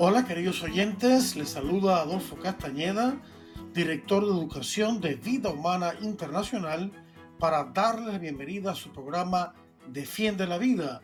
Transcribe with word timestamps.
Hola 0.00 0.24
queridos 0.24 0.62
oyentes, 0.62 1.34
les 1.34 1.48
saluda 1.48 2.02
Adolfo 2.02 2.36
Castañeda, 2.36 3.20
director 3.74 4.24
de 4.24 4.30
Educación 4.30 5.00
de 5.00 5.16
Vida 5.16 5.50
Humana 5.50 5.92
Internacional, 6.00 6.92
para 7.40 7.64
darles 7.64 8.12
la 8.12 8.18
bienvenida 8.20 8.70
a 8.70 8.76
su 8.76 8.92
programa 8.92 9.54
Defiende 9.88 10.46
la 10.46 10.56
Vida. 10.56 11.02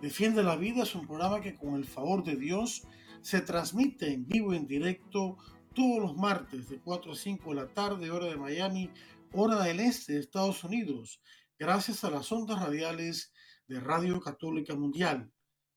Defiende 0.00 0.44
la 0.44 0.54
Vida 0.54 0.84
es 0.84 0.94
un 0.94 1.08
programa 1.08 1.40
que 1.40 1.56
con 1.56 1.74
el 1.74 1.86
favor 1.86 2.22
de 2.22 2.36
Dios 2.36 2.86
se 3.20 3.40
transmite 3.40 4.12
en 4.12 4.24
vivo 4.28 4.54
y 4.54 4.58
en 4.58 4.68
directo 4.68 5.38
todos 5.74 6.00
los 6.00 6.16
martes 6.16 6.68
de 6.68 6.78
4 6.78 7.14
a 7.14 7.16
5 7.16 7.50
de 7.50 7.56
la 7.56 7.66
tarde, 7.66 8.12
hora 8.12 8.26
de 8.26 8.36
Miami, 8.36 8.92
hora 9.32 9.60
del 9.64 9.80
este 9.80 10.12
de 10.12 10.20
Estados 10.20 10.62
Unidos, 10.62 11.20
gracias 11.58 12.04
a 12.04 12.10
las 12.10 12.30
ondas 12.30 12.60
radiales 12.60 13.32
de 13.66 13.80
Radio 13.80 14.20
Católica 14.20 14.76
Mundial. 14.76 15.32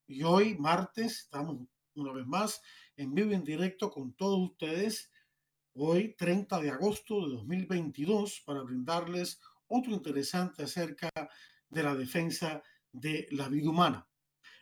Y 0.06 0.22
hoy, 0.22 0.56
martes, 0.56 1.22
estamos 1.22 1.58
una 2.00 2.14
vez 2.14 2.26
más 2.26 2.62
en 2.96 3.14
vivo 3.14 3.32
y 3.32 3.36
en 3.36 3.44
directo 3.44 3.90
con 3.90 4.14
todos 4.14 4.40
ustedes, 4.52 5.12
hoy 5.74 6.16
30 6.18 6.60
de 6.60 6.70
agosto 6.70 7.28
de 7.28 7.36
2022, 7.36 8.44
para 8.46 8.62
brindarles 8.62 9.40
otro 9.68 9.92
interesante 9.92 10.64
acerca 10.64 11.10
de 11.70 11.84
la 11.84 11.96
defensa 11.96 12.64
de 12.92 13.28
la 13.32 13.48
vida 13.48 13.70
humana. 13.70 14.08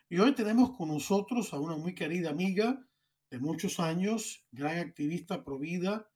Y 0.08 0.18
hoy 0.18 0.34
tenemos 0.34 0.76
con 0.76 0.88
nosotros 0.88 1.52
a 1.52 1.60
una 1.60 1.76
muy 1.76 1.94
querida 1.94 2.30
amiga 2.30 2.82
de 3.30 3.38
muchos 3.38 3.80
años, 3.80 4.46
gran 4.52 4.78
activista 4.78 5.44
pro 5.44 5.58
vida 5.58 6.08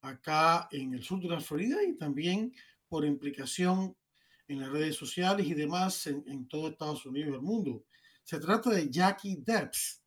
acá 0.00 0.68
en 0.70 0.94
el 0.94 1.02
sur 1.02 1.20
de 1.20 1.28
la 1.28 1.40
Florida 1.40 1.82
y 1.82 1.96
también 1.96 2.52
por 2.88 3.04
implicación 3.04 3.96
en 4.48 4.60
las 4.60 4.70
redes 4.70 4.96
sociales 4.96 5.46
y 5.46 5.54
demás 5.54 6.06
en, 6.06 6.22
en 6.26 6.46
todo 6.46 6.68
Estados 6.68 7.06
Unidos 7.06 7.30
y 7.32 7.34
el 7.34 7.42
mundo. 7.42 7.84
Se 8.22 8.38
trata 8.38 8.70
de 8.70 8.90
Jackie 8.90 9.36
Debs. 9.44 10.03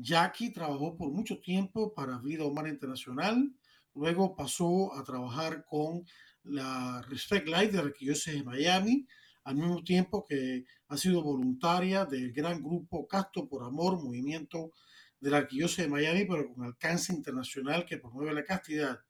Jackie 0.00 0.52
trabajó 0.52 0.96
por 0.96 1.10
mucho 1.10 1.40
tiempo 1.40 1.92
para 1.92 2.18
Vida 2.18 2.44
Humana 2.44 2.68
Internacional, 2.68 3.52
luego 3.94 4.36
pasó 4.36 4.94
a 4.94 5.02
trabajar 5.02 5.64
con 5.64 6.04
la 6.44 7.02
Respect 7.08 7.48
Life 7.48 7.72
de 7.72 7.80
Arquidiócesis 7.80 8.34
de 8.34 8.44
Miami, 8.44 9.06
al 9.44 9.56
mismo 9.56 9.82
tiempo 9.82 10.24
que 10.24 10.64
ha 10.88 10.96
sido 10.96 11.22
voluntaria 11.22 12.04
del 12.04 12.32
gran 12.32 12.62
grupo 12.62 13.08
Casto 13.08 13.48
por 13.48 13.64
Amor, 13.64 14.02
movimiento 14.02 14.70
de 15.18 15.30
la 15.30 15.38
Arquidiócesis 15.38 15.86
de 15.86 15.90
Miami, 15.90 16.24
pero 16.26 16.54
con 16.54 16.64
alcance 16.64 17.12
internacional 17.12 17.84
que 17.84 17.98
promueve 17.98 18.34
la 18.34 18.44
castidad. 18.44 19.00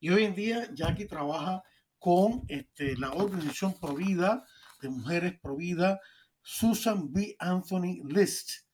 Y 0.00 0.08
hoy 0.08 0.24
en 0.24 0.34
día 0.34 0.72
Jackie 0.72 1.06
trabaja 1.06 1.62
con 1.98 2.44
este, 2.48 2.96
la 2.96 3.12
organización 3.12 3.78
Provida 3.78 4.44
de 4.80 4.88
mujeres 4.88 5.38
Provida, 5.40 6.00
Susan 6.40 7.12
B. 7.12 7.36
Anthony 7.38 8.00
List 8.08 8.67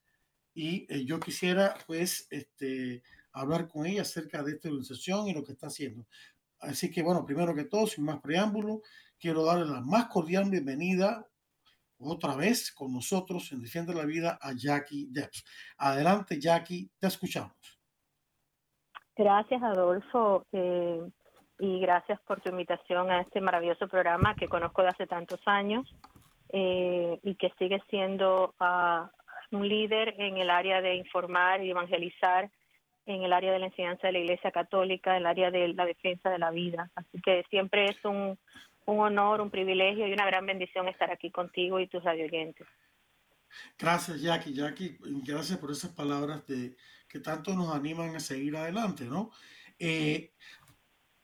y 0.55 0.87
eh, 0.89 1.05
yo 1.05 1.19
quisiera 1.19 1.75
pues 1.85 2.27
este, 2.31 3.03
hablar 3.33 3.67
con 3.67 3.85
ella 3.85 4.01
acerca 4.01 4.41
de 4.41 4.53
esta 4.53 4.69
organización 4.69 5.27
y 5.27 5.33
lo 5.33 5.43
que 5.43 5.51
está 5.51 5.67
haciendo. 5.67 6.07
Así 6.59 6.89
que 6.89 7.03
bueno, 7.03 7.25
primero 7.25 7.53
que 7.53 7.65
todo, 7.65 7.85
sin 7.85 8.05
más 8.05 8.21
preámbulo, 8.21 8.81
quiero 9.19 9.43
darle 9.43 9.65
la 9.65 9.81
más 9.81 10.07
cordial 10.07 10.49
bienvenida 10.49 11.27
otra 11.99 12.35
vez 12.35 12.71
con 12.71 12.93
nosotros 12.93 13.51
en 13.51 13.61
Defiende 13.61 13.93
la 13.93 14.05
Vida 14.05 14.39
a 14.41 14.53
Jackie 14.55 15.07
Debs. 15.11 15.43
Adelante 15.77 16.39
Jackie, 16.39 16.89
te 16.99 17.07
escuchamos. 17.07 17.53
Gracias 19.15 19.61
Adolfo 19.61 20.45
eh, 20.51 21.01
y 21.59 21.79
gracias 21.79 22.19
por 22.21 22.41
tu 22.41 22.49
invitación 22.49 23.11
a 23.11 23.21
este 23.21 23.41
maravilloso 23.41 23.87
programa 23.87 24.35
que 24.35 24.47
conozco 24.47 24.81
de 24.81 24.89
hace 24.89 25.07
tantos 25.07 25.41
años 25.45 25.85
eh, 26.49 27.19
y 27.23 27.35
que 27.35 27.51
sigue 27.57 27.81
siendo 27.89 28.53
uh, 28.59 29.07
un 29.51 29.67
líder 29.67 30.15
en 30.17 30.37
el 30.37 30.49
área 30.49 30.81
de 30.81 30.95
informar 30.95 31.63
y 31.63 31.71
evangelizar, 31.71 32.49
en 33.05 33.21
el 33.21 33.33
área 33.33 33.51
de 33.51 33.59
la 33.59 33.67
enseñanza 33.67 34.07
de 34.07 34.13
la 34.13 34.19
Iglesia 34.19 34.51
Católica, 34.51 35.11
en 35.11 35.17
el 35.17 35.25
área 35.27 35.51
de 35.51 35.67
la 35.69 35.85
defensa 35.85 36.29
de 36.29 36.39
la 36.39 36.51
vida. 36.51 36.89
Así 36.95 37.21
que 37.21 37.43
siempre 37.49 37.85
es 37.85 38.03
un, 38.03 38.37
un 38.85 38.99
honor, 38.99 39.41
un 39.41 39.51
privilegio 39.51 40.07
y 40.07 40.13
una 40.13 40.25
gran 40.25 40.45
bendición 40.45 40.87
estar 40.87 41.11
aquí 41.11 41.31
contigo 41.31 41.79
y 41.79 41.87
tus 41.87 42.03
radioyentes. 42.03 42.67
Gracias, 43.77 44.21
Jackie. 44.21 44.53
Jackie, 44.53 44.97
gracias 45.25 45.59
por 45.59 45.71
esas 45.71 45.91
palabras 45.91 46.45
de, 46.47 46.75
que 47.07 47.19
tanto 47.19 47.53
nos 47.55 47.73
animan 47.73 48.15
a 48.15 48.19
seguir 48.19 48.55
adelante, 48.57 49.05
¿no? 49.05 49.31
Eh, 49.79 50.33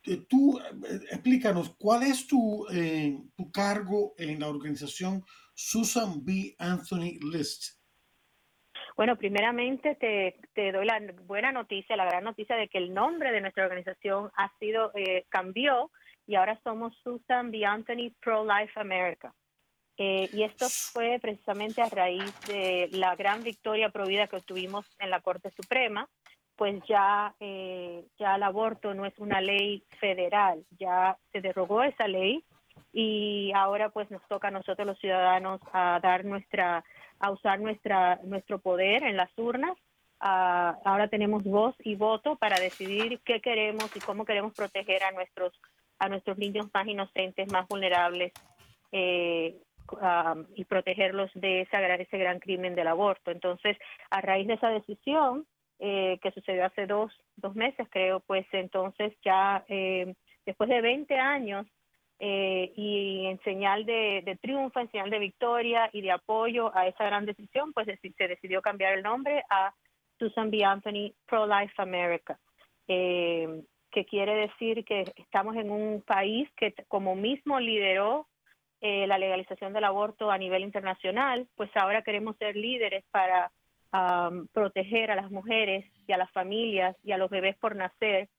eh 0.04 0.26
tú, 0.28 0.60
eh, 0.60 1.00
explícanos, 1.12 1.76
¿cuál 1.78 2.04
es 2.04 2.28
tu, 2.28 2.66
eh, 2.72 3.18
tu 3.36 3.52
cargo 3.52 4.14
en 4.18 4.40
la 4.40 4.48
organización 4.48 5.24
Susan 5.54 6.24
B. 6.24 6.56
Anthony 6.58 7.20
List? 7.22 7.81
Bueno, 9.02 9.16
primeramente 9.16 9.96
te, 9.96 10.72
doy 10.72 10.86
la 10.86 11.02
buena 11.26 11.52
noticia, 11.52 11.96
la 11.96 12.06
gran 12.06 12.24
noticia 12.24 12.56
de 12.56 12.68
que 12.68 12.78
el 12.78 12.94
nombre 12.94 13.32
de 13.32 13.42
nuestra 13.42 13.64
organización 13.64 14.30
ha 14.36 14.56
sido, 14.60 14.92
eh, 14.94 15.26
cambió 15.30 15.90
y 16.28 16.36
ahora 16.36 16.60
somos 16.64 16.96
Susan 17.04 17.50
B. 17.50 17.66
Anthony 17.66 18.12
Pro 18.20 18.46
Life 18.46 18.80
America. 18.80 19.34
Eh, 19.98 20.30
y 20.32 20.44
esto 20.44 20.68
fue 20.70 21.18
precisamente 21.20 21.82
a 21.82 21.90
raíz 21.90 22.32
de 22.42 22.90
la 22.92 23.16
gran 23.16 23.42
victoria 23.42 23.90
provida 23.90 24.28
que 24.28 24.36
obtuvimos 24.36 24.86
en 25.00 25.10
la 25.10 25.20
Corte 25.22 25.50
Suprema, 25.50 26.08
pues 26.56 26.80
ya, 26.88 27.34
eh, 27.40 28.06
ya 28.20 28.36
el 28.36 28.44
aborto 28.44 28.94
no 28.94 29.08
es 29.08 29.18
una 29.18 29.42
ley 29.42 29.84
federal, 30.00 30.64
ya 30.78 31.18
se 31.32 31.42
derogó 31.42 31.82
esa 31.82 32.08
ley 32.08 32.46
y 32.94 33.52
ahora 33.56 33.90
pues 33.90 34.10
nos 34.12 34.22
toca 34.28 34.50
a 34.50 34.52
nosotros 34.52 34.86
los 34.86 35.00
ciudadanos 35.00 35.62
a 35.74 36.00
dar 36.02 36.26
nuestra 36.26 36.84
a 37.22 37.32
usar 37.32 37.60
nuestra, 37.60 38.20
nuestro 38.24 38.60
poder 38.60 39.04
en 39.04 39.16
las 39.16 39.30
urnas. 39.38 39.78
Uh, 40.22 40.78
ahora 40.86 41.08
tenemos 41.08 41.44
voz 41.44 41.76
y 41.80 41.96
voto 41.96 42.36
para 42.36 42.60
decidir 42.60 43.20
qué 43.24 43.42
queremos 43.42 43.96
y 43.96 44.00
cómo 44.00 44.26
queremos 44.26 44.54
proteger 44.54 45.04
a 45.04 45.12
nuestros, 45.12 45.54
a 46.00 46.10
nuestros 46.10 46.38
niños 46.38 46.68
más 46.74 46.88
inocentes, 46.88 47.52
más 47.52 47.68
vulnerables 47.68 48.34
eh, 48.92 49.56
uh, 49.94 50.44
y 50.56 50.66
protegerlos 50.66 51.32
de 51.34 51.62
ese 51.62 52.18
gran 52.18 52.40
crimen 52.40 52.76
del 52.76 52.88
aborto. 52.88 53.32
Entonces, 53.32 53.78
a 54.10 54.22
raíz 54.22 54.48
de 54.48 54.56
esa 54.56 54.70
decisión 54.70 55.46
eh, 55.80 56.20
que 56.22 56.32
sucedió 56.32 56.66
hace 56.66 56.86
dos, 56.86 57.12
dos 57.36 57.56
meses, 57.56 57.88
creo, 57.90 58.20
pues 58.20 58.46
entonces 58.52 59.14
ya 59.24 59.64
eh, 59.68 60.14
después 60.46 60.70
de 60.70 60.82
20 60.82 61.18
años 61.18 61.66
eh, 62.24 62.72
y 62.76 63.26
en 63.26 63.40
señal 63.40 63.84
de, 63.84 64.38
triunfo, 64.40 64.80
en 64.80 64.92
señal 64.92 65.10
de 65.10 65.18
victoria 65.18 65.90
y 65.92 66.02
de 66.02 66.12
apoyo 66.12 66.72
a 66.78 66.86
esa 66.86 67.04
gran 67.04 67.26
decisión, 67.26 67.74
pues 67.74 67.88
se 67.88 68.28
decidió 68.28 68.62
cambiar 68.62 68.94
el 68.94 69.02
nombre 69.02 69.44
a 69.50 69.74
Susan 70.20 70.52
B. 70.52 70.64
Anthony 70.64 71.16
Pro-Life 71.26 71.74
America, 71.78 72.38
eh, 72.88 73.64
que 73.90 74.06
quiere 74.06 74.36
decir 74.36 74.86
que 74.86 75.12
estamos 75.16 75.56
en 75.56 75.72
un 75.72 76.04
país 76.04 76.48
que 76.58 76.76
como 76.88 77.16
mismo 77.16 77.60
lideró 77.60 78.28
eh, 78.82 79.08
la 79.08 79.18
legalización 79.18 79.74
del 79.74 79.86
aborto 79.86 80.30
a 80.30 80.38
nivel 80.38 80.62
internacional, 80.62 81.48
pues 81.56 81.72
ahora 81.74 82.04
queremos 82.04 82.38
ser 82.38 82.56
líderes 82.56 83.04
para 83.10 83.52
um, 83.94 84.46
proteger 84.54 85.10
a 85.10 85.16
las 85.16 85.32
mujeres 85.32 85.92
y 86.06 86.12
a 86.12 86.18
las 86.18 86.30
familias 86.30 86.96
y 87.04 87.14
a 87.14 87.18
los 87.18 87.32
bebés 87.32 87.58
por 87.58 87.76
nacer 87.76 88.30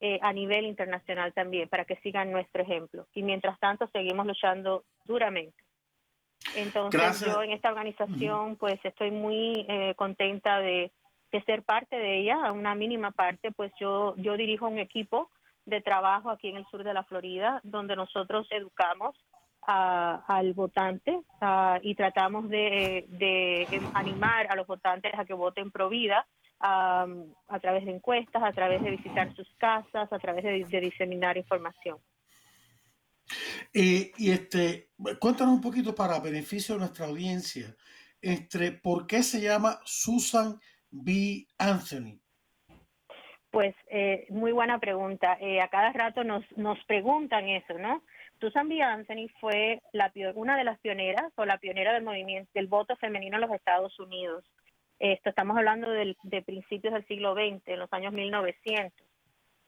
eh, 0.00 0.18
a 0.20 0.32
nivel 0.32 0.66
internacional 0.66 1.32
también, 1.32 1.68
para 1.68 1.86
que 1.86 1.96
sigan 1.96 2.30
nuestro 2.30 2.62
ejemplo. 2.62 3.06
Y 3.14 3.22
mientras 3.22 3.58
tanto, 3.58 3.88
seguimos 3.88 4.26
luchando 4.26 4.84
duramente. 5.06 5.56
Entonces, 6.54 7.24
yo 7.24 7.42
en 7.42 7.50
esta 7.50 7.70
organización, 7.70 8.56
pues 8.56 8.78
estoy 8.84 9.10
muy 9.10 9.64
eh, 9.68 9.94
contenta 9.96 10.58
de, 10.58 10.92
ser 11.44 11.62
parte 11.62 11.96
de 11.96 12.18
ella, 12.20 12.46
a 12.46 12.52
una 12.52 12.74
mínima 12.74 13.10
parte, 13.10 13.52
pues 13.52 13.70
yo, 13.78 14.14
yo 14.16 14.38
dirijo 14.38 14.68
un 14.68 14.78
equipo 14.78 15.30
de 15.66 15.82
trabajo 15.82 16.30
aquí 16.30 16.48
en 16.48 16.56
el 16.56 16.66
sur 16.66 16.82
de 16.82 16.94
la 16.94 17.04
Florida, 17.04 17.60
donde 17.62 17.94
nosotros 17.94 18.46
educamos 18.50 19.14
al 19.66 20.52
votante 20.54 21.20
y 21.82 21.94
tratamos 21.94 22.48
de, 22.48 23.04
de, 23.08 23.82
animar 23.94 24.46
a 24.50 24.54
los 24.54 24.66
votantes 24.66 25.12
a 25.14 25.24
que 25.24 25.34
voten 25.34 25.70
pro 25.70 25.88
vida 25.88 26.26
a 26.60 27.06
través 27.60 27.84
de 27.84 27.92
encuestas, 27.92 28.42
a 28.42 28.52
través 28.52 28.82
de 28.82 28.90
visitar 28.90 29.34
sus 29.34 29.48
casas, 29.58 30.12
a 30.12 30.18
través 30.18 30.44
de, 30.44 30.80
diseminar 30.80 31.36
información. 31.36 31.98
Eh, 33.72 34.12
y 34.16 34.30
este, 34.30 34.90
cuéntanos 35.20 35.54
un 35.54 35.60
poquito 35.60 35.94
para 35.94 36.20
beneficio 36.20 36.74
de 36.74 36.80
nuestra 36.80 37.06
audiencia, 37.06 37.74
este, 38.20 38.72
¿por 38.72 39.06
qué 39.06 39.22
se 39.22 39.40
llama 39.40 39.80
Susan 39.84 40.58
B. 40.90 41.46
Anthony? 41.58 42.20
Pues 43.50 43.74
eh, 43.90 44.26
muy 44.30 44.52
buena 44.52 44.78
pregunta. 44.78 45.36
Eh, 45.40 45.60
a 45.60 45.68
cada 45.68 45.92
rato 45.92 46.24
nos, 46.24 46.44
nos 46.56 46.78
preguntan 46.84 47.48
eso, 47.48 47.78
¿no? 47.78 48.02
Susan 48.40 48.68
B. 48.68 48.82
Anthony 48.82 49.28
fue 49.40 49.80
la, 49.92 50.12
una 50.34 50.56
de 50.56 50.64
las 50.64 50.78
pioneras 50.80 51.32
o 51.36 51.44
la 51.44 51.58
pionera 51.58 51.92
del 51.94 52.04
movimiento 52.04 52.50
del 52.54 52.66
voto 52.66 52.96
femenino 52.96 53.36
en 53.36 53.42
los 53.42 53.52
Estados 53.52 53.98
Unidos. 53.98 54.44
Esto 54.98 55.28
estamos 55.28 55.56
hablando 55.56 55.90
del, 55.90 56.16
de 56.22 56.42
principios 56.42 56.94
del 56.94 57.06
siglo 57.06 57.34
XX, 57.34 57.66
en 57.66 57.78
los 57.78 57.92
años 57.92 58.12
1900. 58.12 58.92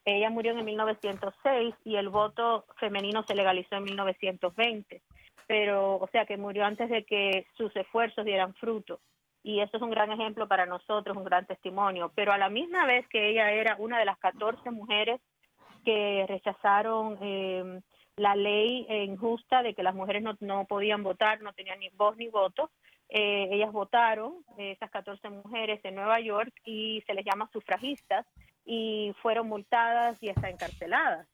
Ella 0.05 0.31
murió 0.31 0.53
en 0.53 0.65
1906 0.65 1.75
y 1.85 1.97
el 1.97 2.09
voto 2.09 2.65
femenino 2.79 3.23
se 3.25 3.35
legalizó 3.35 3.77
en 3.77 3.85
1920. 3.85 5.03
Pero, 5.47 5.97
o 5.97 6.09
sea, 6.13 6.25
que 6.25 6.37
murió 6.37 6.65
antes 6.65 6.89
de 6.89 7.05
que 7.05 7.47
sus 7.57 7.75
esfuerzos 7.77 8.25
dieran 8.25 8.55
fruto. 8.55 9.01
Y 9.43 9.61
eso 9.61 9.77
es 9.77 9.83
un 9.83 9.91
gran 9.91 10.11
ejemplo 10.13 10.49
para 10.49 10.67
nosotros, 10.67 11.17
un 11.17 11.25
gran 11.25 11.47
testimonio. 11.47 12.11
Pero 12.15 12.33
a 12.33 12.39
la 12.39 12.49
misma 12.49 12.87
vez 12.87 13.07
que 13.09 13.31
ella 13.31 13.51
era 13.51 13.77
una 13.79 13.99
de 13.99 14.05
las 14.07 14.19
14 14.19 14.71
mujeres 14.71 15.21
que 15.85 16.25
rechazaron 16.27 17.19
eh, 17.21 17.81
la 18.17 18.35
ley 18.35 18.87
injusta 18.89 19.63
de 19.63 19.75
que 19.75 19.83
las 19.83 19.95
mujeres 19.95 20.23
no, 20.23 20.37
no 20.41 20.65
podían 20.67 21.03
votar, 21.03 21.41
no 21.41 21.53
tenían 21.53 21.81
ni 21.81 21.89
voz 21.91 22.17
ni 22.17 22.29
voto. 22.29 22.71
Eh, 23.09 23.49
ellas 23.53 23.73
votaron, 23.73 24.45
esas 24.59 24.91
14 24.91 25.31
mujeres 25.31 25.81
en 25.85 25.95
Nueva 25.95 26.21
York, 26.21 26.53
y 26.65 27.03
se 27.07 27.15
les 27.15 27.25
llama 27.25 27.49
sufragistas, 27.53 28.27
y 28.65 29.15
fueron 29.23 29.49
multadas 29.49 30.23
y 30.23 30.29
hasta 30.29 30.51
encarceladas 30.51 31.27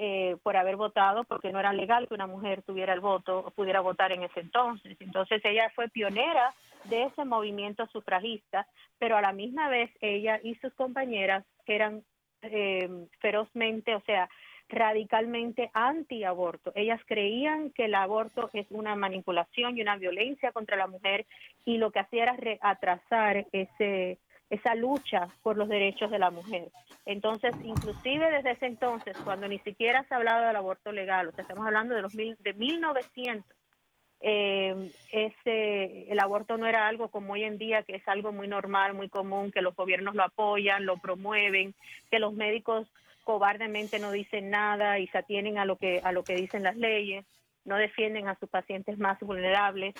eh, 0.00 0.36
por 0.42 0.56
haber 0.56 0.76
votado, 0.76 1.24
porque 1.24 1.50
no 1.50 1.58
era 1.58 1.72
legal 1.72 2.06
que 2.06 2.14
una 2.14 2.26
mujer 2.26 2.62
tuviera 2.62 2.92
el 2.92 3.00
voto 3.00 3.38
o 3.38 3.50
pudiera 3.50 3.80
votar 3.80 4.12
en 4.12 4.22
ese 4.22 4.40
entonces. 4.40 4.96
Entonces 5.00 5.44
ella 5.44 5.72
fue 5.74 5.88
pionera 5.88 6.54
de 6.84 7.04
ese 7.04 7.24
movimiento 7.24 7.86
sufragista, 7.88 8.68
pero 8.98 9.16
a 9.16 9.22
la 9.22 9.32
misma 9.32 9.68
vez 9.68 9.90
ella 10.00 10.38
y 10.42 10.54
sus 10.56 10.72
compañeras 10.74 11.44
eran 11.66 12.04
eh, 12.42 12.88
ferozmente, 13.18 13.96
o 13.96 14.00
sea, 14.02 14.28
radicalmente 14.68 15.70
anti-aborto. 15.72 16.72
Ellas 16.74 17.00
creían 17.06 17.70
que 17.70 17.86
el 17.86 17.94
aborto 17.94 18.50
es 18.52 18.66
una 18.70 18.94
manipulación 18.94 19.76
y 19.76 19.82
una 19.82 19.96
violencia 19.96 20.52
contra 20.52 20.76
la 20.76 20.86
mujer 20.86 21.26
y 21.64 21.78
lo 21.78 21.90
que 21.90 22.00
hacía 22.00 22.24
era 22.24 22.36
atrasar 22.60 23.46
ese, 23.52 24.18
esa 24.50 24.74
lucha 24.74 25.28
por 25.42 25.56
los 25.56 25.68
derechos 25.68 26.10
de 26.10 26.18
la 26.18 26.30
mujer. 26.30 26.68
Entonces, 27.06 27.54
inclusive 27.64 28.30
desde 28.30 28.52
ese 28.52 28.66
entonces, 28.66 29.16
cuando 29.24 29.48
ni 29.48 29.58
siquiera 29.60 30.04
se 30.04 30.14
hablaba 30.14 30.46
del 30.46 30.56
aborto 30.56 30.92
legal, 30.92 31.28
o 31.28 31.32
sea, 31.32 31.42
estamos 31.42 31.66
hablando 31.66 31.94
de 31.94 32.02
los 32.02 32.14
mil, 32.14 32.36
de 32.40 32.52
1900, 32.52 33.44
eh, 34.20 34.90
ese, 35.12 36.10
el 36.10 36.18
aborto 36.18 36.56
no 36.56 36.66
era 36.66 36.88
algo 36.88 37.08
como 37.08 37.34
hoy 37.34 37.44
en 37.44 37.56
día, 37.56 37.84
que 37.84 37.96
es 37.96 38.08
algo 38.08 38.32
muy 38.32 38.48
normal, 38.48 38.94
muy 38.94 39.08
común, 39.08 39.52
que 39.52 39.62
los 39.62 39.76
gobiernos 39.76 40.14
lo 40.14 40.24
apoyan, 40.24 40.86
lo 40.86 40.96
promueven, 40.96 41.74
que 42.10 42.18
los 42.18 42.34
médicos 42.34 42.88
cobardemente 43.28 43.98
no 43.98 44.10
dicen 44.10 44.48
nada 44.48 44.98
y 44.98 45.06
se 45.08 45.18
atienen 45.18 45.58
a 45.58 45.66
lo 45.66 45.76
que 45.76 46.00
a 46.02 46.12
lo 46.12 46.24
que 46.24 46.34
dicen 46.34 46.62
las 46.62 46.78
leyes, 46.78 47.26
no 47.66 47.76
defienden 47.76 48.26
a 48.26 48.38
sus 48.38 48.48
pacientes 48.48 48.98
más 48.98 49.20
vulnerables. 49.20 49.94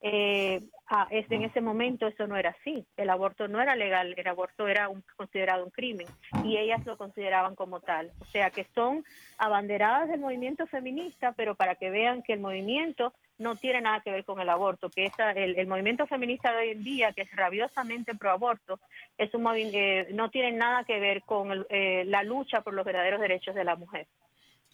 Eh, 0.00 0.62
en 1.10 1.42
ese 1.42 1.60
momento 1.60 2.06
eso 2.06 2.26
no 2.26 2.38
era 2.38 2.56
así. 2.58 2.86
El 2.96 3.10
aborto 3.10 3.48
no 3.48 3.60
era 3.60 3.76
legal, 3.76 4.14
el 4.16 4.26
aborto 4.26 4.66
era 4.66 4.88
un, 4.88 5.04
considerado 5.14 5.62
un 5.62 5.70
crimen 5.70 6.06
y 6.42 6.56
ellas 6.56 6.80
lo 6.86 6.96
consideraban 6.96 7.54
como 7.54 7.80
tal. 7.80 8.12
O 8.18 8.24
sea 8.24 8.48
que 8.48 8.66
son 8.74 9.04
abanderadas 9.36 10.08
del 10.08 10.20
movimiento 10.20 10.66
feminista, 10.66 11.32
pero 11.32 11.56
para 11.56 11.74
que 11.74 11.90
vean 11.90 12.22
que 12.22 12.32
el 12.32 12.40
movimiento 12.40 13.12
no 13.40 13.56
tiene 13.56 13.80
nada 13.80 14.00
que 14.00 14.12
ver 14.12 14.24
con 14.24 14.38
el 14.38 14.48
aborto, 14.48 14.90
que 14.90 15.06
esa, 15.06 15.32
el, 15.32 15.66
movimiento 15.66 16.06
feminista 16.06 16.52
de 16.52 16.58
hoy 16.58 16.68
en 16.70 16.84
día, 16.84 17.12
que 17.12 17.22
es 17.22 17.30
rabiosamente 17.34 18.14
pro 18.14 18.30
aborto, 18.30 18.78
es 19.16 19.32
un 19.34 19.46
eh, 19.56 20.08
no 20.12 20.30
tiene 20.30 20.52
nada 20.52 20.84
que 20.84 21.00
ver 21.00 21.22
con 21.22 21.66
eh, 21.70 22.04
la 22.06 22.22
lucha 22.22 22.60
por 22.60 22.74
los 22.74 22.84
verdaderos 22.84 23.20
derechos 23.20 23.54
de 23.54 23.64
la 23.64 23.76
mujer. 23.76 24.06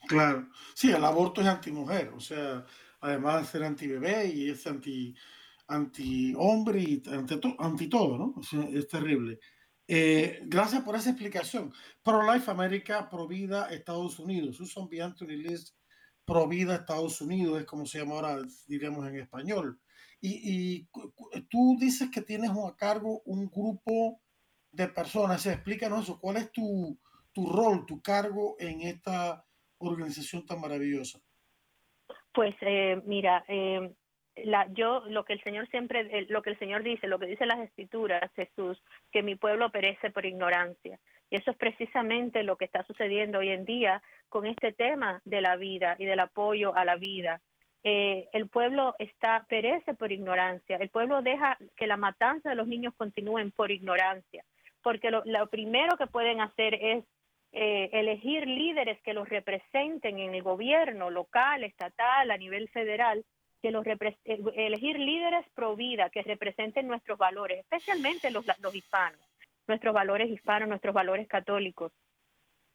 Claro, 0.09 0.49
sí, 0.75 0.91
el 0.91 1.05
aborto 1.05 1.41
es 1.41 1.47
antimujer, 1.47 2.11
o 2.15 2.21
sea, 2.21 2.65
además 3.01 3.43
de 3.43 3.47
ser 3.47 3.63
anti-bebé 3.63 4.27
y 4.27 4.51
es 4.51 4.67
anti, 4.67 5.15
anti 5.69 6.35
hombre 6.37 6.81
y 6.81 7.03
anti, 7.59 7.89
todo, 7.89 8.19
¿no? 8.19 8.35
es 8.75 8.89
terrible. 8.89 9.39
Eh, 9.89 10.41
gracias 10.47 10.83
por 10.83 10.97
esa 10.97 11.11
explicación. 11.11 11.73
Pro 12.03 12.33
Life 12.33 12.51
America, 12.51 13.09
Pro 13.09 13.29
Vida 13.29 13.69
Estados 13.71 14.19
Unidos. 14.19 14.57
Susan 14.57 14.89
B. 14.89 15.01
Anthony 15.01 15.37
List 15.37 15.76
Provida 16.27 16.75
Estados 16.75 17.21
Unidos, 17.21 17.61
es 17.61 17.67
como 17.67 17.87
se 17.87 17.99
llama 17.99 18.17
ahora, 18.17 18.39
diremos 18.67 19.07
en 19.07 19.17
español. 19.17 19.81
Y, 20.21 20.89
tú 21.49 21.77
dices 21.79 22.11
que 22.11 22.21
tienes 22.21 22.51
a 22.51 22.77
cargo 22.77 23.23
un 23.27 23.49
grupo 23.49 24.21
de 24.73 24.89
personas. 24.89 25.47
Explícanos 25.47 26.05
eso. 26.05 26.19
¿Cuál 26.21 26.39
es 26.39 26.51
tu, 26.51 26.99
rol, 27.37 27.87
tu 27.87 28.03
cargo 28.03 28.57
en 28.59 28.83
esta 28.83 29.47
organización 29.79 30.45
tan 30.45 30.61
maravillosa? 30.61 31.21
Pues 32.33 32.55
eh, 32.61 33.01
mira, 33.07 33.45
eh, 33.49 33.95
la, 34.45 34.67
yo 34.73 35.03
lo 35.07 35.25
que 35.25 35.33
el 35.33 35.43
Señor 35.43 35.69
siempre, 35.69 36.27
lo 36.29 36.43
que 36.43 36.51
el 36.51 36.59
Señor 36.59 36.83
dice, 36.83 37.07
lo 37.07 37.19
que 37.19 37.27
dice 37.27 37.47
las 37.47 37.61
Escrituras, 37.61 38.31
Jesús, 38.35 38.83
que 39.11 39.23
mi 39.23 39.35
pueblo 39.35 39.71
perece 39.71 40.11
por 40.11 40.27
ignorancia. 40.27 40.99
Y 41.31 41.37
eso 41.37 41.51
es 41.51 41.57
precisamente 41.57 42.43
lo 42.43 42.57
que 42.57 42.67
está 42.67 42.85
sucediendo 42.85 43.39
hoy 43.39 43.51
en 43.51 43.65
día 43.65 44.03
con 44.29 44.47
este 44.47 44.73
tema 44.73 45.21
de 45.25 45.41
la 45.41 45.57
vida 45.57 45.97
y 45.99 46.05
del 46.05 46.21
apoyo 46.21 46.75
a 46.77 46.85
la 46.85 46.97
vida. 46.97 47.41
Eh, 47.83 48.29
el 48.33 48.49
pueblo 48.49 48.95
está 48.99 49.47
perece 49.49 49.95
por 49.95 50.13
ignorancia. 50.13 50.77
El 50.77 50.91
pueblo 50.91 51.23
deja 51.23 51.57
que 51.77 51.87
la 51.87 51.97
matanza 51.97 52.51
de 52.51 52.57
los 52.57 52.67
niños 52.67 52.95
continúen 52.97 53.53
por 53.53 53.71
ignorancia, 53.71 54.45
porque 54.83 55.11
lo, 55.11 55.47
primero 55.49 55.97
que 55.97 56.07
pueden 56.07 56.41
hacer 56.41 56.75
es 56.75 57.05
eh, 57.53 57.89
elegir 57.93 58.47
líderes 58.47 59.01
que 59.03 59.15
los 59.15 59.29
representen 59.29 60.19
en 60.19 60.35
el 60.35 60.43
gobierno 60.43 61.11
local, 61.11 61.65
estatal, 61.65 62.31
a 62.31 62.37
nivel 62.37 62.69
federal, 62.69 63.25
que 63.67 63.73
los 63.73 63.87
eh, 63.87 64.39
elegir 64.57 64.99
líderes 64.99 65.45
pro 65.55 65.75
vida 65.75 66.11
que 66.11 66.23
representen 66.23 66.87
nuestros 66.87 67.19
valores, 67.19 67.59
especialmente 67.59 68.31
los, 68.31 68.45
los 68.61 68.75
hispanos, 68.75 69.21
nuestros 69.67 69.93
valores 69.93 70.31
hispanos, 70.31 70.69
nuestros 70.69 70.95
valores 70.95 71.27
católicos 71.27 71.93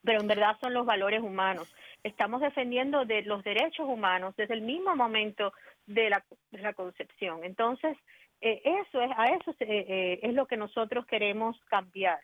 pero 0.03 0.21
en 0.21 0.27
verdad 0.27 0.57
son 0.59 0.73
los 0.73 0.85
valores 0.85 1.21
humanos. 1.21 1.71
Estamos 2.03 2.41
defendiendo 2.41 3.05
de 3.05 3.21
los 3.23 3.43
derechos 3.43 3.87
humanos 3.87 4.35
desde 4.35 4.55
el 4.55 4.61
mismo 4.61 4.95
momento 4.95 5.53
de 5.85 6.09
la, 6.09 6.73
concepción. 6.73 7.43
Entonces, 7.43 7.97
eh, 8.41 8.61
eso 8.63 9.01
es 9.01 9.11
a 9.15 9.25
eso 9.27 9.51
eh, 9.59 9.85
eh, 9.87 10.19
es 10.23 10.33
lo 10.33 10.47
que 10.47 10.57
nosotros 10.57 11.05
queremos 11.05 11.59
cambiar. 11.65 12.19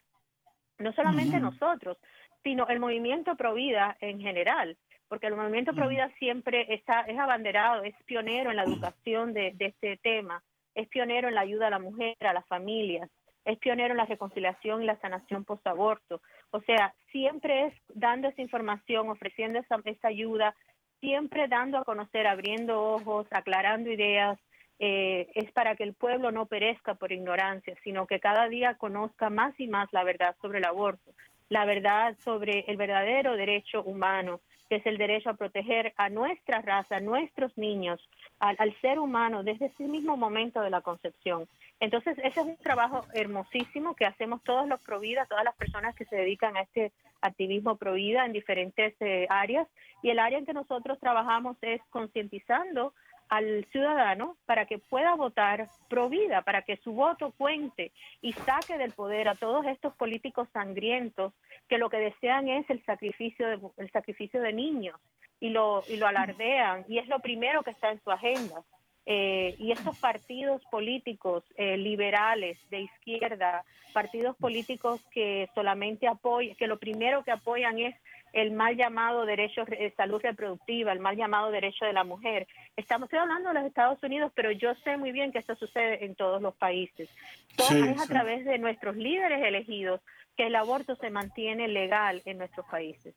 No 0.79 0.91
solamente 0.93 1.39
nosotros, 1.39 1.97
sino 2.43 2.67
el 2.67 2.79
movimiento 2.79 3.35
Provida 3.35 3.97
en 3.99 4.19
general, 4.19 4.77
porque 5.07 5.27
el 5.27 5.35
movimiento 5.35 5.73
Provida 5.73 6.09
siempre 6.19 6.73
está 6.73 7.01
es 7.01 7.17
abanderado, 7.17 7.83
es 7.83 7.95
pionero 8.05 8.51
en 8.51 8.57
la 8.57 8.63
educación 8.63 9.33
de, 9.33 9.51
de 9.55 9.67
este 9.67 9.97
tema, 9.97 10.43
es 10.75 10.87
pionero 10.89 11.27
en 11.27 11.35
la 11.35 11.41
ayuda 11.41 11.67
a 11.67 11.71
la 11.71 11.79
mujer, 11.79 12.15
a 12.21 12.33
las 12.33 12.45
familias, 12.47 13.09
es 13.47 13.57
pionero 13.59 13.93
en 13.93 13.97
la 13.97 14.05
reconciliación 14.05 14.83
y 14.83 14.85
la 14.85 14.99
sanación 14.99 15.45
post-aborto. 15.45 16.21
O 16.51 16.61
sea, 16.61 16.93
siempre 17.11 17.67
es 17.67 17.73
dando 17.93 18.27
esa 18.27 18.41
información, 18.41 19.09
ofreciendo 19.09 19.59
esa, 19.59 19.79
ayuda, 20.03 20.53
siempre 20.99 21.47
dando 21.47 21.77
a 21.77 21.85
conocer, 21.85 22.27
abriendo 22.27 22.83
ojos, 22.83 23.25
aclarando 23.31 23.89
ideas, 23.89 24.37
eh, 24.79 25.31
es 25.33 25.49
para 25.53 25.77
que 25.77 25.83
el 25.83 25.93
pueblo 25.93 26.31
no 26.31 26.45
perezca 26.45 26.95
por 26.95 27.13
ignorancia, 27.13 27.73
sino 27.85 28.05
que 28.05 28.19
cada 28.19 28.49
día 28.49 28.75
conozca 28.75 29.29
más 29.29 29.57
y 29.59 29.67
más 29.67 29.87
la 29.93 30.03
verdad 30.03 30.35
sobre 30.41 30.59
el 30.59 30.65
aborto, 30.65 31.13
la 31.47 31.63
verdad 31.63 32.17
sobre 32.25 32.65
el 32.67 32.75
verdadero 32.75 33.37
derecho 33.37 33.81
humano, 33.81 34.41
que 34.69 34.77
es 34.77 34.85
el 34.85 34.97
derecho 34.97 35.29
a 35.29 35.35
proteger 35.35 35.93
a 35.97 36.09
nuestra 36.09 36.61
raza, 36.61 36.97
a 36.97 36.99
nuestros 36.99 37.57
niños, 37.57 37.99
al, 38.39 38.57
ser 38.81 38.99
humano 38.99 39.43
desde 39.43 39.67
ese 39.67 39.83
mismo 39.83 40.17
momento 40.17 40.61
de 40.61 40.69
la 40.69 40.81
concepción. 40.81 41.47
Entonces, 41.79 42.17
ese 42.19 42.41
es 42.41 42.45
un 42.45 42.57
trabajo 42.57 43.05
hermosísimo 43.13 43.95
que 43.95 44.05
hacemos 44.05 44.43
todos 44.43 44.67
los 44.67 44.81
Provida, 44.81 45.25
todas 45.25 45.43
las 45.43 45.55
personas 45.55 45.95
que 45.95 46.05
se 46.05 46.15
dedican 46.15 46.57
a 46.57 46.61
este 46.61 46.91
activismo 47.21 47.75
Provida 47.77 48.25
en 48.25 48.33
diferentes 48.33 48.93
eh, 48.99 49.27
áreas. 49.29 49.67
Y 50.01 50.09
el 50.09 50.19
área 50.19 50.39
en 50.39 50.45
que 50.45 50.53
nosotros 50.53 50.99
trabajamos 50.99 51.57
es 51.61 51.81
concientizando 51.89 52.93
al 53.29 53.65
ciudadano 53.71 54.37
para 54.45 54.65
que 54.65 54.77
pueda 54.77 55.15
votar 55.15 55.69
pro 55.89 56.09
vida, 56.09 56.41
para 56.41 56.61
que 56.61 56.77
su 56.77 56.93
voto 56.93 57.33
cuente 57.37 57.91
y 58.21 58.33
saque 58.33 58.77
del 58.77 58.93
poder 58.93 59.27
a 59.27 59.35
todos 59.35 59.65
estos 59.65 59.93
políticos 59.95 60.47
sangrientos 60.53 61.33
que 61.67 61.77
lo 61.77 61.89
que 61.89 61.97
desean 61.97 62.47
es 62.49 62.69
el 62.69 62.83
sacrificio 62.85 63.47
de, 63.47 63.59
el 63.77 63.91
sacrificio 63.91 64.41
de 64.41 64.53
niños 64.53 64.99
y 65.39 65.49
lo, 65.49 65.83
y 65.87 65.97
lo 65.97 66.07
alardean 66.07 66.85
y 66.87 66.99
es 66.99 67.07
lo 67.07 67.19
primero 67.19 67.63
que 67.63 67.71
está 67.71 67.91
en 67.91 68.01
su 68.03 68.11
agenda. 68.11 68.63
Eh, 69.09 69.55
y 69.57 69.71
estos 69.71 69.97
partidos 69.99 70.61
políticos 70.65 71.45
eh, 71.55 71.77
liberales 71.77 72.57
de 72.69 72.81
izquierda, 72.81 73.63
partidos 73.93 74.35
políticos 74.35 75.01
que 75.11 75.47
solamente 75.55 76.09
apoyan, 76.09 76.57
que 76.57 76.67
lo 76.67 76.77
primero 76.77 77.23
que 77.23 77.31
apoyan 77.31 77.79
es 77.79 77.95
el 78.33 78.51
mal 78.51 78.75
llamado 78.75 79.25
derecho 79.25 79.65
de 79.65 79.93
salud 79.95 80.21
reproductiva, 80.21 80.91
el 80.91 80.99
mal 80.99 81.15
llamado 81.15 81.51
derecho 81.51 81.85
de 81.85 81.93
la 81.93 82.03
mujer. 82.03 82.47
Estamos 82.75 83.11
hablando 83.13 83.49
de 83.49 83.55
los 83.55 83.65
Estados 83.65 84.01
Unidos, 84.03 84.31
pero 84.35 84.51
yo 84.51 84.73
sé 84.83 84.97
muy 84.97 85.11
bien 85.11 85.31
que 85.31 85.39
esto 85.39 85.55
sucede 85.55 86.05
en 86.05 86.15
todos 86.15 86.41
los 86.41 86.55
países. 86.55 87.09
Todo 87.55 87.83
es 87.83 88.01
a 88.01 88.07
través 88.07 88.45
de 88.45 88.57
nuestros 88.57 88.95
líderes 88.95 89.43
elegidos 89.43 90.01
que 90.35 90.47
el 90.47 90.55
aborto 90.55 90.95
se 90.95 91.09
mantiene 91.09 91.67
legal 91.67 92.21
en 92.25 92.37
nuestros 92.37 92.65
países. 92.67 93.15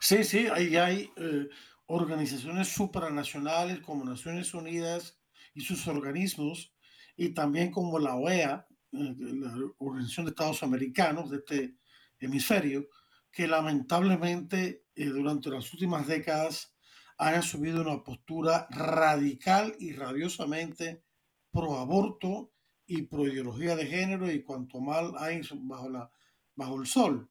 Sí, 0.00 0.24
sí, 0.24 0.48
ahí 0.52 0.76
hay 0.76 1.10
eh, 1.16 1.48
organizaciones 1.86 2.68
supranacionales 2.68 3.80
como 3.80 4.04
Naciones 4.04 4.54
Unidas 4.54 5.18
y 5.54 5.60
sus 5.60 5.86
organismos, 5.86 6.72
y 7.16 7.30
también 7.30 7.70
como 7.70 7.98
la 7.98 8.16
OEA, 8.16 8.66
eh, 8.92 9.14
la 9.18 9.54
Organización 9.78 10.26
de 10.26 10.30
Estados 10.30 10.62
Americanos 10.62 11.30
de 11.30 11.36
este 11.38 11.74
hemisferio, 12.18 12.88
que 13.34 13.48
lamentablemente 13.48 14.84
eh, 14.94 15.06
durante 15.06 15.50
las 15.50 15.72
últimas 15.72 16.06
décadas 16.06 16.72
han 17.18 17.34
asumido 17.34 17.82
una 17.82 18.04
postura 18.04 18.68
radical 18.70 19.74
y 19.80 19.92
radiosamente 19.92 21.02
pro 21.50 21.78
aborto 21.78 22.52
y 22.86 23.02
pro 23.02 23.26
ideología 23.26 23.74
de 23.74 23.86
género 23.86 24.30
y 24.30 24.44
cuanto 24.44 24.80
mal 24.80 25.14
hay 25.18 25.40
bajo, 25.62 25.88
la, 25.88 26.12
bajo 26.54 26.80
el 26.80 26.86
sol. 26.86 27.28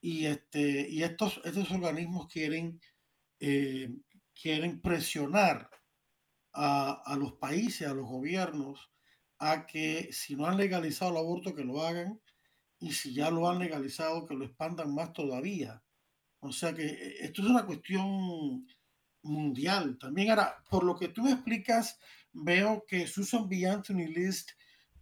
Y, 0.00 0.26
este, 0.26 0.88
y 0.88 1.04
estos, 1.04 1.40
estos 1.44 1.70
organismos 1.70 2.26
quieren, 2.26 2.80
eh, 3.38 3.94
quieren 4.34 4.80
presionar 4.80 5.70
a, 6.52 7.00
a 7.04 7.16
los 7.16 7.34
países, 7.34 7.86
a 7.86 7.94
los 7.94 8.06
gobiernos, 8.06 8.90
a 9.38 9.66
que 9.66 10.08
si 10.12 10.34
no 10.34 10.46
han 10.46 10.56
legalizado 10.56 11.12
el 11.12 11.18
aborto, 11.18 11.54
que 11.54 11.64
lo 11.64 11.80
hagan, 11.86 12.20
y 12.84 12.92
si 12.92 13.14
ya 13.14 13.30
lo 13.30 13.48
han 13.48 13.58
legalizado, 13.58 14.26
que 14.26 14.34
lo 14.34 14.44
expandan 14.44 14.94
más 14.94 15.14
todavía. 15.14 15.82
O 16.40 16.52
sea 16.52 16.74
que 16.74 16.84
eh, 16.84 17.16
esto 17.20 17.40
es 17.40 17.48
una 17.48 17.64
cuestión 17.64 18.66
mundial. 19.22 19.96
También 19.98 20.28
ahora, 20.28 20.62
por 20.68 20.84
lo 20.84 20.94
que 20.94 21.08
tú 21.08 21.22
me 21.22 21.32
explicas, 21.32 21.98
veo 22.34 22.84
que 22.86 23.06
Susan 23.06 23.48
B. 23.48 23.66
Anthony 23.66 24.06
List 24.14 24.50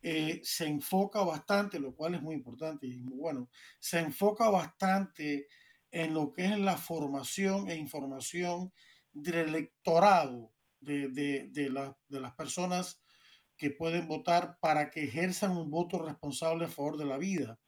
eh, 0.00 0.40
se 0.44 0.66
enfoca 0.66 1.24
bastante, 1.24 1.80
lo 1.80 1.92
cual 1.96 2.14
es 2.14 2.22
muy 2.22 2.36
importante 2.36 2.86
y 2.86 2.98
muy 2.98 3.18
bueno, 3.18 3.50
se 3.80 3.98
enfoca 3.98 4.48
bastante 4.48 5.48
en 5.90 6.14
lo 6.14 6.32
que 6.32 6.44
es 6.44 6.58
la 6.60 6.76
formación 6.76 7.68
e 7.68 7.74
información 7.74 8.72
del 9.12 9.48
electorado 9.48 10.52
de, 10.78 11.08
de, 11.08 11.48
de, 11.50 11.68
de 12.08 12.20
las 12.20 12.34
personas 12.34 13.02
que 13.56 13.70
pueden 13.70 14.06
votar 14.06 14.58
para 14.60 14.88
que 14.88 15.02
ejerzan 15.02 15.56
un 15.56 15.68
voto 15.68 15.98
responsable 15.98 16.66
a 16.66 16.68
favor 16.68 16.96
de 16.96 17.06
la 17.06 17.18
vida. 17.18 17.58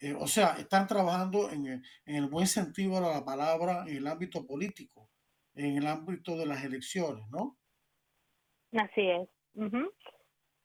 Eh, 0.00 0.14
o 0.14 0.26
sea, 0.26 0.54
están 0.58 0.86
trabajando 0.86 1.50
en 1.50 1.66
el, 1.66 1.82
en 2.06 2.16
el, 2.16 2.26
buen 2.28 2.46
sentido 2.46 2.94
de 2.94 3.00
la 3.00 3.24
palabra 3.24 3.84
en 3.86 3.96
el 3.96 4.06
ámbito 4.06 4.46
político, 4.46 5.10
en 5.54 5.76
el 5.76 5.86
ámbito 5.86 6.36
de 6.36 6.46
las 6.46 6.64
elecciones, 6.64 7.24
¿no? 7.30 7.56
Así 8.72 9.08
es. 9.10 9.28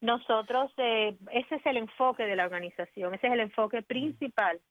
Nosotros, 0.02 0.72
eh, 0.78 1.18
ese 1.32 1.56
es 1.56 1.66
el 1.66 1.78
enfoque 1.78 2.24
de 2.24 2.36
la 2.36 2.46
organización, 2.46 3.14
ese 3.14 3.28
es 3.28 3.34
el 3.34 3.40
enfoque 3.40 3.82
principal 3.82 4.62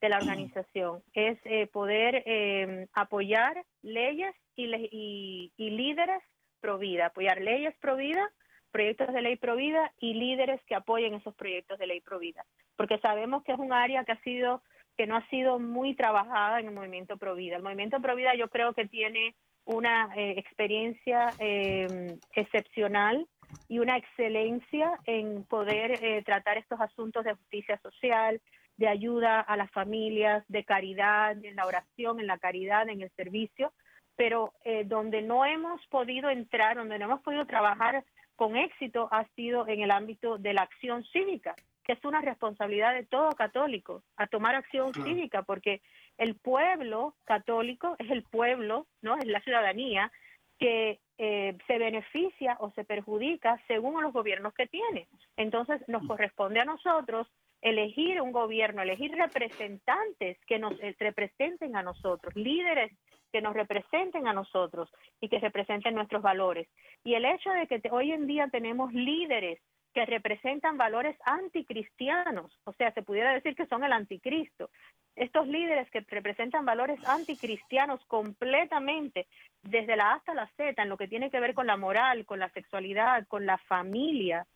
de 0.00 0.08
la 0.10 0.18
organización, 0.18 1.02
es 1.14 1.38
eh, 1.44 1.66
poder 1.68 2.22
eh, 2.26 2.86
apoyar 2.92 3.64
leyes 3.82 4.34
y, 4.54 4.66
y, 4.92 5.52
y 5.56 5.70
líderes 5.70 6.22
pro 6.60 6.78
vida, 6.78 7.06
apoyar 7.06 7.40
leyes 7.40 7.74
pro 7.80 7.96
vida 7.96 8.30
proyectos 8.74 9.14
de 9.14 9.22
ley 9.22 9.36
provida 9.36 9.92
y 10.00 10.14
líderes 10.14 10.60
que 10.64 10.74
apoyen 10.74 11.14
esos 11.14 11.32
proyectos 11.36 11.78
de 11.78 11.86
ley 11.86 12.00
provida, 12.00 12.44
porque 12.76 12.98
sabemos 12.98 13.44
que 13.44 13.52
es 13.52 13.58
un 13.60 13.72
área 13.72 14.04
que 14.04 14.10
ha 14.10 14.20
sido 14.22 14.62
que 14.96 15.06
no 15.06 15.16
ha 15.16 15.26
sido 15.28 15.60
muy 15.60 15.94
trabajada 15.94 16.58
en 16.58 16.66
el 16.66 16.74
movimiento 16.74 17.16
provida. 17.16 17.56
El 17.56 17.62
movimiento 17.62 18.00
provida 18.00 18.34
yo 18.34 18.48
creo 18.48 18.74
que 18.74 18.86
tiene 18.86 19.34
una 19.64 20.10
eh, 20.16 20.34
experiencia 20.36 21.30
eh, 21.38 22.16
excepcional 22.34 23.26
y 23.68 23.78
una 23.78 23.96
excelencia 23.96 24.98
en 25.04 25.44
poder 25.44 26.02
eh, 26.02 26.22
tratar 26.24 26.58
estos 26.58 26.80
asuntos 26.80 27.24
de 27.24 27.34
justicia 27.34 27.78
social, 27.78 28.40
de 28.76 28.88
ayuda 28.88 29.40
a 29.40 29.56
las 29.56 29.70
familias, 29.70 30.44
de 30.48 30.64
caridad, 30.64 31.36
en 31.44 31.54
la 31.54 31.66
oración, 31.66 32.18
en 32.18 32.26
la 32.26 32.38
caridad, 32.38 32.88
en 32.88 33.02
el 33.02 33.10
servicio, 33.10 33.72
pero 34.16 34.52
donde 34.86 35.22
no 35.22 35.44
hemos 35.44 35.84
podido 35.88 36.30
entrar, 36.30 36.76
donde 36.76 36.98
no 36.98 37.06
hemos 37.06 37.20
podido 37.22 37.46
trabajar 37.46 38.04
con 38.36 38.56
éxito 38.56 39.08
ha 39.10 39.24
sido 39.36 39.66
en 39.68 39.80
el 39.80 39.90
ámbito 39.90 40.38
de 40.38 40.54
la 40.54 40.62
acción 40.62 41.04
cívica, 41.12 41.54
que 41.84 41.92
es 41.92 42.04
una 42.04 42.20
responsabilidad 42.20 42.94
de 42.94 43.04
todo 43.04 43.30
católico, 43.32 44.02
a 44.16 44.26
tomar 44.26 44.54
acción 44.54 44.92
cívica, 44.94 45.42
porque 45.42 45.82
el 46.16 46.34
pueblo 46.36 47.14
católico 47.24 47.96
es 47.98 48.10
el 48.10 48.22
pueblo, 48.22 48.86
¿no? 49.02 49.16
Es 49.16 49.26
la 49.26 49.40
ciudadanía 49.40 50.10
que 50.58 51.00
eh, 51.18 51.56
se 51.66 51.78
beneficia 51.78 52.56
o 52.60 52.70
se 52.72 52.84
perjudica 52.84 53.60
según 53.66 54.02
los 54.02 54.12
gobiernos 54.12 54.54
que 54.54 54.66
tiene. 54.66 55.08
Entonces 55.36 55.80
nos 55.88 56.04
mm. 56.04 56.06
corresponde 56.08 56.60
a 56.60 56.64
nosotros 56.64 57.28
elegir 57.60 58.20
un 58.20 58.32
gobierno, 58.32 58.82
elegir 58.82 59.12
representantes 59.12 60.38
que 60.46 60.58
nos 60.58 60.72
eh, 60.80 60.94
representen 60.98 61.76
a 61.76 61.82
nosotros, 61.82 62.34
líderes 62.36 62.92
que 63.34 63.42
nos 63.42 63.54
representen 63.54 64.28
a 64.28 64.32
nosotros 64.32 64.88
y 65.20 65.28
que 65.28 65.40
representen 65.40 65.96
nuestros 65.96 66.22
valores. 66.22 66.68
Y 67.02 67.14
el 67.14 67.24
hecho 67.24 67.50
de 67.50 67.66
que 67.66 67.82
hoy 67.90 68.12
en 68.12 68.28
día 68.28 68.46
tenemos 68.46 68.92
líderes 68.92 69.58
que 69.92 70.06
representan 70.06 70.78
valores 70.78 71.16
anticristianos, 71.24 72.56
o 72.62 72.72
sea, 72.74 72.92
se 72.92 73.02
pudiera 73.02 73.34
decir 73.34 73.56
que 73.56 73.66
son 73.66 73.82
el 73.82 73.92
anticristo. 73.92 74.70
Estos 75.16 75.48
líderes 75.48 75.90
que 75.90 76.04
representan 76.08 76.64
valores 76.64 77.04
anticristianos 77.08 78.04
completamente, 78.06 79.26
desde 79.62 79.96
la 79.96 80.12
A 80.12 80.14
hasta 80.14 80.32
la 80.34 80.46
Z, 80.56 80.80
en 80.80 80.88
lo 80.88 80.96
que 80.96 81.08
tiene 81.08 81.28
que 81.28 81.40
ver 81.40 81.54
con 81.54 81.66
la 81.66 81.76
moral, 81.76 82.24
con 82.26 82.38
la 82.38 82.50
sexualidad, 82.50 83.26
con 83.26 83.46
la 83.46 83.58
familia, 83.58 84.46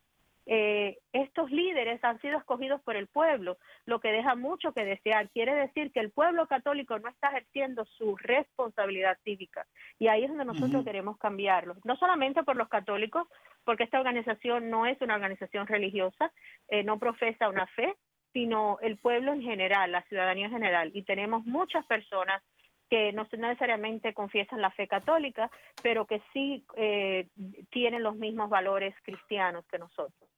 eh, 0.51 0.97
estos 1.13 1.51
líderes 1.51 2.03
han 2.03 2.19
sido 2.23 2.39
escogidos 2.39 2.81
por 2.81 2.97
el 2.97 3.07
pueblo, 3.07 3.59
lo 3.85 4.01
que 4.01 4.11
deja 4.11 4.35
mucho 4.35 4.73
que 4.73 4.83
desear. 4.83 5.29
Quiere 5.29 5.55
decir 5.55 5.93
que 5.93 6.01
el 6.01 6.11
pueblo 6.11 6.47
católico 6.47 6.99
no 6.99 7.11
está 7.11 7.29
ejerciendo 7.29 7.85
su 7.85 8.17
responsabilidad 8.17 9.19
cívica. 9.25 9.67
Y 9.99 10.09
ahí 10.09 10.25
es 10.25 10.31
donde 10.31 10.47
nosotros 10.47 10.87
queremos 10.87 11.19
cambiarlo. 11.19 11.77
No 11.85 11.97
solamente 11.97 12.45
por 12.45 12.57
los 12.57 12.71
católicos, 12.71 13.29
porque 13.65 13.85
esta 13.85 13.99
organización 13.99 14.71
no 14.71 14.87
es 14.87 14.99
una 15.03 15.17
organización 15.17 15.67
religiosa, 15.67 16.33
eh, 16.69 16.83
no 16.83 16.99
profesa 16.99 17.51
una 17.51 17.67
fe, 17.67 17.95
sino 18.33 18.79
el 18.81 18.97
pueblo 18.97 19.35
en 19.35 19.43
general, 19.43 19.93
la 19.93 20.03
ciudadanía 20.05 20.47
en 20.47 20.53
general. 20.53 20.91
Y 20.95 21.03
tenemos 21.03 21.45
muchas 21.45 21.85
personas 21.85 22.43
que 22.89 23.13
no 23.13 23.29
necesariamente 23.31 24.15
confiesan 24.15 24.63
la 24.63 24.71
fe 24.71 24.89
católica, 24.89 25.51
pero 25.83 26.07
que 26.07 26.23
sí 26.33 26.65
eh, 26.77 27.29
tienen 27.71 28.03
los 28.03 28.17
mismos 28.17 28.49
valores 28.49 28.95
cristianos 29.03 29.67
que 29.67 29.79
nosotros. 29.79 30.31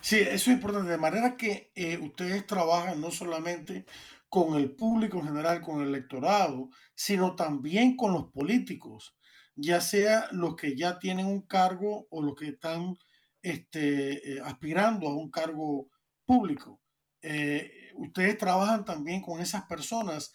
Sí, 0.00 0.16
eso 0.20 0.50
es 0.50 0.56
importante. 0.56 0.90
De 0.90 0.98
manera 0.98 1.36
que 1.36 1.72
eh, 1.74 1.98
ustedes 1.98 2.46
trabajan 2.46 3.00
no 3.00 3.10
solamente 3.10 3.86
con 4.28 4.54
el 4.54 4.70
público 4.72 5.18
en 5.18 5.26
general, 5.26 5.60
con 5.60 5.80
el 5.82 5.88
electorado, 5.88 6.70
sino 6.94 7.34
también 7.36 7.96
con 7.96 8.12
los 8.12 8.30
políticos, 8.30 9.16
ya 9.54 9.80
sea 9.80 10.28
los 10.32 10.56
que 10.56 10.76
ya 10.76 10.98
tienen 10.98 11.26
un 11.26 11.42
cargo 11.42 12.06
o 12.10 12.22
los 12.22 12.34
que 12.36 12.48
están 12.48 12.96
este, 13.42 14.36
eh, 14.36 14.40
aspirando 14.44 15.08
a 15.08 15.16
un 15.16 15.30
cargo 15.30 15.88
público. 16.24 16.80
Eh, 17.22 17.92
ustedes 17.94 18.36
trabajan 18.38 18.84
también 18.84 19.22
con 19.22 19.40
esas 19.40 19.64
personas. 19.66 20.32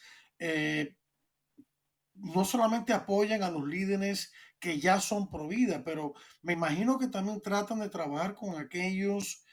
no 2.16 2.46
solamente 2.46 2.94
apoyan 2.94 3.44
a 3.44 3.52
los 3.52 3.68
líderes 3.68 4.32
que 4.62 4.80
ya 4.80 5.00
son 5.02 5.30
pro 5.30 5.48
vida, 5.48 5.82
pero 5.84 6.14
me 6.42 6.54
imagino 6.54 7.00
que 7.00 7.08
también 7.08 7.42
tratan 7.42 7.80
de 7.80 7.90
trabajar 7.90 8.36
con 8.36 8.58
aquellos 8.58 9.44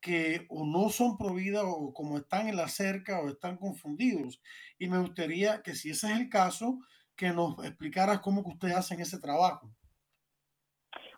que 0.00 0.44
o 0.50 0.66
no 0.66 0.90
son 0.90 1.16
pro 1.16 1.32
vida 1.32 1.62
o 1.64 1.94
como 1.94 2.18
están 2.18 2.48
en 2.48 2.56
la 2.56 2.68
cerca 2.68 3.20
o 3.20 3.28
están 3.28 3.56
confundidos. 3.56 4.42
Y 4.78 4.88
me 4.88 4.98
gustaría 4.98 5.62
que 5.62 5.74
si 5.74 5.90
ese 5.90 6.12
es 6.12 6.18
el 6.18 6.28
caso, 6.28 6.80
que 7.16 7.30
nos 7.30 7.64
explicaras 7.64 8.20
cómo 8.20 8.44
que 8.44 8.50
ustedes 8.50 8.76
hacen 8.76 9.00
ese 9.00 9.18
trabajo. 9.18 9.70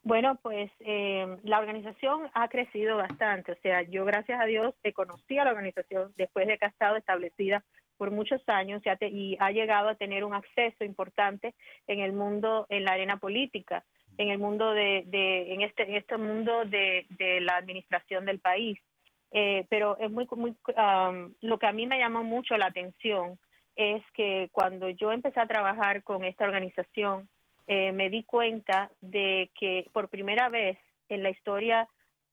Bueno, 0.05 0.39
pues 0.43 0.71
eh, 0.81 1.27
la 1.43 1.59
organización 1.59 2.31
ha 2.33 2.49
crecido 2.49 2.97
bastante. 2.97 3.53
O 3.53 3.57
sea, 3.63 3.83
yo 3.83 4.05
gracias 4.05 4.41
a 4.41 4.45
Dios 4.45 4.75
conocí 4.95 5.39
a 5.39 5.45
la 5.45 5.51
organización 5.51 6.13
después 6.17 6.47
de 6.47 6.57
que 6.59 6.65
ha 6.65 6.69
estado 6.69 6.97
establecida 6.97 7.65
por 7.99 8.13
muchos 8.13 8.41
años 8.49 8.81
y 9.01 9.37
ha, 9.39 9.51
llegado 9.51 9.89
a 9.89 9.97
tener 9.97 10.25
un 10.25 10.33
acceso 10.33 10.85
importante 10.85 11.55
en 11.87 12.01
el 12.01 12.13
mundo, 12.13 12.67
en 12.71 12.85
la 12.85 12.93
arena 12.93 13.19
política, 13.19 13.85
en 14.17 14.31
el 14.31 14.39
mundo 14.39 14.73
de, 14.73 15.05
en 15.53 15.61
este, 15.63 15.83
en 15.83 15.97
este 15.97 16.17
mundo 16.17 16.65
de, 16.65 17.05
la 17.43 17.57
administración 17.57 18.25
del 18.25 18.39
país. 18.39 18.79
Eh, 19.31 19.67
pero 19.69 19.99
es 19.99 20.11
muy, 20.11 20.27
muy 20.37 20.57
um, 20.69 21.35
lo 21.43 21.59
que 21.59 21.67
a 21.67 21.73
mí 21.73 21.87
me 21.87 21.99
llamó 21.99 22.25
mucho 22.25 22.57
la 22.57 22.67
atención 22.67 23.39
es 23.77 24.03
que 24.15 24.49
cuando 24.53 24.89
yo 24.89 25.13
empecé 25.13 25.39
a 25.39 25.47
trabajar 25.47 26.03
con 26.03 26.25
esta 26.25 26.45
organización, 26.45 27.29
eh, 27.67 27.93
me 27.93 28.09
di 28.09 28.25
cuenta 28.25 28.91
de 29.03 29.51
que 29.59 29.87
por 29.93 30.09
primera 30.09 30.49
vez 30.49 30.79
en 31.11 31.23
la 31.23 31.31
historia, 31.31 31.87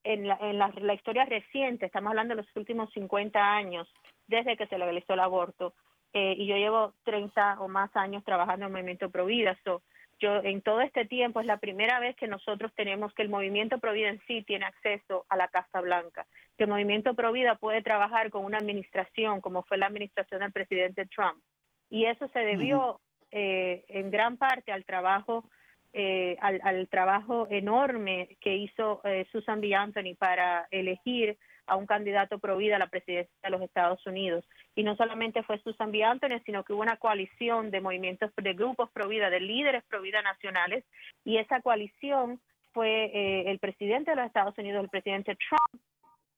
en 0.03 0.27
la, 0.27 0.37
en 0.41 0.87
la 0.87 0.93
historia 0.93 1.25
reciente, 1.25 1.85
estamos 1.85 2.11
hablando 2.11 2.35
de 2.35 2.41
los 2.41 2.55
últimos 2.55 2.89
50 2.93 3.39
años, 3.39 3.91
desde 4.27 4.57
que 4.57 4.67
se 4.67 4.77
legalizó 4.77 5.13
el 5.13 5.19
aborto, 5.19 5.73
eh, 6.13 6.35
y 6.37 6.47
yo 6.47 6.55
llevo 6.55 6.93
30 7.03 7.59
o 7.59 7.67
más 7.67 7.93
años 7.95 8.23
trabajando 8.23 8.65
en 8.65 8.69
el 8.69 8.73
movimiento 8.73 9.09
Provida. 9.09 9.57
So, 9.63 9.81
yo 10.19 10.37
en 10.43 10.61
todo 10.61 10.79
este 10.79 11.05
tiempo 11.05 11.41
es 11.41 11.45
la 11.45 11.57
primera 11.57 11.99
vez 11.99 12.15
que 12.15 12.27
nosotros 12.27 12.71
tenemos 12.73 13.13
que 13.13 13.21
el 13.21 13.29
movimiento 13.29 13.79
Provida 13.79 14.09
en 14.09 14.21
sí 14.25 14.41
tiene 14.43 14.65
acceso 14.65 15.25
a 15.27 15.35
la 15.35 15.49
Casa 15.49 15.81
Blanca, 15.81 16.25
que 16.57 16.63
el 16.63 16.69
movimiento 16.69 17.15
Provida 17.15 17.55
puede 17.55 17.81
trabajar 17.81 18.29
con 18.29 18.45
una 18.45 18.57
administración 18.57 19.41
como 19.41 19.63
fue 19.63 19.77
la 19.77 19.87
administración 19.87 20.39
del 20.39 20.53
presidente 20.53 21.05
Trump. 21.07 21.43
Y 21.89 22.05
eso 22.05 22.29
se 22.29 22.39
debió 22.39 23.01
eh, 23.31 23.83
en 23.89 24.09
gran 24.09 24.37
parte 24.37 24.71
al 24.71 24.85
trabajo 24.85 25.49
eh, 25.97 26.35
al, 26.41 26.89
trabajo 26.89 27.47
enorme 27.49 28.37
que 28.41 28.53
hizo 28.53 28.99
eh, 29.05 29.25
Susan 29.31 29.61
B. 29.61 29.73
Anthony 29.73 30.13
para 30.17 30.67
elegir 30.69 31.37
a 31.67 31.75
un 31.75 31.85
candidato 31.85 32.39
pro 32.39 32.57
vida 32.57 32.75
a 32.75 32.79
la 32.79 32.87
presidencia 32.87 33.33
de 33.43 33.49
los 33.49 33.61
Estados 33.61 34.05
Unidos. 34.05 34.45
Y 34.75 34.83
no 34.83 34.95
solamente 34.95 35.43
fue 35.43 35.59
Susan 35.59 35.91
B. 35.91 36.03
Anthony, 36.03 36.39
sino 36.45 36.63
que 36.63 36.73
hubo 36.73 36.81
una 36.81 36.97
coalición 36.97 37.71
de 37.71 37.81
movimientos, 37.81 38.31
de 38.35 38.53
grupos 38.53 38.89
pro 38.91 39.07
vida, 39.07 39.29
de 39.29 39.39
líderes 39.39 39.83
pro 39.85 40.01
vida 40.01 40.21
nacionales, 40.21 40.83
y 41.23 41.37
esa 41.37 41.61
coalición 41.61 42.39
fue 42.73 43.05
eh, 43.05 43.51
el 43.51 43.59
presidente 43.59 44.11
de 44.11 44.17
los 44.17 44.25
Estados 44.25 44.57
Unidos, 44.57 44.83
el 44.83 44.89
presidente 44.89 45.35
Trump, 45.35 45.81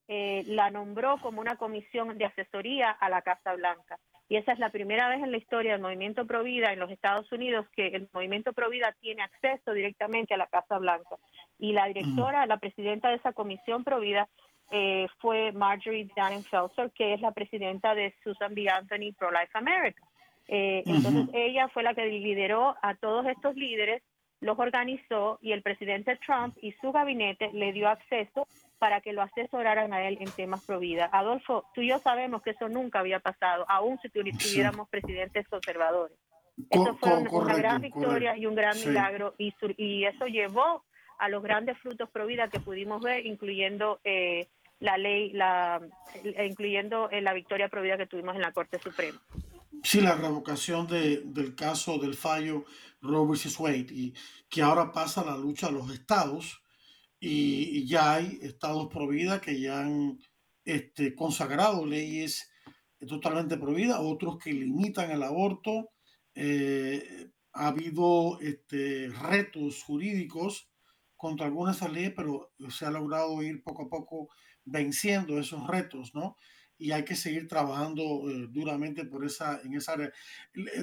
la 0.07 0.71
nombró 0.71 1.17
como 1.17 1.41
una 1.41 1.57
comisión 1.57 2.17
de 2.17 2.25
asesoría 2.25 2.91
a 2.91 3.09
la 3.09 3.21
Casa 3.21 3.53
Blanca. 3.55 3.97
Y 4.29 4.35
esa 4.35 4.51
es 4.51 4.59
la 4.59 4.69
primera 4.69 5.07
vez 5.09 5.23
en 5.23 5.31
la 5.31 5.37
historia 5.37 5.71
del 5.73 5.81
movimiento 5.81 6.25
Provida 6.25 6.73
en 6.73 6.79
los 6.79 6.91
Estados 6.91 7.31
Unidos 7.31 7.65
que 7.73 7.87
el 7.87 8.09
movimiento 8.13 8.51
Provida 8.53 8.93
tiene 8.99 9.23
acceso 9.23 9.71
directamente 9.71 10.33
a 10.33 10.37
la 10.37 10.47
Casa 10.47 10.77
Blanca. 10.79 11.15
Y 11.59 11.71
la 11.71 11.85
directora, 11.85 12.45
la 12.45 12.57
presidenta 12.57 13.09
de 13.09 13.15
esa 13.15 13.31
comisión 13.31 13.83
Provida 13.83 14.27
eh, 14.71 15.07
fue 15.19 15.51
Marjorie 15.53 16.09
Dannenfelser, 16.15 16.91
que 16.91 17.13
es 17.13 17.21
la 17.21 17.31
presidenta 17.31 17.95
de 17.95 18.13
Susan 18.23 18.53
B. 18.53 18.69
Anthony 18.69 19.13
Pro 19.17 19.31
Life 19.31 19.51
America. 19.53 20.03
Eh, 20.47 20.83
entonces 20.85 21.27
ella 21.33 21.67
fue 21.69 21.83
la 21.83 21.93
que 21.93 22.05
lideró 22.05 22.75
a 22.81 22.95
todos 22.95 23.25
estos 23.27 23.55
líderes, 23.55 24.01
los 24.39 24.57
organizó 24.59 25.39
y 25.41 25.51
el 25.51 25.61
presidente 25.61 26.17
Trump 26.25 26.55
y 26.61 26.71
su 26.73 26.91
gabinete 26.91 27.49
le 27.53 27.73
dio 27.73 27.89
acceso 27.89 28.47
para 28.77 29.01
que 29.01 29.11
lo 29.11 29.21
asesoraran 29.23 29.93
a 29.93 30.07
él 30.07 30.17
en 30.19 30.29
temas 30.31 30.65
pro 30.65 30.79
vida. 30.79 31.09
Adolfo, 31.11 31.65
tú 31.73 31.81
y 31.81 31.89
yo 31.89 31.99
sabemos 31.99 32.41
que 32.43 32.51
eso 32.51 32.69
nunca 32.69 32.99
había 32.99 33.19
pasado, 33.19 33.65
aún 33.67 33.97
si 33.99 34.09
tuviéramos 34.09 34.87
presidentes 34.89 35.47
conservadores. 35.47 36.17
Eso 36.69 36.95
fue 36.97 37.17
una, 37.17 37.55
gran 37.55 37.81
victoria 37.81 38.35
y 38.35 38.45
un 38.45 38.55
gran 38.55 38.77
milagro 38.79 39.35
y, 39.37 39.53
y 39.77 40.05
eso 40.05 40.25
llevó 40.25 40.83
a 41.17 41.29
los 41.29 41.43
grandes 41.43 41.77
frutos 41.79 42.09
pro 42.09 42.25
vida 42.25 42.49
que 42.49 42.59
pudimos 42.59 43.01
ver, 43.01 43.25
incluyendo 43.25 43.99
eh, 44.03 44.47
la 44.79 44.97
ley, 44.97 45.31
la, 45.31 45.81
incluyendo 46.23 47.09
eh, 47.09 47.21
la 47.21 47.33
victoria 47.33 47.69
pro 47.69 47.81
vida 47.81 47.97
que 47.97 48.07
tuvimos 48.07 48.35
en 48.35 48.41
la 48.41 48.51
Corte 48.51 48.79
Suprema. 48.79 49.19
Sí, 49.83 50.01
la 50.01 50.15
revocación 50.15 50.87
de, 50.87 51.21
del 51.25 51.55
caso 51.55 51.97
del 51.97 52.15
fallo 52.15 52.65
Roe 53.01 53.27
vs. 53.27 53.59
Wade 53.59 53.87
y 53.91 54.13
que 54.49 54.61
ahora 54.61 54.91
pasa 54.91 55.23
la 55.23 55.37
lucha 55.37 55.67
a 55.67 55.71
los 55.71 55.91
estados 55.91 56.61
y, 57.19 57.87
ya 57.87 58.15
hay 58.15 58.39
estados 58.41 58.87
pro 58.91 59.07
vida 59.07 59.41
que 59.41 59.59
ya 59.59 59.79
han 59.79 60.19
este, 60.65 61.15
consagrado 61.15 61.85
leyes 61.85 62.51
totalmente 63.07 63.57
prohibidas, 63.57 63.99
otros 64.01 64.37
que 64.37 64.53
limitan 64.53 65.11
el 65.11 65.23
aborto. 65.23 65.89
Eh, 66.35 67.29
ha 67.53 67.67
habido 67.67 68.39
este, 68.39 69.09
retos 69.09 69.83
jurídicos 69.83 70.69
contra 71.15 71.47
algunas 71.47 71.81
leyes, 71.91 72.13
pero 72.15 72.53
se 72.69 72.85
ha 72.85 72.91
logrado 72.91 73.41
ir 73.41 73.63
poco 73.63 73.83
a 73.83 73.89
poco 73.89 74.29
venciendo 74.67 75.39
esos 75.39 75.65
retos, 75.67 76.13
¿no? 76.13 76.37
Y 76.77 76.91
hay 76.91 77.03
que 77.03 77.15
seguir 77.15 77.47
trabajando 77.47 78.29
eh, 78.29 78.47
duramente 78.49 79.05
por 79.05 79.25
esa, 79.25 79.59
en 79.61 79.73
esa 79.73 79.93
área. 79.93 80.11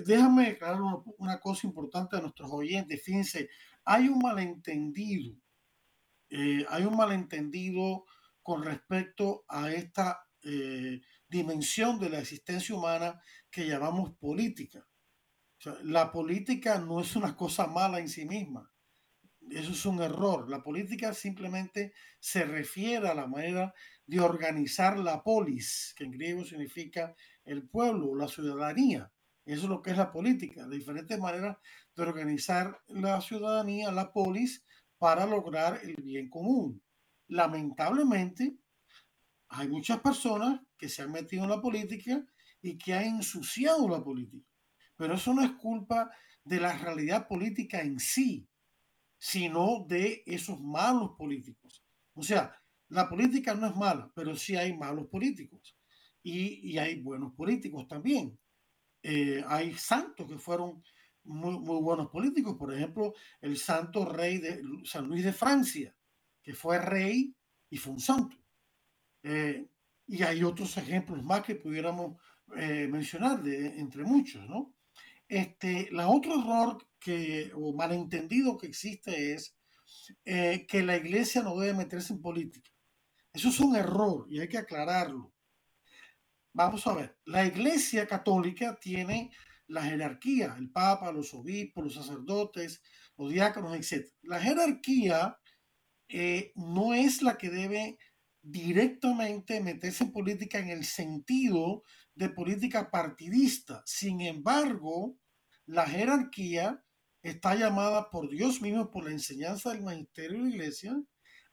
Déjame 0.05 0.49
aclarar 0.49 0.83
una, 0.83 0.97
una 1.19 1.41
cosa 1.41 1.67
importante 1.67 2.17
a 2.17 2.21
nuestros 2.21 2.51
oyentes. 2.51 3.01
Fíjense, 3.03 3.49
hay 3.85 4.09
un 4.09 4.19
malentendido 4.19 5.37
eh, 6.37 6.67
hay 6.69 6.85
un 6.85 6.97
malentendido 6.97 8.07
con 8.43 8.65
respecto 8.65 9.45
a 9.49 9.71
esta 9.71 10.27
eh, 10.43 11.01
dimensión 11.29 12.01
de 12.01 12.11
la 12.11 12.19
existencia 12.19 12.75
humana 12.75 13.21
que 13.49 13.69
llamamos 13.69 14.17
política. 14.17 14.85
la 15.85 16.11
política 16.11 16.79
no 16.79 17.01
es 17.01 17.15
una 17.15 17.37
cosa 17.37 17.69
mala 17.69 18.01
en 18.01 18.09
sí 18.09 18.27
misma. 18.27 18.69
Eso 19.51 19.73
es 19.73 19.87
un 19.87 20.01
error. 20.01 20.49
La 20.49 20.63
política 20.63 21.13
simplemente 21.13 21.93
se 22.19 22.45
refiere 22.45 23.09
a 23.09 23.15
la 23.15 23.27
manera 23.27 23.75
de 24.07 24.21
organizar 24.21 24.99
la 24.99 25.23
polis, 25.23 25.95
que 25.97 26.05
en 26.05 26.13
griego 26.13 26.45
significa 26.45 27.15
el 27.45 27.69
pueblo, 27.69 28.15
la 28.15 28.29
ciudadanía. 28.29 29.13
Eso 29.45 29.65
es 29.65 29.69
lo 29.69 29.83
que 29.83 29.91
es 29.91 29.99
la 29.99 30.11
política, 30.11 30.67
de 30.67 30.77
diferentes 30.77 31.19
maneras 31.19 31.59
de 31.95 32.03
organizar 32.03 32.81
la 32.89 33.21
ciudadanía, 33.21 33.93
la 33.93 34.13
polis, 34.13 34.65
para 34.99 35.27
lograr 35.27 35.81
el 35.83 35.97
bien 35.97 36.31
común. 36.31 36.83
Lamentablemente, 37.29 38.57
hay 39.49 39.69
muchas 39.69 40.01
personas 40.01 40.61
que 40.79 40.89
se 40.89 41.03
han 41.03 41.13
metido 41.13 41.45
en 41.45 41.51
la 41.51 41.61
política 41.61 42.25
y 42.63 42.79
que 42.79 42.95
han 42.95 43.05
ensuciado 43.17 43.89
la 43.89 44.03
política. 44.03 44.49
Pero 44.97 45.15
eso 45.15 45.35
no 45.35 45.43
es 45.43 45.53
culpa 45.53 46.11
de 46.45 46.61
la 46.61 46.77
realidad 46.79 47.29
política 47.29 47.83
en 47.83 47.99
sí, 47.99 48.49
sino 49.25 49.87
de 49.89 50.23
esos 50.27 50.61
malos 50.61 51.13
políticos. 51.17 51.83
O 52.13 52.23
sea, 52.23 52.61
la 52.91 53.09
política 53.09 53.55
no 53.55 53.67
es 53.67 53.75
mala, 53.75 54.13
pero 54.15 54.37
sí 54.37 54.55
hay 54.55 54.77
malos 54.77 55.07
políticos 55.07 55.79
y, 56.23 56.77
hay 56.77 57.01
buenos 57.01 57.33
políticos 57.33 57.89
también. 57.89 58.39
Eh, 59.03 59.43
hay 59.49 59.73
santos 59.79 60.29
que 60.29 60.37
fueron 60.37 60.85
muy, 61.23 61.57
buenos 61.57 62.11
políticos. 62.11 62.57
Por 62.59 62.75
ejemplo, 62.75 63.15
el 63.41 63.57
santo 63.57 64.05
rey 64.05 64.37
de 64.37 64.61
San 64.85 65.07
Luis 65.07 65.25
de 65.25 65.33
Francia, 65.33 65.97
que 66.43 66.53
fue 66.53 66.79
rey 66.79 67.35
y 67.71 67.79
fue 67.79 67.95
un 67.95 68.01
santo. 68.01 68.37
Eh, 69.23 69.67
y 70.07 70.23
hay 70.23 70.45
otros 70.45 70.77
ejemplos 70.77 71.25
más 71.25 71.43
que 71.43 71.55
pudiéramos 71.55 72.21
eh, 72.59 72.87
mencionar, 72.91 73.43
de, 73.43 73.81
entre 73.81 74.05
muchos, 74.05 74.47
¿no? 74.47 74.75
Este, 75.27 75.89
la 75.93 76.09
otro 76.09 76.39
error 76.39 76.87
que, 77.05 77.53
o 77.55 77.75
malentendido 77.75 78.57
que 78.57 78.67
existe 78.67 79.35
es 79.35 79.55
eh, 80.25 80.67
que 80.67 80.83
la 80.83 80.97
iglesia 80.97 81.43
no 81.43 81.57
debe 81.59 81.75
meterse 81.75 82.15
en 82.15 82.23
política. 82.23 82.71
Eso 83.33 83.51
es 83.51 83.61
un 83.61 83.77
error 83.77 84.27
y 84.31 84.41
hay 84.41 84.49
que 84.49 84.59
aclararlo. 84.59 85.35
Vamos 86.55 86.87
a 86.87 86.95
ver, 86.95 87.19
la 87.27 87.45
iglesia 87.45 88.07
católica 88.07 88.79
tiene 88.81 89.33
la 89.67 89.83
jerarquía, 89.83 90.55
el 90.59 90.71
papa, 90.71 91.13
los 91.13 91.35
obispos, 91.35 91.85
los 91.85 91.95
sacerdotes, 91.95 92.81
los 93.19 93.31
diáconos, 93.31 93.77
etc. 93.77 94.09
La 94.23 94.41
jerarquía 94.41 95.39
eh, 96.09 96.53
no 96.55 96.95
es 96.95 97.21
la 97.23 97.37
que 97.37 97.51
debe 97.51 97.99
directamente 98.41 99.61
meterse 99.61 100.05
en 100.05 100.13
política 100.13 100.59
en 100.59 100.69
el 100.69 100.85
sentido 100.85 101.83
de 102.15 102.31
política 102.31 102.91
partidista. 102.91 103.83
Sin 103.85 104.21
embargo, 104.21 105.19
la 105.67 105.87
jerarquía 105.87 106.84
está 107.25 107.55
llamada 107.55 108.11
por 108.11 108.29
Dios 108.29 108.61
mismo, 108.61 108.91
por 108.91 109.05
la 109.05 109.11
enseñanza 109.11 109.71
del 109.71 109.83
magisterio 109.83 110.39
de 110.39 110.45
la 110.45 110.51
iglesia, 110.51 111.03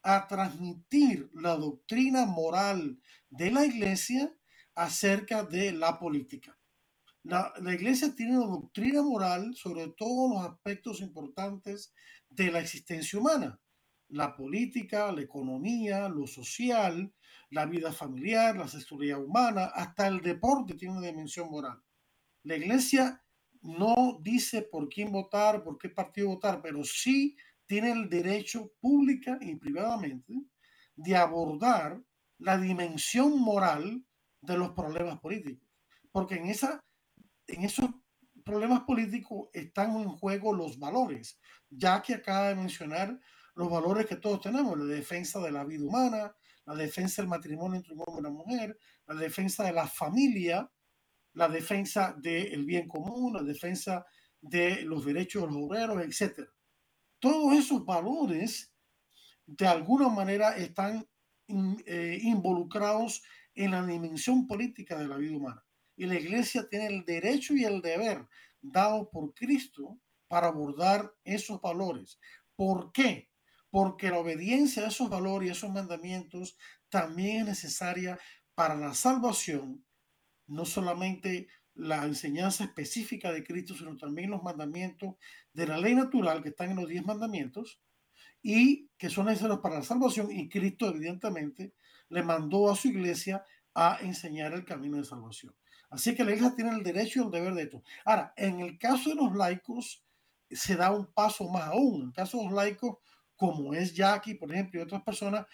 a 0.03 0.27
transmitir 0.27 1.29
la 1.33 1.55
doctrina 1.55 2.25
moral 2.25 2.99
de 3.29 3.51
la 3.51 3.65
iglesia 3.65 4.35
acerca 4.75 5.43
de 5.43 5.71
la 5.71 5.97
política. 5.97 6.57
La, 7.23 7.53
iglesia 7.73 8.13
tiene 8.15 8.37
una 8.37 8.47
doctrina 8.47 9.01
moral 9.01 9.55
sobre 9.55 9.87
todos 9.89 10.31
los 10.31 10.51
aspectos 10.51 10.99
importantes 11.01 11.93
de 12.29 12.51
la 12.51 12.59
existencia 12.59 13.17
humana. 13.17 13.61
La 14.09 14.35
política, 14.35 15.11
la 15.11 15.21
economía, 15.21 16.09
lo 16.09 16.27
social, 16.27 17.13
la 17.49 17.65
vida 17.65 17.93
familiar, 17.93 18.57
la 18.57 18.67
sexualidad 18.67 19.23
humana, 19.23 19.65
hasta 19.65 20.07
el 20.07 20.19
deporte 20.19 20.73
tiene 20.73 20.97
una 20.97 21.07
dimensión 21.07 21.49
moral. 21.49 21.81
La 22.43 22.57
iglesia 22.57 23.20
no 23.61 24.19
dice 24.21 24.63
por 24.63 24.89
quién 24.89 25.11
votar, 25.11 25.63
por 25.63 25.77
qué 25.77 25.89
partido 25.89 26.29
votar, 26.29 26.61
pero 26.61 26.83
sí 26.83 27.35
tiene 27.65 27.91
el 27.91 28.09
derecho 28.09 28.71
pública 28.79 29.37
y 29.41 29.55
privadamente 29.55 30.33
de 30.95 31.15
abordar 31.15 32.01
la 32.39 32.57
dimensión 32.57 33.39
moral 33.39 34.03
de 34.41 34.57
los 34.57 34.71
problemas 34.71 35.19
políticos. 35.19 35.67
Porque 36.11 36.35
en 36.35 36.47
esa 36.47 36.81
en 37.47 37.63
esos 37.63 37.89
problemas 38.43 38.81
políticos 38.81 39.49
están 39.53 39.95
en 39.97 40.09
juego 40.09 40.53
los 40.53 40.79
valores, 40.79 41.39
ya 41.69 42.01
que 42.01 42.15
acaba 42.15 42.49
de 42.49 42.55
mencionar 42.55 43.19
los 43.55 43.69
valores 43.69 44.05
que 44.05 44.15
todos 44.15 44.41
tenemos, 44.41 44.77
la 44.77 44.85
defensa 44.85 45.39
de 45.39 45.51
la 45.51 45.63
vida 45.63 45.83
humana, 45.83 46.35
la 46.65 46.75
defensa 46.75 47.21
del 47.21 47.29
matrimonio 47.29 47.77
entre 47.77 47.93
un 47.93 47.99
hombre 47.99 48.15
y 48.15 48.19
una 48.19 48.29
mujer, 48.29 48.77
la 49.07 49.15
defensa 49.15 49.63
de 49.63 49.73
la 49.73 49.87
familia, 49.87 50.69
la 51.33 51.47
defensa 51.47 52.15
del 52.17 52.65
bien 52.65 52.87
común, 52.87 53.33
la 53.33 53.43
defensa 53.43 54.05
de 54.39 54.83
los 54.83 55.05
derechos 55.05 55.43
de 55.43 55.47
los 55.47 55.63
obreros, 55.63 56.01
etc. 56.03 56.47
Todos 57.19 57.53
esos 57.53 57.85
valores 57.85 58.73
de 59.45 59.67
alguna 59.67 60.09
manera 60.09 60.55
están 60.57 61.07
eh, 61.85 62.19
involucrados 62.21 63.21
en 63.53 63.71
la 63.71 63.85
dimensión 63.85 64.47
política 64.47 64.97
de 64.97 65.07
la 65.07 65.17
vida 65.17 65.35
humana. 65.35 65.63
y 65.97 66.05
la 66.05 66.15
iglesia 66.15 66.67
tiene 66.67 66.87
el 66.87 67.05
derecho 67.05 67.53
y 67.53 67.63
el 67.63 67.81
deber 67.81 68.27
dado 68.61 69.09
por 69.11 69.33
Cristo 69.33 69.99
para 70.27 70.47
abordar 70.47 71.13
esos 71.25 71.61
valores. 71.61 72.19
¿Por 72.55 72.91
qué? 72.91 73.29
Porque 73.69 74.09
la 74.09 74.19
obediencia 74.19 74.83
a 74.83 74.87
esos 74.87 75.09
valores 75.09 75.49
y 75.49 75.51
esos 75.51 75.69
mandamientos 75.69 76.57
también 76.89 77.41
es 77.41 77.45
necesaria 77.47 78.17
para 78.55 78.75
la 78.75 78.93
salvación, 78.93 79.85
no 80.51 80.65
solamente 80.65 81.47
la 81.73 82.03
enseñanza 82.05 82.65
específica 82.65 83.31
de 83.31 83.43
Cristo, 83.43 83.73
sino 83.75 83.95
también 83.97 84.29
los 84.29 84.43
mandamientos 84.43 85.15
de 85.53 85.67
la 85.67 85.77
ley 85.77 85.95
natural 85.95 86.43
que 86.43 86.49
están 86.49 86.71
en 86.71 86.77
los 86.77 86.89
diez 86.89 87.05
mandamientos 87.05 87.79
y 88.41 88.89
que 88.97 89.09
son 89.09 89.27
necesarios 89.27 89.59
para 89.59 89.75
la 89.75 89.83
salvación. 89.83 90.29
Y 90.31 90.49
Cristo, 90.49 90.89
evidentemente, 90.89 91.73
le 92.09 92.23
mandó 92.23 92.69
a 92.69 92.75
su 92.75 92.89
iglesia 92.89 93.45
a 93.73 93.99
enseñar 94.01 94.53
el 94.53 94.65
camino 94.65 94.97
de 94.97 95.05
salvación. 95.05 95.55
Así 95.89 96.13
que 96.15 96.23
la 96.23 96.31
iglesia 96.31 96.55
tiene 96.55 96.71
el 96.71 96.83
derecho 96.83 97.21
y 97.21 97.25
el 97.25 97.31
deber 97.31 97.53
de 97.53 97.63
esto. 97.63 97.83
Ahora, 98.05 98.33
en 98.35 98.59
el 98.59 98.77
caso 98.77 99.09
de 99.09 99.15
los 99.15 99.35
laicos, 99.35 100.03
se 100.49 100.75
da 100.75 100.91
un 100.91 101.05
paso 101.13 101.49
más 101.49 101.63
aún. 101.67 102.01
En 102.01 102.07
el 102.07 102.13
caso 102.13 102.37
de 102.37 102.45
los 102.45 102.53
laicos, 102.53 102.97
como 103.35 103.73
es 103.73 103.93
Jackie, 103.93 104.35
por 104.35 104.51
ejemplo, 104.51 104.79
y 104.79 104.83
otras 104.83 105.03
personas 105.03 105.45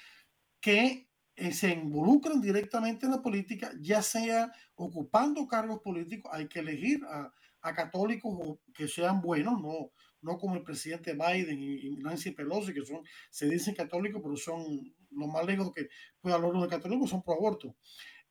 que 0.59 1.06
eh, 1.39 1.53
se 1.53 1.69
involucran 1.69 2.41
directamente 2.41 3.05
en 3.05 3.11
la 3.11 3.21
política, 3.21 3.71
ya 3.79 4.01
sea 4.01 4.51
ocupando 4.73 5.47
cargos 5.47 5.81
políticos, 5.81 6.31
hay 6.33 6.47
que 6.47 6.59
elegir 6.59 7.05
a, 7.05 7.31
católicos 7.75 8.57
que 8.73 8.87
sean 8.87 9.21
buenos, 9.21 9.61
no, 9.61 9.91
no 10.21 10.37
como 10.37 10.55
el 10.55 10.63
presidente 10.63 11.13
Biden 11.13 11.61
y, 11.61 11.97
Nancy 11.97 12.31
Pelosi, 12.31 12.73
que 12.73 12.83
son, 12.83 13.03
se 13.29 13.47
dicen 13.49 13.75
católicos, 13.75 14.21
pero 14.23 14.37
son 14.37 14.95
lo 15.11 15.27
más 15.27 15.45
lejos 15.45 15.73
que 15.73 15.89
puede 16.21 16.33
hablar 16.33 16.53
de 16.53 16.67
católicos, 16.69 17.09
son 17.09 17.21
pro 17.21 17.33
aborto. 17.33 17.75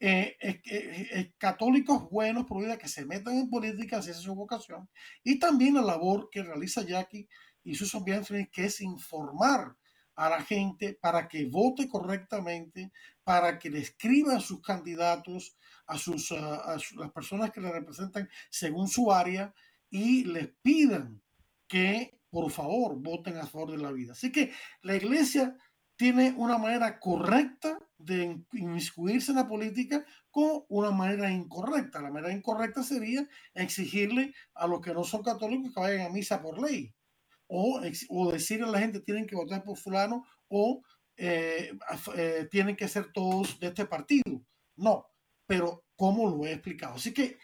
Eh, 0.00 1.34
católicos 1.36 2.08
buenos, 2.10 2.46
por 2.46 2.62
vida 2.62 2.78
que 2.78 2.88
se 2.88 3.04
metan 3.04 3.36
en 3.36 3.50
política, 3.50 3.98
esa 3.98 4.10
es 4.10 4.16
su 4.16 4.34
vocación, 4.34 4.88
y 5.22 5.38
también 5.38 5.74
la 5.74 5.82
labor 5.82 6.28
que 6.32 6.42
realiza 6.42 6.82
Jackie 6.82 7.28
y 7.62 7.74
sus 7.74 7.94
ambientes, 7.94 8.48
que 8.50 8.64
es 8.64 8.80
informar 8.80 9.76
a 10.16 10.31
la 10.31 10.42
gente 10.42 10.98
para 11.00 11.29
que 11.29 11.46
vote 11.46 11.88
correctamente, 11.88 12.90
para 13.22 13.59
que 13.59 13.70
le 13.70 13.81
escriban 13.81 14.40
sus 14.40 14.61
candidatos 14.62 15.57
a, 15.87 15.98
sus, 15.98 16.33
a, 16.33 16.76
las 16.96 17.12
personas 17.12 17.50
que 17.50 17.61
le 17.61 17.70
representan 17.70 18.29
según 18.50 18.88
su 18.88 19.12
área 19.12 19.55
y 19.90 20.24
les 20.24 20.48
pidan 20.62 21.22
que 21.68 22.18
por 22.31 22.50
favor 22.50 22.96
voten 22.96 23.37
a 23.37 23.46
favor 23.46 23.72
de 23.72 23.79
la 23.79 23.92
vida. 23.92 24.12
Así 24.12 24.33
que 24.33 24.52
la 24.83 24.96
iglesia 24.96 25.57
tiene 25.96 26.35
una 26.37 26.59
manera 26.59 26.98
correcta 26.98 27.79
de 27.96 28.42
inmiscuirse 28.52 29.33
en 29.33 29.38
la 29.38 29.48
política 29.48 30.05
con 30.31 30.64
una 30.68 30.90
manera 30.90 31.31
incorrecta. 31.31 32.02
La 32.02 32.11
manera 32.11 32.35
incorrecta 32.35 32.83
sería 32.83 33.26
exigirle 33.55 34.35
a 34.55 34.66
los 34.66 34.81
que 34.81 34.92
no 34.92 35.05
son 35.05 35.22
católicos 35.22 35.72
que 35.72 35.81
vayan 35.81 36.07
a 36.07 36.11
misa 36.11 36.42
por 36.42 36.61
ley 36.61 36.95
o, 37.48 37.80
o 38.09 38.32
decirle 38.32 38.66
a 38.66 38.70
la 38.70 38.80
gente 38.80 39.00
tienen 39.00 39.26
que 39.26 39.37
votar 39.37 39.62
por 39.62 39.78
fulano 39.78 40.24
o 40.48 40.82
eh, 41.16 41.72
eh, 42.16 42.48
tienen 42.50 42.76
que 42.76 42.88
ser 42.88 43.12
todos 43.12 43.59
de 43.59 43.68
este 43.68 43.87
partido. 43.87 44.44
No, 44.76 45.06
pero 45.46 45.85
¿cómo 45.96 46.28
lo 46.28 46.46
he 46.46 46.52
explicado? 46.52 46.94
Así 46.94 47.14
que 47.14 47.38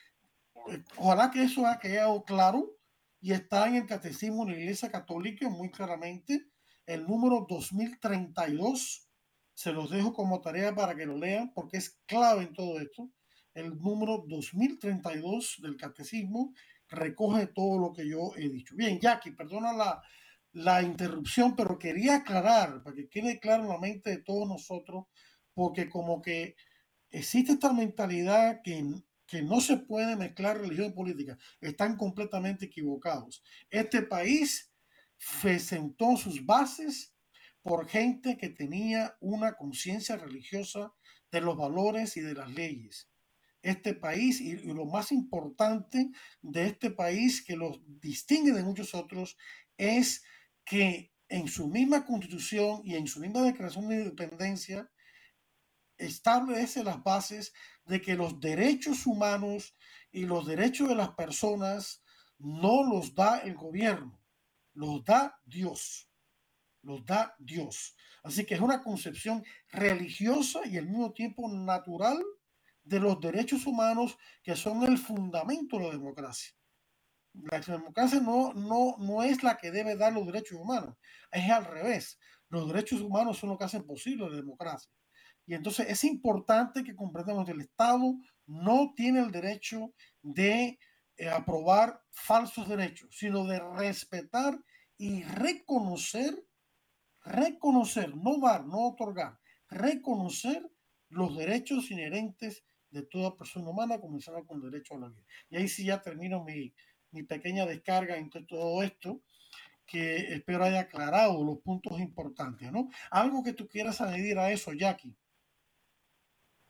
eh, 0.69 0.85
ojalá 0.97 1.31
que 1.31 1.43
eso 1.43 1.67
haya 1.67 1.79
quedado 1.79 2.25
claro 2.25 2.77
y 3.21 3.33
está 3.33 3.69
en 3.69 3.77
el 3.77 3.87
Catecismo 3.87 4.45
de 4.45 4.53
la 4.53 4.59
Iglesia 4.59 4.91
Católica 4.91 5.49
muy 5.49 5.71
claramente. 5.71 6.47
El 6.87 7.07
número 7.07 7.47
2032, 7.49 9.09
se 9.55 9.73
los 9.73 9.91
dejo 9.91 10.13
como 10.13 10.41
tarea 10.41 10.75
para 10.75 10.95
que 10.95 11.07
lo 11.07 11.17
lean 11.17 11.53
porque 11.55 11.77
es 11.79 12.01
clave 12.07 12.43
en 12.43 12.53
todo 12.53 12.81
esto. 12.81 13.11
El 13.55 13.79
número 13.79 14.25
2032 14.27 15.57
del 15.63 15.77
Catecismo 15.77 16.53
recoge 16.93 17.49
todo 17.49 17.79
lo 17.79 17.93
que 17.93 18.09
yo 18.09 18.33
he 18.37 18.49
dicho. 18.49 18.75
Bien, 18.77 19.01
Jackie, 19.01 19.33
perdona 19.33 19.73
la, 19.73 20.03
la 20.53 20.83
interrupción, 20.83 21.57
pero 21.57 21.79
quería 21.79 22.17
aclarar, 22.17 22.83
para 22.83 22.95
que 22.95 23.09
quede 23.09 23.41
claro 23.41 23.65
en 23.65 23.71
la 23.71 23.79
mente 23.79 24.11
de 24.11 24.19
todos 24.19 24.49
nosotros, 24.49 25.07
porque 25.55 25.89
como 25.89 26.23
que 26.23 26.57
existe 27.11 27.53
esta 27.53 27.73
mentalidad 27.73 28.61
que, 28.63 28.85
que 29.27 29.43
no 29.43 29.61
se 29.61 29.79
puede 29.79 30.17
mezclar 30.17 30.59
religión 30.59 30.89
y 30.89 30.95
política. 30.95 31.39
Están 31.61 31.97
completamente 31.97 32.67
equivocados. 32.67 33.43
Este 33.71 34.03
país 34.03 34.71
sentó 35.59 36.17
sus 36.17 36.45
bases 36.45 37.15
por 37.63 37.89
gente 37.89 38.37
que 38.37 38.49
tenía 38.49 39.17
una 39.21 39.55
conciencia 39.55 40.17
religiosa 40.17 40.93
de 41.31 41.41
los 41.41 41.57
valores 41.57 42.17
y 42.17 42.21
de 42.21 42.35
las 42.35 42.51
leyes 42.51 43.12
este 43.63 43.95
país 43.95 44.41
y, 44.41 44.57
lo 44.57 44.85
más 44.85 45.13
importante 45.13 46.11
de 46.43 46.67
este 46.67 46.91
país 46.91 47.43
que 47.45 47.57
lo 47.57 47.81
distingue 47.87 48.53
de 48.53 48.65
muchos 48.65 48.95
otros 48.95 49.37
es 49.77 50.23
que 50.65 51.13
en 51.29 51.49
su 51.49 51.69
misma 51.69 52.05
constitución 52.05 52.83
y 52.85 52.97
en 52.97 53.07
su 53.07 53.21
misma 53.21 53.43
declaración 53.43 53.89
de 53.89 54.03
independencia 54.03 54.91
establece 55.97 56.85
las 56.85 57.03
bases 57.03 57.53
de 57.87 58.01
que 58.01 58.15
los 58.15 58.41
derechos 58.41 59.07
humanos 59.07 59.75
y 60.11 60.27
los 60.27 60.47
derechos 60.47 60.89
de 60.89 60.97
las 60.97 61.11
personas 61.11 62.03
no 62.39 62.85
los 62.85 63.15
da 63.15 63.39
el 63.39 63.55
gobierno, 63.55 64.21
los 64.75 65.05
da 65.05 65.41
Dios, 65.45 66.11
los 66.83 67.05
da 67.07 67.35
Dios. 67.39 67.97
Así 68.25 68.45
que 68.45 68.55
es 68.55 68.61
una 68.61 68.83
concepción 68.83 69.45
religiosa 69.71 70.61
y 70.67 70.77
al 70.77 70.87
mismo 70.87 71.13
tiempo 71.13 71.49
natural 71.49 72.23
de 72.85 73.01
los 73.01 73.21
derechos 73.21 73.67
humanos 73.67 74.19
que 74.43 74.57
son 74.57 74.83
el 74.83 74.99
fundamento 74.99 75.79
de 75.79 75.85
la 75.85 75.91
democracia. 75.91 76.53
La 77.35 77.61
democracia 77.61 78.21
no, 78.21 78.53
no, 78.53 78.97
no 78.99 79.23
es 79.23 79.43
la 79.43 79.57
que 79.57 79.71
debe 79.71 79.97
dar 79.97 80.13
los 80.13 80.27
derechos 80.27 80.59
humanos, 80.59 80.97
es 81.31 81.51
al 81.51 81.65
revés. 81.65 82.19
Los 82.49 82.67
derechos 82.69 83.01
humanos 83.01 83.39
son 83.39 83.51
lo 83.51 83.59
que 83.59 83.65
hacen 83.65 83.87
posible 83.87 84.29
la 84.29 84.37
democracia. 84.37 84.91
Y 85.47 85.55
entonces 85.55 85.89
es 85.89 86.05
importante 86.05 86.85
que 86.85 86.95
comprendamos 86.95 87.47
que 87.47 87.53
el 87.53 87.63
Estado 87.63 88.15
no 88.47 88.93
tiene 88.95 89.21
el 89.21 89.31
derecho 89.31 89.93
de 90.21 90.79
eh, 91.17 91.29
aprobar 91.29 92.03
falsos 92.11 92.69
derechos, 92.69 93.09
sino 93.17 93.47
de 93.47 93.59
respetar 93.59 94.59
y 94.99 95.23
reconocer, 95.25 96.47
reconocer, 97.25 98.15
no 98.17 98.39
dar, 98.39 98.67
no 98.67 98.89
otorgar, 98.89 99.39
reconocer 99.69 100.71
los 101.09 101.37
derechos 101.37 101.91
inherentes 101.91 102.65
de 102.93 103.03
toda 103.03 103.37
persona 103.37 103.69
humana, 103.71 104.01
comenzando 104.01 104.47
con 104.47 104.61
derecho 104.61 104.95
a 104.95 105.01
la 105.01 105.09
vida. 105.09 105.25
Y 105.51 105.57
ahí 105.57 105.69
sí 105.69 105.85
ya 105.85 106.01
termino 106.01 106.45
mi, 106.45 106.73
mi 107.11 107.23
pequeña 107.23 107.67
descarga 107.67 108.17
entre 108.17 108.45
todo 108.45 108.83
esto, 108.83 109.21
que 109.87 110.17
espero 110.35 110.65
haya 110.65 110.81
aclarado 110.81 111.43
los 111.45 111.59
puntos 111.59 111.99
importantes, 112.01 112.71
¿no? 112.71 112.89
Algo 113.11 113.43
que 113.43 113.53
tú 113.53 113.67
quieras 113.67 114.01
añadir 114.01 114.39
a 114.39 114.51
eso, 114.51 114.73
Jackie. 114.73 115.15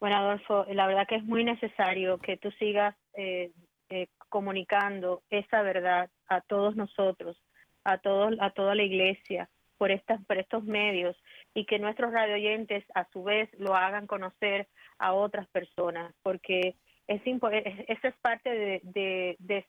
Bueno, 0.00 0.16
Adolfo, 0.16 0.64
la 0.72 0.86
verdad 0.86 1.06
que 1.08 1.16
es 1.16 1.24
muy 1.24 1.44
necesario 1.44 2.18
que 2.18 2.36
tú 2.36 2.50
sigas 2.52 2.96
eh, 3.14 3.52
eh, 3.88 4.08
comunicando 4.28 5.22
esa 5.30 5.62
verdad 5.62 6.10
a 6.26 6.40
todos 6.40 6.74
nosotros, 6.74 7.40
a 7.84 7.98
todos, 7.98 8.34
a 8.40 8.50
toda 8.50 8.74
la 8.74 8.82
iglesia, 8.82 9.48
por 9.78 9.90
estas, 9.90 10.24
por 10.26 10.38
estos 10.38 10.64
medios, 10.64 11.16
y 11.54 11.66
que 11.66 11.78
nuestros 11.78 12.12
radioyentes 12.12 12.84
a 12.94 13.06
su 13.10 13.22
vez 13.22 13.48
lo 13.58 13.74
hagan 13.74 14.06
conocer 14.06 14.68
a 14.98 15.12
otras 15.12 15.46
personas, 15.48 16.14
porque 16.22 16.76
es 17.08 17.22
esa 17.26 18.08
es 18.08 18.14
parte 18.22 18.80
de, 18.84 19.36
de, 19.38 19.66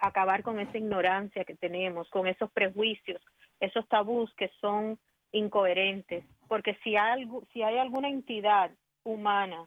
acabar 0.00 0.42
con 0.42 0.60
esa 0.60 0.78
ignorancia 0.78 1.44
que 1.44 1.54
tenemos, 1.54 2.08
con 2.10 2.26
esos 2.26 2.50
prejuicios, 2.52 3.22
esos 3.60 3.88
tabús 3.88 4.32
que 4.34 4.50
son 4.60 4.98
incoherentes, 5.32 6.24
porque 6.48 6.76
si 6.82 6.96
hay, 6.96 7.26
si 7.52 7.62
hay 7.62 7.78
alguna 7.78 8.08
entidad 8.08 8.70
humana 9.04 9.66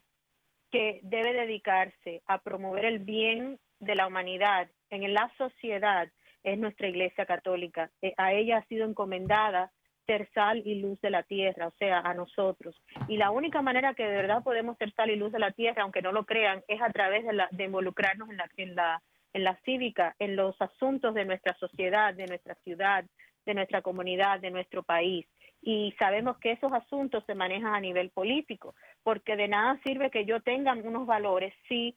que 0.71 0.99
debe 1.03 1.33
dedicarse 1.33 2.21
a 2.27 2.39
promover 2.39 2.85
el 2.85 2.99
bien 2.99 3.59
de 3.79 3.95
la 3.95 4.07
humanidad 4.07 4.69
en 4.89 5.13
la 5.13 5.31
sociedad, 5.37 6.09
es 6.43 6.57
nuestra 6.57 6.87
Iglesia 6.87 7.25
Católica. 7.25 7.89
Eh, 8.01 8.13
a 8.17 8.33
ella 8.33 8.57
ha 8.57 8.65
sido 8.65 8.85
encomendada 8.85 9.71
ser 10.09 10.27
sal 10.33 10.63
y 10.65 10.73
luz 10.81 10.99
de 11.01 11.11
la 11.11 11.21
tierra, 11.21 11.67
o 11.67 11.73
sea, 11.77 11.99
a 11.99 12.15
nosotros. 12.15 12.75
Y 13.07 13.17
la 13.17 13.29
única 13.29 13.61
manera 13.61 13.93
que 13.93 14.07
de 14.07 14.15
verdad 14.15 14.41
podemos 14.43 14.75
ser 14.79 14.91
sal 14.95 15.11
y 15.11 15.15
luz 15.15 15.31
de 15.31 15.37
la 15.37 15.51
tierra, 15.51 15.83
aunque 15.83 16.01
no 16.01 16.11
lo 16.11 16.25
crean, 16.25 16.63
es 16.67 16.81
a 16.81 16.89
través 16.89 17.23
de, 17.25 17.33
la, 17.33 17.47
de 17.51 17.65
involucrarnos 17.65 18.27
en 18.27 18.37
la, 18.37 18.49
en, 18.57 18.75
la, 18.75 19.03
en 19.33 19.43
la 19.43 19.55
cívica, 19.65 20.15
en 20.17 20.35
los 20.35 20.59
asuntos 20.59 21.13
de 21.13 21.25
nuestra 21.25 21.53
sociedad, 21.59 22.15
de 22.15 22.25
nuestra 22.25 22.55
ciudad, 22.63 23.05
de 23.45 23.53
nuestra 23.53 23.83
comunidad, 23.83 24.39
de 24.39 24.49
nuestro 24.49 24.81
país. 24.81 25.27
Y 25.61 25.93
sabemos 25.99 26.39
que 26.39 26.53
esos 26.53 26.73
asuntos 26.73 27.23
se 27.27 27.35
manejan 27.35 27.75
a 27.75 27.79
nivel 27.79 28.09
político, 28.09 28.73
porque 29.03 29.35
de 29.35 29.47
nada 29.47 29.79
sirve 29.83 30.09
que 30.09 30.25
yo 30.25 30.41
tenga 30.41 30.73
unos 30.73 31.05
valores 31.05 31.53
si 31.67 31.93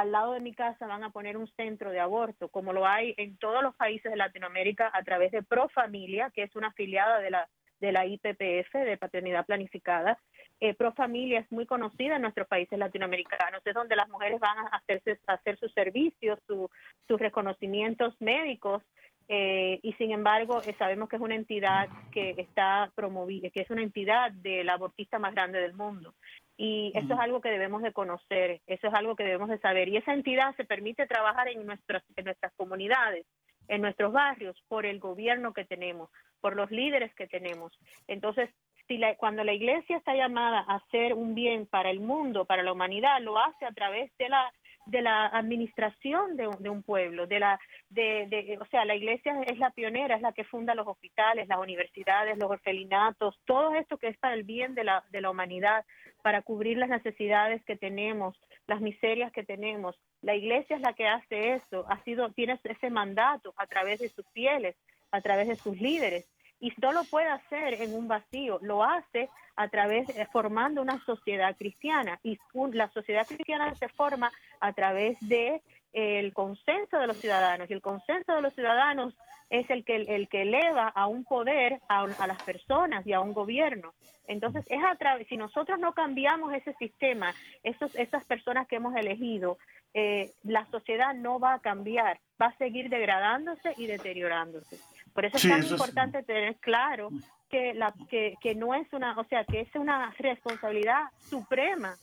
al 0.00 0.12
lado 0.12 0.32
de 0.32 0.40
mi 0.40 0.54
casa 0.54 0.86
van 0.86 1.04
a 1.04 1.10
poner 1.10 1.36
un 1.36 1.48
centro 1.48 1.90
de 1.90 2.00
aborto, 2.00 2.48
como 2.48 2.72
lo 2.72 2.86
hay 2.86 3.14
en 3.16 3.36
todos 3.38 3.62
los 3.62 3.74
países 3.76 4.10
de 4.10 4.16
Latinoamérica 4.16 4.90
a 4.92 5.02
través 5.02 5.32
de 5.32 5.42
Pro 5.42 5.68
Familia, 5.68 6.30
que 6.34 6.42
es 6.42 6.54
una 6.56 6.68
afiliada 6.68 7.18
de 7.20 7.30
la, 7.30 7.48
de 7.80 7.92
la 7.92 8.06
IPPF, 8.06 8.72
de 8.72 8.96
Paternidad 8.98 9.46
Planificada, 9.46 10.18
eh, 10.58 10.72
pro 10.72 10.92
familia 10.92 11.40
es 11.40 11.52
muy 11.52 11.66
conocida 11.66 12.16
en 12.16 12.22
nuestros 12.22 12.48
países 12.48 12.78
latinoamericanos, 12.78 13.60
es 13.62 13.74
donde 13.74 13.94
las 13.94 14.08
mujeres 14.08 14.40
van 14.40 14.58
a, 14.58 14.68
hacerse, 14.68 15.20
hacer 15.26 15.58
sus 15.58 15.70
servicios, 15.72 16.38
sus 16.46 17.20
reconocimientos 17.20 18.14
médicos, 18.20 18.82
eh, 19.28 19.80
y 19.82 19.92
sin 19.94 20.12
embargo 20.12 20.62
eh, 20.62 20.74
sabemos 20.78 21.08
que 21.08 21.16
es 21.16 21.22
una 21.22 21.34
entidad 21.34 21.88
que 22.10 22.30
está 22.38 22.90
promovida, 22.94 23.50
que 23.50 23.60
es 23.60 23.70
una 23.70 23.82
entidad 23.82 24.30
del 24.32 24.68
abortista 24.70 25.18
más 25.18 25.34
grande 25.34 25.60
del 25.60 25.74
mundo. 25.74 26.14
Y 26.56 26.92
eso 26.94 27.12
es 27.12 27.20
algo 27.20 27.40
que 27.40 27.50
debemos 27.50 27.82
de 27.82 27.92
conocer, 27.92 28.62
eso 28.66 28.88
es 28.88 28.94
algo 28.94 29.14
que 29.14 29.24
debemos 29.24 29.50
de 29.50 29.58
saber. 29.58 29.88
Y 29.88 29.98
esa 29.98 30.14
entidad 30.14 30.56
se 30.56 30.64
permite 30.64 31.06
trabajar 31.06 31.48
en 31.48 31.66
nuestras, 31.66 32.02
en 32.16 32.24
nuestras 32.24 32.52
comunidades, 32.54 33.26
en 33.68 33.82
nuestros 33.82 34.12
barrios, 34.12 34.62
por 34.68 34.86
el 34.86 34.98
gobierno 34.98 35.52
que 35.52 35.64
tenemos, 35.64 36.08
por 36.40 36.56
los 36.56 36.70
líderes 36.70 37.14
que 37.14 37.26
tenemos. 37.26 37.78
Entonces, 38.06 38.48
si 38.88 39.00
cuando 39.18 39.44
la 39.44 39.52
iglesia 39.52 39.96
está 39.96 40.14
llamada 40.14 40.64
a 40.66 40.76
hacer 40.76 41.12
un 41.12 41.34
bien 41.34 41.66
para 41.66 41.90
el 41.90 42.00
mundo, 42.00 42.44
para 42.44 42.62
la 42.62 42.72
humanidad, 42.72 43.20
lo 43.20 43.38
hace 43.38 43.66
a 43.66 43.72
través 43.72 44.16
de 44.16 44.28
la 44.28 44.52
de 44.86 45.02
la 45.02 45.26
administración 45.26 46.36
de, 46.36 46.46
un 46.46 46.82
pueblo, 46.82 47.26
de 47.26 47.40
la, 47.40 47.60
de, 47.90 48.58
o 48.60 48.66
sea, 48.66 48.84
la 48.84 48.94
iglesia 48.94 49.40
es 49.42 49.58
la 49.58 49.70
pionera, 49.70 50.14
es 50.14 50.22
la 50.22 50.32
que 50.32 50.44
funda 50.44 50.74
los 50.74 50.86
hospitales, 50.86 51.48
las 51.48 51.58
universidades, 51.58 52.38
los 52.38 52.50
orfelinatos, 52.50 53.38
todo 53.44 53.74
esto 53.74 53.98
que 53.98 54.08
es 54.08 54.18
para 54.18 54.34
el 54.34 54.44
bien 54.44 54.74
de 54.74 54.84
la, 54.84 55.04
de 55.10 55.20
la 55.20 55.30
humanidad, 55.30 55.84
para 56.22 56.42
cubrir 56.42 56.78
las 56.78 56.88
necesidades 56.88 57.64
que 57.64 57.76
tenemos, 57.76 58.40
las 58.66 58.80
miserias 58.80 59.32
que 59.32 59.44
tenemos. 59.44 59.96
La 60.22 60.34
iglesia 60.34 60.76
es 60.76 60.82
la 60.82 60.92
que 60.92 61.08
hace 61.08 61.54
eso, 61.54 61.84
ha 61.88 62.02
sido, 62.04 62.30
tiene 62.30 62.58
ese 62.62 62.90
mandato 62.90 63.54
a 63.56 63.66
través 63.66 64.00
de 64.00 64.08
sus 64.08 64.26
fieles, 64.32 64.76
a 65.10 65.20
través 65.20 65.48
de 65.48 65.56
sus 65.56 65.80
líderes 65.80 66.28
y 66.60 66.72
no 66.80 66.92
lo 66.92 67.04
puede 67.04 67.28
hacer 67.28 67.74
en 67.74 67.94
un 67.94 68.08
vacío, 68.08 68.58
lo 68.62 68.82
hace 68.82 69.28
a 69.56 69.68
través, 69.68 70.06
de 70.08 70.26
formando 70.26 70.82
una 70.82 71.02
sociedad 71.04 71.56
cristiana 71.56 72.18
y 72.22 72.38
la 72.72 72.88
sociedad 72.90 73.26
cristiana 73.26 73.74
se 73.74 73.88
forma 73.88 74.30
a 74.60 74.72
través 74.72 75.18
de 75.20 75.62
el 75.92 76.32
consenso 76.34 76.98
de 76.98 77.06
los 77.06 77.16
ciudadanos 77.16 77.70
y 77.70 77.72
el 77.72 77.80
consenso 77.80 78.34
de 78.34 78.42
los 78.42 78.54
ciudadanos 78.54 79.14
es 79.48 79.70
el 79.70 79.84
que 79.84 79.96
el 79.96 80.28
que 80.28 80.42
eleva 80.42 80.88
a 80.88 81.06
un 81.06 81.24
poder 81.24 81.80
a, 81.88 82.02
a 82.02 82.26
las 82.26 82.42
personas 82.42 83.06
y 83.06 83.12
a 83.12 83.20
un 83.20 83.32
gobierno. 83.32 83.94
Entonces 84.26 84.64
es 84.68 84.82
a 84.84 84.96
través 84.96 85.28
si 85.28 85.36
nosotros 85.36 85.78
no 85.78 85.94
cambiamos 85.94 86.52
ese 86.52 86.74
sistema, 86.74 87.32
esos 87.62 87.94
esas 87.94 88.24
personas 88.24 88.66
que 88.66 88.76
hemos 88.76 88.94
elegido, 88.96 89.56
eh, 89.94 90.32
la 90.42 90.66
sociedad 90.66 91.14
no 91.14 91.38
va 91.38 91.54
a 91.54 91.60
cambiar, 91.60 92.20
va 92.40 92.46
a 92.46 92.56
seguir 92.58 92.90
degradándose 92.90 93.72
y 93.78 93.86
deteriorándose. 93.86 94.76
Por 95.16 95.24
eso 95.24 95.38
es 95.38 95.48
tan 95.48 95.64
importante 95.64 96.22
tener 96.22 96.56
claro 96.56 97.08
que, 97.48 97.72
la, 97.72 97.94
que, 98.10 98.34
que 98.42 98.54
no 98.54 98.74
es 98.74 98.86
una, 98.92 99.18
o 99.18 99.24
sea, 99.24 99.44
que 99.44 99.62
es 99.62 99.74
una 99.74 100.10
responsabilidad 100.18 101.04
suprema 101.18 101.96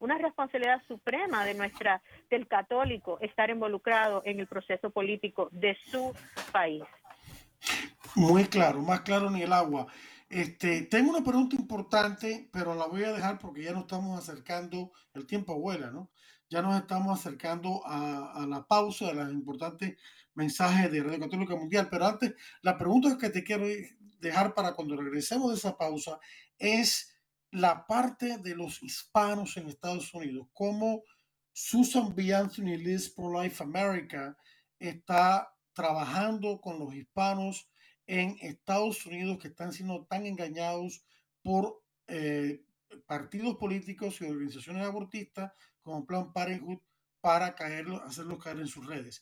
una 0.00 0.16
responsabilidad 0.16 0.80
suprema 0.86 1.44
de 1.44 1.54
nuestra 1.54 2.00
del 2.30 2.46
católico 2.46 3.18
estar 3.20 3.50
involucrado 3.50 4.22
en 4.24 4.38
el 4.38 4.46
proceso 4.46 4.90
político 4.90 5.48
de 5.50 5.76
su 5.90 6.14
país. 6.52 6.84
Muy 8.14 8.44
claro, 8.44 8.80
más 8.80 9.00
claro 9.00 9.28
ni 9.28 9.42
el 9.42 9.52
agua. 9.52 9.88
Este, 10.28 10.82
tengo 10.82 11.10
una 11.10 11.24
pregunta 11.24 11.56
importante, 11.56 12.48
pero 12.52 12.74
la 12.74 12.86
voy 12.86 13.02
a 13.02 13.12
dejar 13.12 13.38
porque 13.38 13.64
ya 13.64 13.72
nos 13.72 13.82
estamos 13.82 14.16
acercando, 14.16 14.92
el 15.14 15.26
tiempo 15.26 15.58
vuela, 15.58 15.90
¿no? 15.90 16.10
Ya 16.48 16.62
nos 16.62 16.78
estamos 16.78 17.18
acercando 17.18 17.82
a, 17.84 18.32
a 18.32 18.46
la 18.46 18.66
pausa 18.66 19.06
de 19.06 19.14
los 19.14 19.32
importantes 19.32 19.98
mensajes 20.38 20.90
de 20.92 21.02
Radio 21.02 21.18
Católica 21.18 21.56
Mundial. 21.56 21.88
Pero 21.90 22.06
antes, 22.06 22.34
la 22.62 22.78
pregunta 22.78 23.18
que 23.18 23.28
te 23.28 23.42
quiero 23.42 23.66
dejar 24.20 24.54
para 24.54 24.74
cuando 24.74 24.96
regresemos 24.96 25.50
de 25.50 25.56
esa 25.56 25.76
pausa 25.76 26.18
es 26.58 27.12
la 27.50 27.86
parte 27.86 28.38
de 28.38 28.54
los 28.54 28.82
hispanos 28.82 29.56
en 29.56 29.68
Estados 29.68 30.14
Unidos. 30.14 30.46
Cómo 30.52 31.02
Susan 31.52 32.14
B. 32.14 32.32
Anthony 32.32 32.76
Liz 32.78 33.10
Pro 33.10 33.42
Life 33.42 33.62
America 33.62 34.36
está 34.78 35.52
trabajando 35.72 36.60
con 36.60 36.78
los 36.78 36.94
hispanos 36.94 37.68
en 38.06 38.36
Estados 38.40 39.04
Unidos 39.06 39.38
que 39.38 39.48
están 39.48 39.72
siendo 39.72 40.06
tan 40.06 40.24
engañados 40.24 41.04
por 41.42 41.82
eh, 42.06 42.62
partidos 43.06 43.56
políticos 43.56 44.20
y 44.20 44.24
organizaciones 44.24 44.86
abortistas 44.86 45.52
como 45.82 46.06
Plan 46.06 46.32
Parenthood 46.32 46.78
para 47.20 47.54
caerlo, 47.54 48.02
hacerlos 48.02 48.42
caer 48.42 48.60
en 48.60 48.68
sus 48.68 48.86
redes. 48.86 49.20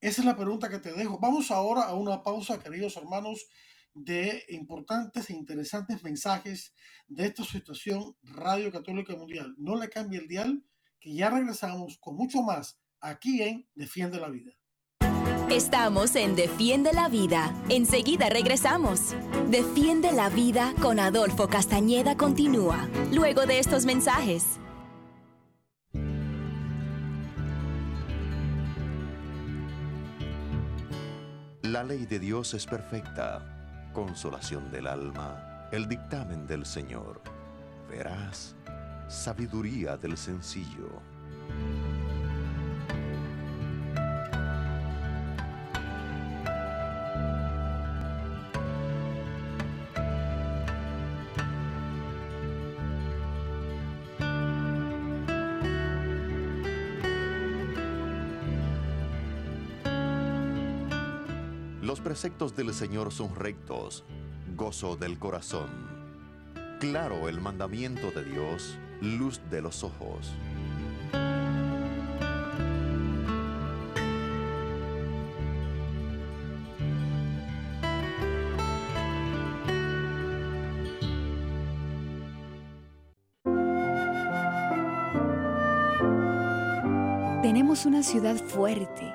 Esa 0.00 0.22
es 0.22 0.24
la 0.24 0.36
pregunta 0.36 0.70
que 0.70 0.78
te 0.78 0.92
dejo. 0.92 1.18
Vamos 1.18 1.50
ahora 1.50 1.82
a 1.82 1.94
una 1.94 2.22
pausa, 2.22 2.58
queridos 2.58 2.96
hermanos, 2.96 3.46
de 3.92 4.44
importantes 4.48 5.28
e 5.28 5.34
interesantes 5.34 6.02
mensajes 6.02 6.74
de 7.06 7.26
esta 7.26 7.44
situación 7.44 8.16
Radio 8.22 8.72
Católica 8.72 9.14
Mundial. 9.14 9.54
No 9.58 9.76
le 9.76 9.90
cambie 9.90 10.20
el 10.20 10.28
dial, 10.28 10.64
que 11.00 11.12
ya 11.14 11.28
regresamos 11.28 11.98
con 11.98 12.16
mucho 12.16 12.42
más 12.42 12.80
aquí 13.00 13.42
en 13.42 13.68
Defiende 13.74 14.18
la 14.18 14.30
Vida. 14.30 14.52
Estamos 15.50 16.14
en 16.16 16.34
Defiende 16.34 16.92
la 16.92 17.08
Vida. 17.08 17.54
Enseguida 17.68 18.30
regresamos. 18.30 19.14
Defiende 19.50 20.12
la 20.12 20.30
Vida 20.30 20.74
con 20.80 20.98
Adolfo 20.98 21.48
Castañeda 21.48 22.16
continúa, 22.16 22.88
luego 23.12 23.44
de 23.44 23.58
estos 23.58 23.84
mensajes. 23.84 24.60
La 31.70 31.84
ley 31.84 32.04
de 32.04 32.18
Dios 32.18 32.52
es 32.54 32.66
perfecta, 32.66 33.40
consolación 33.92 34.72
del 34.72 34.88
alma, 34.88 35.68
el 35.70 35.86
dictamen 35.86 36.44
del 36.44 36.66
Señor. 36.66 37.20
Verás, 37.88 38.56
sabiduría 39.06 39.96
del 39.96 40.16
sencillo. 40.16 41.00
Preceptos 62.20 62.54
del 62.54 62.74
Señor 62.74 63.12
son 63.12 63.34
rectos, 63.34 64.04
gozo 64.54 64.94
del 64.94 65.18
corazón. 65.18 65.70
Claro 66.78 67.30
el 67.30 67.40
mandamiento 67.40 68.10
de 68.10 68.22
Dios, 68.22 68.76
luz 69.00 69.40
de 69.50 69.62
los 69.62 69.82
ojos. 69.82 70.30
Tenemos 87.40 87.86
una 87.86 88.02
ciudad 88.02 88.36
fuerte 88.36 89.10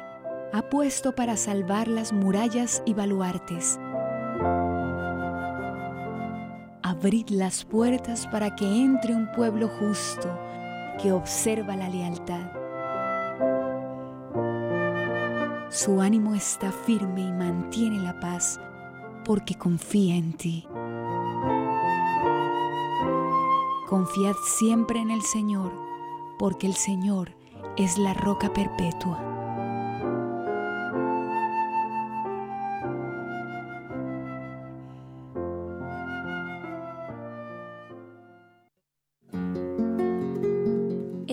ha 0.55 0.69
puesto 0.69 1.13
para 1.13 1.35
salvar 1.35 1.89
las 1.89 2.13
murallas 2.13 2.81
y 2.85 2.93
baluartes. 2.93 3.77
Abrid 6.81 7.27
las 7.27 7.65
puertas 7.65 8.25
para 8.27 8.55
que 8.55 8.63
entre 8.65 9.13
un 9.13 9.29
pueblo 9.33 9.67
justo 9.67 10.39
que 11.01 11.11
observa 11.11 11.75
la 11.75 11.89
lealtad. 11.89 12.51
Su 15.69 15.99
ánimo 15.99 16.33
está 16.35 16.71
firme 16.71 17.19
y 17.19 17.33
mantiene 17.33 17.99
la 17.99 18.17
paz 18.21 18.57
porque 19.25 19.55
confía 19.55 20.15
en 20.15 20.37
ti. 20.37 20.65
Confiad 23.89 24.35
siempre 24.57 25.01
en 25.01 25.11
el 25.11 25.21
Señor, 25.21 25.73
porque 26.39 26.65
el 26.65 26.75
Señor 26.75 27.35
es 27.75 27.97
la 27.97 28.13
roca 28.13 28.53
perpetua. 28.53 29.34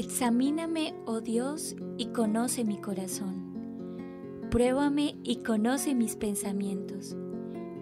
Examíname, 0.02 0.94
oh 1.06 1.20
Dios, 1.20 1.76
y 1.96 2.06
conoce 2.06 2.64
mi 2.64 2.78
corazón. 2.78 4.48
Pruébame 4.50 5.14
y 5.22 5.44
conoce 5.44 5.94
mis 5.94 6.16
pensamientos, 6.16 7.16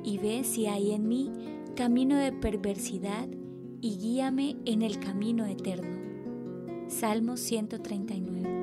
y 0.05 0.19
ve 0.19 0.45
si 0.45 0.67
hay 0.67 0.91
en 0.93 1.09
mí 1.09 1.33
camino 1.75 2.19
de 2.19 2.33
perversidad, 2.33 3.27
y 3.81 3.97
guíame 3.97 4.59
en 4.67 4.83
el 4.83 5.01
camino 5.01 5.47
eterno. 5.47 5.97
Salmo 6.89 7.39
139. 7.39 8.60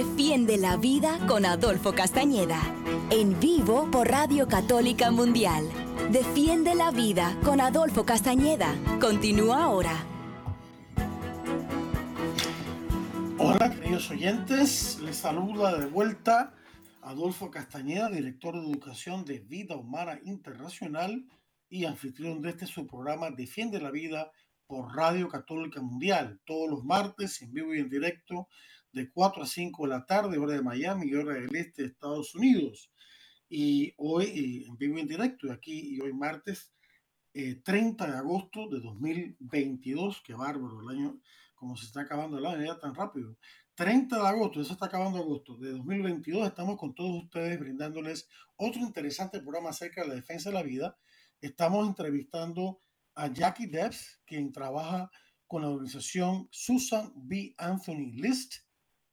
Defiende 0.00 0.56
la 0.56 0.78
Vida 0.78 1.18
con 1.26 1.44
Adolfo 1.44 1.92
Castañeda. 1.92 2.58
En 3.10 3.38
vivo 3.38 3.90
por 3.90 4.08
Radio 4.08 4.48
Católica 4.48 5.10
Mundial. 5.10 5.68
Defiende 6.10 6.74
la 6.74 6.90
Vida 6.90 7.36
con 7.44 7.60
Adolfo 7.60 8.06
Castañeda. 8.06 8.74
Continúa 8.98 9.62
ahora. 9.64 9.92
Hola 13.36 13.70
queridos 13.70 14.10
oyentes, 14.10 14.98
les 15.02 15.16
saluda 15.16 15.78
de 15.78 15.84
vuelta 15.84 16.54
Adolfo 17.02 17.50
Castañeda, 17.50 18.08
director 18.08 18.54
de 18.54 18.70
Educación 18.70 19.26
de 19.26 19.40
Vida 19.40 19.76
Humana 19.76 20.18
Internacional 20.24 21.26
y 21.68 21.84
anfitrión 21.84 22.40
de 22.40 22.48
este 22.48 22.66
su 22.66 22.86
programa 22.86 23.30
Defiende 23.30 23.78
la 23.78 23.90
Vida 23.90 24.30
por 24.66 24.96
Radio 24.96 25.28
Católica 25.28 25.82
Mundial, 25.82 26.40
todos 26.46 26.70
los 26.70 26.84
martes 26.84 27.42
en 27.42 27.52
vivo 27.52 27.74
y 27.74 27.80
en 27.80 27.90
directo 27.90 28.48
de 28.92 29.10
4 29.10 29.42
a 29.42 29.46
5 29.46 29.84
de 29.84 29.88
la 29.88 30.06
tarde, 30.06 30.38
hora 30.38 30.54
de 30.54 30.62
Miami 30.62 31.08
y 31.08 31.14
hora 31.14 31.34
del 31.34 31.54
este 31.54 31.82
de 31.82 31.88
Estados 31.88 32.34
Unidos. 32.34 32.90
Y 33.48 33.92
hoy 33.96 34.24
eh, 34.24 34.66
en 34.68 34.76
vivo 34.76 34.98
y 34.98 35.00
en 35.00 35.08
directo, 35.08 35.52
aquí 35.52 35.96
y 35.96 36.00
hoy 36.00 36.12
martes 36.12 36.72
30 37.32 38.04
eh, 38.04 38.10
de 38.10 38.16
agosto 38.16 38.68
de 38.68 38.80
2022, 38.80 40.22
qué 40.24 40.34
bárbaro, 40.34 40.80
el 40.80 40.96
año, 40.96 41.20
como 41.54 41.76
se 41.76 41.86
está 41.86 42.02
acabando 42.02 42.38
el 42.38 42.46
año 42.46 42.76
tan 42.78 42.94
rápido. 42.94 43.36
30 43.74 44.16
de 44.16 44.26
agosto, 44.26 44.64
se 44.64 44.72
está 44.72 44.86
acabando 44.86 45.18
agosto 45.18 45.56
de 45.56 45.70
2022, 45.70 46.46
estamos 46.46 46.76
con 46.76 46.94
todos 46.94 47.24
ustedes 47.24 47.58
brindándoles 47.58 48.28
otro 48.56 48.82
interesante 48.82 49.40
programa 49.40 49.70
acerca 49.70 50.02
de 50.02 50.08
la 50.08 50.14
defensa 50.14 50.50
de 50.50 50.54
la 50.54 50.62
vida. 50.62 50.98
Estamos 51.40 51.86
entrevistando 51.88 52.82
a 53.14 53.28
Jackie 53.28 53.66
Debs, 53.66 54.20
quien 54.26 54.52
trabaja 54.52 55.10
con 55.46 55.62
la 55.62 55.68
organización 55.68 56.48
Susan 56.50 57.12
B. 57.14 57.54
Anthony 57.58 58.12
List, 58.12 58.56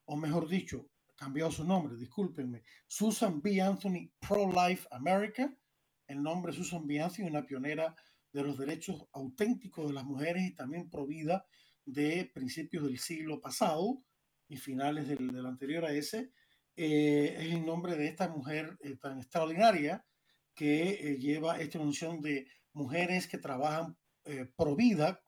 o 0.07 0.17
mejor 0.17 0.47
dicho, 0.47 0.89
cambiado 1.15 1.51
su 1.51 1.63
nombre, 1.63 1.95
discúlpenme, 1.95 2.63
Susan 2.87 3.41
B. 3.41 3.61
Anthony 3.61 4.11
Pro-Life 4.19 4.87
America. 4.91 5.55
El 6.07 6.21
nombre 6.21 6.53
Susan 6.53 6.85
B. 6.85 7.01
Anthony, 7.01 7.27
una 7.27 7.45
pionera 7.45 7.95
de 8.31 8.43
los 8.43 8.57
derechos 8.57 9.07
auténticos 9.13 9.87
de 9.87 9.93
las 9.93 10.05
mujeres 10.05 10.43
y 10.43 10.55
también 10.55 10.89
provida 10.89 11.45
de 11.85 12.29
principios 12.33 12.85
del 12.85 12.99
siglo 12.99 13.41
pasado 13.41 14.03
y 14.47 14.57
finales 14.57 15.07
del, 15.07 15.45
anterior 15.45 15.85
a 15.85 15.93
ese. 15.93 16.31
Eh, 16.75 17.35
es 17.39 17.53
el 17.53 17.65
nombre 17.65 17.95
de 17.95 18.07
esta 18.07 18.29
mujer 18.29 18.77
eh, 18.81 18.95
tan 18.97 19.17
extraordinaria 19.17 20.05
que 20.57 20.89
eh, 20.89 21.17
lleva 21.19 21.59
esta 21.59 21.79
función 21.79 22.21
de 22.21 22.47
mujeres 22.73 23.27
que 23.27 23.37
trabajan 23.37 23.97
eh, 24.25 24.45
pro 24.57 24.75
vida 24.75 25.21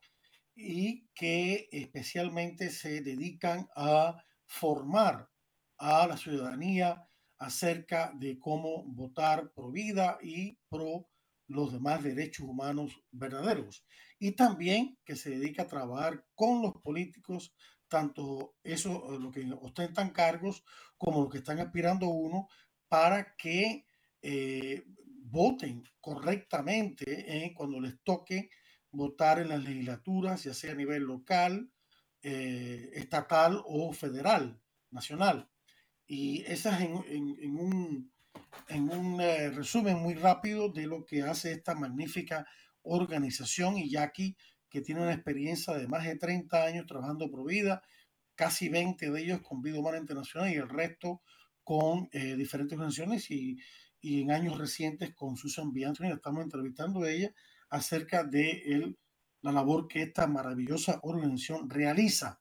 y 0.55 1.07
que 1.13 1.69
especialmente 1.71 2.69
se 2.69 3.01
dedican 3.01 3.67
a 3.75 4.21
formar 4.49 5.29
a 5.77 6.07
la 6.07 6.17
ciudadanía 6.17 7.07
acerca 7.37 8.11
de 8.15 8.37
cómo 8.39 8.83
votar 8.83 9.53
pro 9.53 9.71
vida 9.71 10.17
y 10.21 10.57
pro 10.67 11.07
los 11.47 11.71
demás 11.71 12.03
derechos 12.03 12.47
humanos 12.47 13.01
verdaderos. 13.11 13.85
Y 14.17 14.33
también 14.33 14.97
que 15.05 15.15
se 15.15 15.29
dedica 15.29 15.63
a 15.63 15.67
trabajar 15.67 16.25
con 16.35 16.61
los 16.61 16.73
políticos, 16.81 17.53
tanto 17.87 18.55
eso, 18.63 19.13
eh, 19.13 19.19
lo 19.19 19.31
que 19.31 19.49
ostentan 19.61 20.09
cargos, 20.09 20.63
como 20.97 21.21
los 21.21 21.31
que 21.31 21.37
están 21.37 21.59
aspirando 21.59 22.07
uno, 22.09 22.49
para 22.87 23.35
que 23.35 23.85
eh, 24.21 24.83
voten 25.23 25.83
correctamente 26.01 27.45
eh, 27.45 27.53
cuando 27.53 27.79
les 27.79 28.01
toque 28.03 28.49
votar 28.91 29.39
en 29.39 29.49
las 29.49 29.63
legislaturas, 29.63 30.43
ya 30.43 30.53
sea 30.53 30.71
a 30.71 30.75
nivel 30.75 31.03
local, 31.03 31.71
eh, 32.23 32.91
estatal 32.93 33.61
o 33.65 33.93
federal, 33.93 34.61
nacional. 34.91 35.49
Y 36.07 36.43
esa 36.43 36.77
es 36.77 36.81
en, 36.81 37.57
un, 37.57 38.11
en 38.67 38.89
un 38.89 39.21
eh, 39.21 39.51
resumen 39.51 39.97
muy 39.97 40.15
rápido 40.15 40.69
de 40.69 40.87
lo 40.87 41.05
que 41.05 41.21
hace 41.21 41.51
esta 41.51 41.75
magnífica 41.75 42.47
organización 42.81 43.77
y 43.77 43.89
Jackie, 43.89 44.35
que 44.69 44.81
tiene 44.81 45.01
una 45.01 45.13
experiencia 45.13 45.73
de 45.73 45.87
más 45.87 46.05
de 46.05 46.15
30 46.15 46.63
años 46.63 46.85
trabajando 46.87 47.29
por 47.29 47.45
vida, 47.47 47.83
casi 48.35 48.69
20 48.69 49.11
de 49.11 49.21
ellos 49.21 49.41
con 49.41 49.61
Vida 49.61 49.79
Humana 49.79 49.97
Internacional 49.97 50.51
y 50.51 50.55
el 50.55 50.69
resto 50.69 51.21
con 51.63 52.09
diferentes 52.11 52.73
organizaciones 52.77 53.29
y 53.29 53.59
y 54.01 54.21
en 54.21 54.31
años 54.31 54.57
recientes 54.57 55.13
con 55.13 55.35
Susan 55.37 55.73
B. 55.73 55.85
Anthony, 55.85 56.13
estamos 56.13 56.43
entrevistando 56.43 57.03
a 57.03 57.11
ella 57.11 57.33
acerca 57.69 58.23
de 58.23 58.63
el, 58.65 58.97
la 59.41 59.51
labor 59.51 59.87
que 59.87 60.03
esta 60.03 60.27
maravillosa 60.27 60.99
organización 61.03 61.69
realiza. 61.69 62.39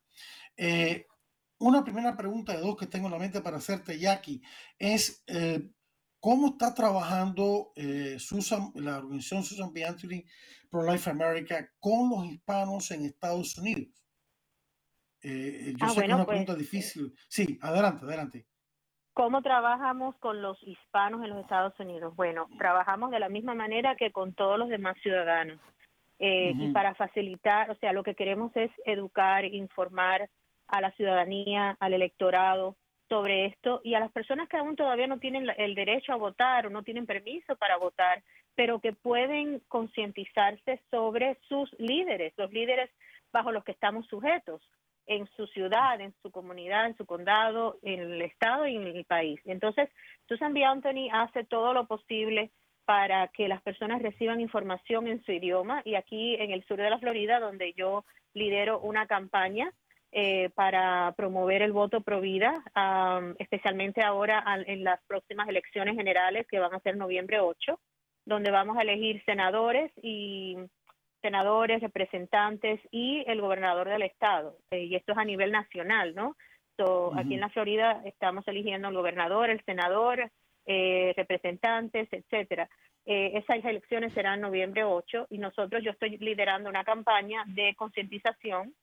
Eh, 0.57 1.07
una 1.59 1.85
primera 1.85 2.17
pregunta 2.17 2.53
de 2.53 2.61
dos 2.61 2.77
que 2.77 2.87
tengo 2.87 3.07
en 3.07 3.13
la 3.13 3.19
mente 3.19 3.41
para 3.41 3.57
hacerte, 3.59 3.99
Jackie, 3.99 4.43
es 4.79 5.25
eh, 5.27 5.71
cómo 6.21 6.49
está 6.49 6.75
trabajando 6.75 7.73
eh, 7.77 8.17
Susan, 8.19 8.73
la 8.75 8.99
organización 8.99 9.45
Susan 9.45 9.73
B. 9.73 9.85
Anthony 9.85 10.25
Pro 10.71 10.91
Life 10.91 11.11
America 11.11 11.69
con 11.79 12.11
los 12.11 12.27
hispanos 12.27 12.91
en 12.91 13.05
Estados 13.05 13.57
Unidos. 13.59 13.89
yo 15.23 15.87
ah, 15.87 15.91
sé 15.91 16.01
que 16.01 16.07
es 16.07 16.15
una 16.15 16.27
pregunta 16.27 16.53
pues, 16.55 16.59
difícil. 16.59 17.15
Sí, 17.29 17.59
adelante, 17.61 18.05
adelante. 18.05 18.47
¿Cómo 19.19 19.43
trabajamos 19.43 20.15
con 20.19 20.41
los 20.43 20.63
hispanos 20.63 21.25
en 21.25 21.31
los 21.31 21.41
Estados 21.41 21.75
Unidos? 21.81 22.15
Bueno, 22.15 22.47
trabajamos 22.57 23.11
de 23.11 23.19
la 23.19 23.29
misma 23.29 23.53
manera 23.53 23.97
que 23.97 24.13
con 24.13 24.33
todos 24.33 24.57
los 24.61 24.69
demás 24.69 24.97
ciudadanos. 25.03 25.59
Eh, 26.21 26.53
y 26.57 26.73
para 26.73 26.95
facilitar, 26.95 27.71
o 27.71 27.77
sea, 27.77 27.93
lo 27.93 28.03
que 28.03 28.15
queremos 28.15 28.51
es 28.57 28.71
educar, 28.85 29.45
informar 29.45 30.29
a 30.67 30.81
la 30.81 30.91
ciudadanía, 30.93 31.77
al 31.79 31.95
electorado 31.95 32.77
sobre 33.09 33.47
esto 33.47 33.81
y 33.85 33.95
a 33.95 34.01
las 34.01 34.13
personas 34.13 34.49
que 34.49 34.57
aún 34.57 34.77
todavía 34.77 35.07
no 35.07 35.19
tienen 35.19 35.49
el 35.57 35.75
derecho 35.75 36.13
a 36.13 36.17
votar 36.17 36.67
o 36.67 36.71
no 36.71 36.83
tienen 36.83 37.07
permiso 37.07 37.57
para 37.57 37.77
votar, 37.79 38.23
pero 38.55 38.81
que 38.81 38.93
pueden 38.93 39.61
concientizarse 39.69 40.81
sobre 40.91 41.39
sus 41.49 41.73
líderes, 41.79 42.35
los 42.37 42.53
líderes 42.53 42.91
bajo 43.33 43.53
los 43.53 43.65
que 43.65 43.73
estamos 43.73 44.07
sujetos 44.07 44.61
en 45.07 45.27
su 45.37 45.47
ciudad, 45.47 46.01
en 46.01 46.15
su 46.21 46.31
comunidad, 46.31 46.87
en 46.87 46.97
su 46.97 47.07
condado, 47.07 47.79
en 47.83 48.01
el 48.01 48.23
estado 48.23 48.67
y 48.67 48.77
en 48.77 48.87
el 48.87 49.05
país. 49.05 49.41
Entonces, 49.47 49.89
Susan 50.29 50.53
B. 50.53 50.65
Anthony 50.65 51.09
hace 51.11 51.45
todo 51.45 51.73
lo 51.73 51.87
posible 51.87 52.51
para 52.89 53.29
que 53.29 53.49
las 53.49 53.61
personas 53.61 54.01
reciban 54.01 54.41
información 54.41 55.09
en 55.09 55.23
su 55.23 55.31
idioma 55.31 55.83
y 55.85 55.95
aquí 55.95 56.37
en 56.37 56.53
el 56.53 56.65
sur 56.65 56.79
de 56.79 56.89
la 56.89 56.99
Florida, 56.99 57.39
donde 57.39 57.75
yo 57.75 58.07
lidero 58.33 58.81
una 58.81 59.07
campaña 59.07 59.71
eh, 60.11 60.49
para 60.55 61.13
promover 61.15 61.61
el 61.61 61.73
voto 61.73 62.01
pro 62.01 62.23
vida, 62.23 62.65
especialmente 63.39 64.01
ahora 64.01 64.43
en 64.67 64.85
las 64.85 65.03
próximas 65.07 65.51
elecciones 65.51 65.97
generales 65.97 66.47
que 66.51 66.61
van 66.61 66.73
a 66.73 66.81
ser 66.81 66.97
noviembre 66.97 67.41
8, 67.41 67.79
donde 68.25 68.51
vamos 68.51 68.79
a 68.79 68.83
elegir 68.83 69.23
senadores 69.27 69.93
y 70.03 70.57
senadores, 71.21 71.83
representantes 71.83 72.81
y 72.91 73.23
el 73.27 73.43
gobernador 73.43 73.91
del 73.91 74.01
estado. 74.01 74.57
Eh, 74.71 74.85
y 74.85 74.95
esto 74.95 75.13
es 75.13 75.19
a 75.19 75.27
nivel 75.27 75.53
nacional, 75.53 76.15
¿no? 76.15 76.37
Aquí 77.17 77.35
en 77.35 77.41
la 77.41 77.51
Florida 77.51 78.01
estamos 78.05 78.47
eligiendo 78.47 78.89
al 78.89 78.95
gobernador, 78.95 79.51
el 79.51 79.63
senador, 79.65 80.31
eh, 80.69 81.15
representantes, 81.17 82.09
etcétera. 82.13 82.69
Eh, 83.07 83.33
esas 83.35 83.65
elecciones 83.65 84.13
serán 84.13 84.41
noviembre 84.41 84.85
8 84.85 85.29
y 85.31 85.39
nosotros, 85.39 85.83
yo 85.83 85.93
estoy 85.93 86.19
liderando 86.19 86.69
una 86.69 86.85
campaña 86.85 87.43
de 87.47 87.75
concientización 87.75 88.75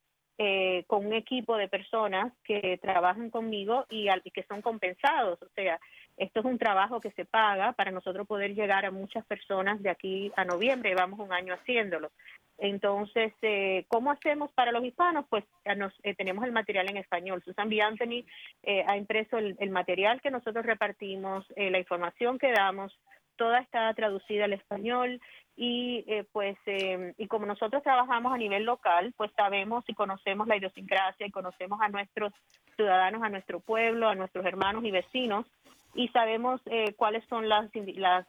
con 0.87 1.05
un 1.05 1.13
equipo 1.13 1.55
de 1.55 1.69
personas 1.69 2.33
que 2.43 2.77
trabajan 2.81 3.29
conmigo 3.29 3.85
y, 3.89 4.09
y 4.09 4.31
que 4.31 4.43
son 4.43 4.61
compensados. 4.61 5.41
O 5.41 5.47
sea, 5.55 5.79
esto 6.17 6.41
es 6.41 6.45
un 6.45 6.57
trabajo 6.57 6.99
que 6.99 7.11
se 7.11 7.23
paga 7.23 7.71
para 7.71 7.91
nosotros 7.91 8.27
poder 8.27 8.53
llegar 8.53 8.85
a 8.85 8.91
muchas 8.91 9.25
personas 9.25 9.81
de 9.81 9.89
aquí 9.89 10.33
a 10.35 10.43
noviembre. 10.43 10.93
Vamos 10.93 11.21
un 11.21 11.31
año 11.31 11.53
haciéndolo. 11.53 12.11
Entonces, 12.57 13.33
eh, 13.41 13.85
¿cómo 13.89 14.11
hacemos 14.11 14.51
para 14.53 14.71
los 14.71 14.83
hispanos? 14.83 15.25
Pues 15.29 15.43
nos, 15.77 15.93
eh, 16.03 16.15
tenemos 16.15 16.45
el 16.45 16.51
material 16.51 16.89
en 16.89 16.97
español. 16.97 17.41
Susan 17.43 17.69
B. 17.69 17.81
Anthony 17.81 18.25
eh, 18.63 18.83
ha 18.87 18.97
impreso 18.97 19.37
el, 19.37 19.69
material 19.69 20.21
que 20.21 20.31
nosotros 20.31 20.65
repartimos, 20.65 21.45
la 21.57 21.79
información 21.79 22.39
que 22.39 22.51
damos, 22.51 22.97
toda 23.35 23.59
está 23.59 23.93
traducida 23.93 24.45
al 24.45 24.53
español 24.53 25.19
y 25.57 26.05
pues 26.31 26.57
y 26.65 27.27
como 27.27 27.45
nosotros 27.45 27.83
trabajamos 27.83 28.33
a 28.33 28.37
nivel 28.37 28.63
local, 28.63 29.13
pues 29.17 29.31
sabemos 29.35 29.83
y 29.87 29.93
conocemos 29.93 30.47
la 30.47 30.55
idiosincrasia 30.55 31.27
y 31.27 31.31
conocemos 31.31 31.81
a 31.81 31.89
nuestros 31.89 32.31
ciudadanos, 32.77 33.21
a 33.23 33.29
nuestro 33.29 33.59
pueblo, 33.59 34.07
a 34.07 34.15
nuestros 34.15 34.45
hermanos 34.45 34.85
y 34.85 34.91
vecinos 34.91 35.45
y 35.95 36.09
sabemos 36.09 36.61
eh, 36.65 36.93
cuáles 36.95 37.23
son 37.27 37.49
las 37.49 37.69
las 37.73 38.27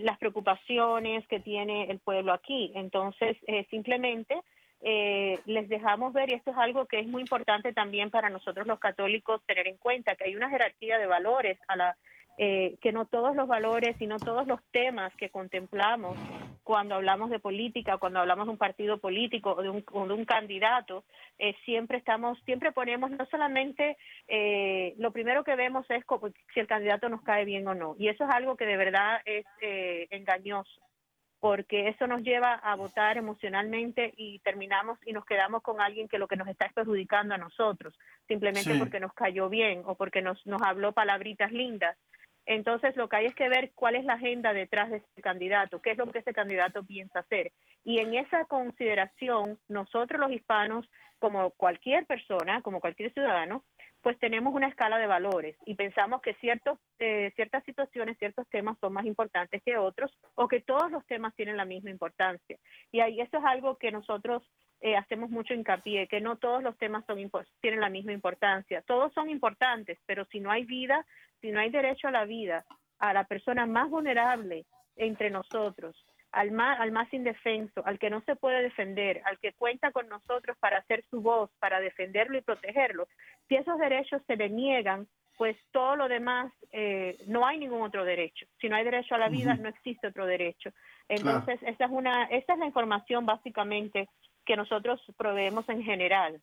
las 0.00 0.18
preocupaciones 0.18 1.26
que 1.28 1.40
tiene 1.40 1.90
el 1.90 1.98
pueblo 1.98 2.32
aquí. 2.32 2.72
Entonces, 2.74 3.36
eh, 3.46 3.66
simplemente 3.70 4.40
eh, 4.80 5.38
les 5.46 5.68
dejamos 5.68 6.12
ver, 6.12 6.30
y 6.30 6.34
esto 6.34 6.50
es 6.50 6.56
algo 6.56 6.86
que 6.86 6.98
es 6.98 7.06
muy 7.06 7.22
importante 7.22 7.72
también 7.72 8.10
para 8.10 8.30
nosotros 8.30 8.66
los 8.66 8.80
católicos 8.80 9.40
tener 9.46 9.68
en 9.68 9.76
cuenta, 9.76 10.16
que 10.16 10.24
hay 10.24 10.34
una 10.34 10.50
jerarquía 10.50 10.98
de 10.98 11.06
valores 11.06 11.58
a 11.68 11.76
la 11.76 11.96
eh, 12.38 12.76
que 12.80 12.92
no 12.92 13.06
todos 13.06 13.36
los 13.36 13.46
valores 13.46 14.00
y 14.00 14.06
no 14.06 14.18
todos 14.18 14.46
los 14.46 14.60
temas 14.70 15.14
que 15.16 15.30
contemplamos 15.30 16.16
cuando 16.62 16.94
hablamos 16.94 17.30
de 17.30 17.38
política, 17.38 17.98
cuando 17.98 18.20
hablamos 18.20 18.46
de 18.46 18.52
un 18.52 18.58
partido 18.58 18.98
político 18.98 19.52
o 19.52 19.62
de 19.62 19.68
un, 19.68 19.84
de 19.84 20.14
un 20.14 20.24
candidato, 20.24 21.04
eh, 21.38 21.54
siempre 21.64 21.98
estamos, 21.98 22.38
siempre 22.44 22.72
ponemos 22.72 23.10
no 23.10 23.26
solamente 23.26 23.96
eh, 24.28 24.94
lo 24.98 25.12
primero 25.12 25.44
que 25.44 25.56
vemos 25.56 25.84
es 25.90 26.04
si 26.54 26.60
el 26.60 26.66
candidato 26.66 27.08
nos 27.08 27.22
cae 27.22 27.44
bien 27.44 27.66
o 27.68 27.74
no, 27.74 27.96
y 27.98 28.08
eso 28.08 28.24
es 28.24 28.30
algo 28.30 28.56
que 28.56 28.66
de 28.66 28.76
verdad 28.76 29.20
es 29.24 29.44
engañoso 30.10 30.80
porque 31.42 31.88
eso 31.88 32.06
nos 32.06 32.22
lleva 32.22 32.54
a 32.54 32.76
votar 32.76 33.18
emocionalmente 33.18 34.14
y 34.16 34.38
terminamos 34.44 34.96
y 35.04 35.12
nos 35.12 35.24
quedamos 35.24 35.60
con 35.60 35.80
alguien 35.80 36.06
que 36.06 36.20
lo 36.20 36.28
que 36.28 36.36
nos 36.36 36.46
está 36.46 36.66
es 36.66 36.72
perjudicando 36.72 37.34
a 37.34 37.36
nosotros, 37.36 37.98
simplemente 38.28 38.78
porque 38.78 39.00
nos 39.00 39.12
cayó 39.12 39.48
bien 39.48 39.82
o 39.84 39.96
porque 39.96 40.22
nos, 40.22 40.46
nos 40.46 40.62
habló 40.62 40.92
palabritas 40.92 41.50
lindas. 41.50 41.98
Entonces, 42.46 42.96
lo 42.96 43.08
que 43.08 43.16
hay 43.16 43.26
es 43.26 43.34
que 43.34 43.48
ver 43.48 43.72
cuál 43.74 43.94
es 43.94 44.04
la 44.04 44.14
agenda 44.14 44.52
detrás 44.52 44.90
de 44.90 44.98
ese 44.98 45.22
candidato, 45.22 45.80
qué 45.80 45.92
es 45.92 45.98
lo 45.98 46.06
que 46.10 46.18
ese 46.18 46.32
candidato 46.32 46.84
piensa 46.84 47.20
hacer. 47.20 47.52
Y 47.84 48.00
en 48.00 48.14
esa 48.14 48.44
consideración, 48.46 49.58
nosotros 49.68 50.20
los 50.20 50.32
hispanos, 50.32 50.88
como 51.18 51.50
cualquier 51.52 52.04
persona, 52.06 52.62
como 52.62 52.80
cualquier 52.80 53.12
ciudadano, 53.12 53.64
pues 54.02 54.18
tenemos 54.18 54.52
una 54.52 54.66
escala 54.66 54.98
de 54.98 55.06
valores 55.06 55.56
y 55.64 55.76
pensamos 55.76 56.20
que 56.20 56.34
ciertos, 56.34 56.78
eh, 56.98 57.32
ciertas 57.36 57.62
situaciones, 57.64 58.18
ciertos 58.18 58.48
temas 58.48 58.76
son 58.80 58.92
más 58.92 59.06
importantes 59.06 59.62
que 59.64 59.76
otros 59.76 60.10
o 60.34 60.48
que 60.48 60.60
todos 60.60 60.90
los 60.90 61.06
temas 61.06 61.34
tienen 61.36 61.56
la 61.56 61.64
misma 61.64 61.90
importancia. 61.90 62.58
Y 62.90 62.98
ahí 62.98 63.20
eso 63.20 63.38
es 63.38 63.44
algo 63.44 63.78
que 63.78 63.92
nosotros 63.92 64.42
eh, 64.84 64.96
hacemos 64.96 65.30
mucho 65.30 65.54
hincapié, 65.54 66.08
que 66.08 66.20
no 66.20 66.36
todos 66.36 66.60
los 66.60 66.76
temas 66.76 67.04
son 67.06 67.18
tienen 67.60 67.80
la 67.80 67.88
misma 67.88 68.12
importancia. 68.12 68.82
Todos 68.82 69.12
son 69.12 69.30
importantes, 69.30 69.98
pero 70.06 70.24
si 70.24 70.40
no 70.40 70.50
hay 70.50 70.64
vida, 70.64 71.06
si 71.40 71.52
no 71.52 71.60
hay 71.60 71.70
derecho 71.70 72.08
a 72.08 72.10
la 72.10 72.24
vida, 72.24 72.64
a 72.98 73.12
la 73.12 73.24
persona 73.24 73.64
más 73.64 73.88
vulnerable 73.88 74.66
entre 74.96 75.30
nosotros, 75.30 76.04
al 76.32 76.50
más, 76.50 76.80
al 76.80 76.90
más 76.90 77.12
indefenso, 77.14 77.86
al 77.86 78.00
que 78.00 78.10
no 78.10 78.22
se 78.22 78.34
puede 78.34 78.60
defender, 78.60 79.22
al 79.24 79.38
que 79.38 79.52
cuenta 79.52 79.92
con 79.92 80.08
nosotros 80.08 80.56
para 80.58 80.78
hacer 80.78 81.04
su 81.10 81.20
voz, 81.20 81.50
para 81.60 81.78
defenderlo 81.78 82.38
y 82.38 82.42
protegerlo, 82.42 83.06
si 83.48 83.54
esos 83.54 83.78
derechos 83.78 84.20
se 84.26 84.36
le 84.36 84.48
niegan, 84.48 85.06
pues 85.36 85.56
todo 85.70 85.94
lo 85.94 86.08
demás, 86.08 86.52
eh, 86.72 87.18
no 87.28 87.46
hay 87.46 87.58
ningún 87.58 87.82
otro 87.82 88.04
derecho. 88.04 88.46
Si 88.60 88.68
no 88.68 88.76
hay 88.76 88.84
derecho 88.84 89.14
a 89.14 89.18
la 89.18 89.28
vida, 89.28 89.54
no 89.54 89.68
existe 89.68 90.08
otro 90.08 90.26
derecho. 90.26 90.70
Entonces, 91.08 91.60
esa, 91.62 91.84
es 91.84 91.90
una, 91.90 92.24
esa 92.24 92.52
es 92.54 92.58
la 92.58 92.66
información 92.66 93.26
básicamente 93.26 94.08
que 94.44 94.56
nosotros 94.56 95.00
proveemos 95.16 95.68
en 95.68 95.82
general. 95.82 96.40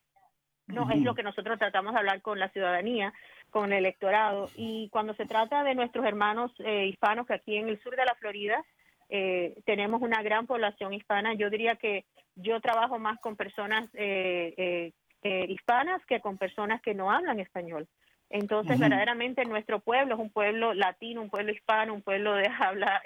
No 0.67 0.89
es 0.91 1.01
lo 1.01 1.15
que 1.15 1.23
nosotros 1.23 1.57
tratamos 1.57 1.93
de 1.93 1.99
hablar 1.99 2.21
con 2.21 2.39
la 2.39 2.49
ciudadanía, 2.49 3.11
con 3.49 3.73
el 3.73 3.79
electorado. 3.79 4.49
Y 4.55 4.89
cuando 4.89 5.15
se 5.15 5.25
trata 5.25 5.63
de 5.63 5.73
nuestros 5.73 6.05
hermanos 6.05 6.51
eh, 6.59 6.85
hispanos 6.85 7.25
que 7.25 7.33
aquí 7.33 7.57
en 7.57 7.69
el 7.69 7.81
sur 7.81 7.95
de 7.95 8.05
la 8.05 8.13
Florida 8.15 8.63
eh, 9.09 9.55
tenemos 9.65 10.01
una 10.01 10.21
gran 10.21 10.45
población 10.45 10.93
hispana, 10.93 11.33
yo 11.33 11.49
diría 11.49 11.75
que 11.75 12.05
yo 12.35 12.61
trabajo 12.61 12.99
más 12.99 13.19
con 13.19 13.35
personas 13.35 13.89
eh, 13.93 14.93
hispanas 15.23 16.05
que 16.05 16.21
con 16.21 16.37
personas 16.37 16.81
que 16.81 16.93
no 16.93 17.11
hablan 17.11 17.39
español. 17.39 17.87
Entonces, 18.29 18.77
verdaderamente 18.77 19.43
nuestro 19.45 19.79
pueblo 19.79 20.13
es 20.13 20.21
un 20.21 20.29
pueblo 20.29 20.75
latino, 20.75 21.23
un 21.23 21.31
pueblo 21.31 21.51
hispano, 21.51 21.95
un 21.95 22.03
pueblo 22.03 22.35
de 22.35 22.47
habla 22.59 23.01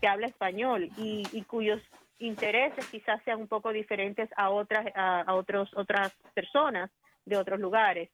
que 0.00 0.08
habla 0.08 0.26
español 0.26 0.90
y, 0.98 1.22
y 1.32 1.42
cuyos 1.42 1.80
intereses 2.18 2.86
quizás 2.86 3.22
sean 3.24 3.40
un 3.40 3.48
poco 3.48 3.72
diferentes 3.72 4.28
a 4.36 4.50
otras 4.50 4.86
a, 4.94 5.34
otros 5.34 5.70
otras 5.76 6.12
personas 6.34 6.90
de 7.24 7.36
otros 7.36 7.60
lugares. 7.60 8.10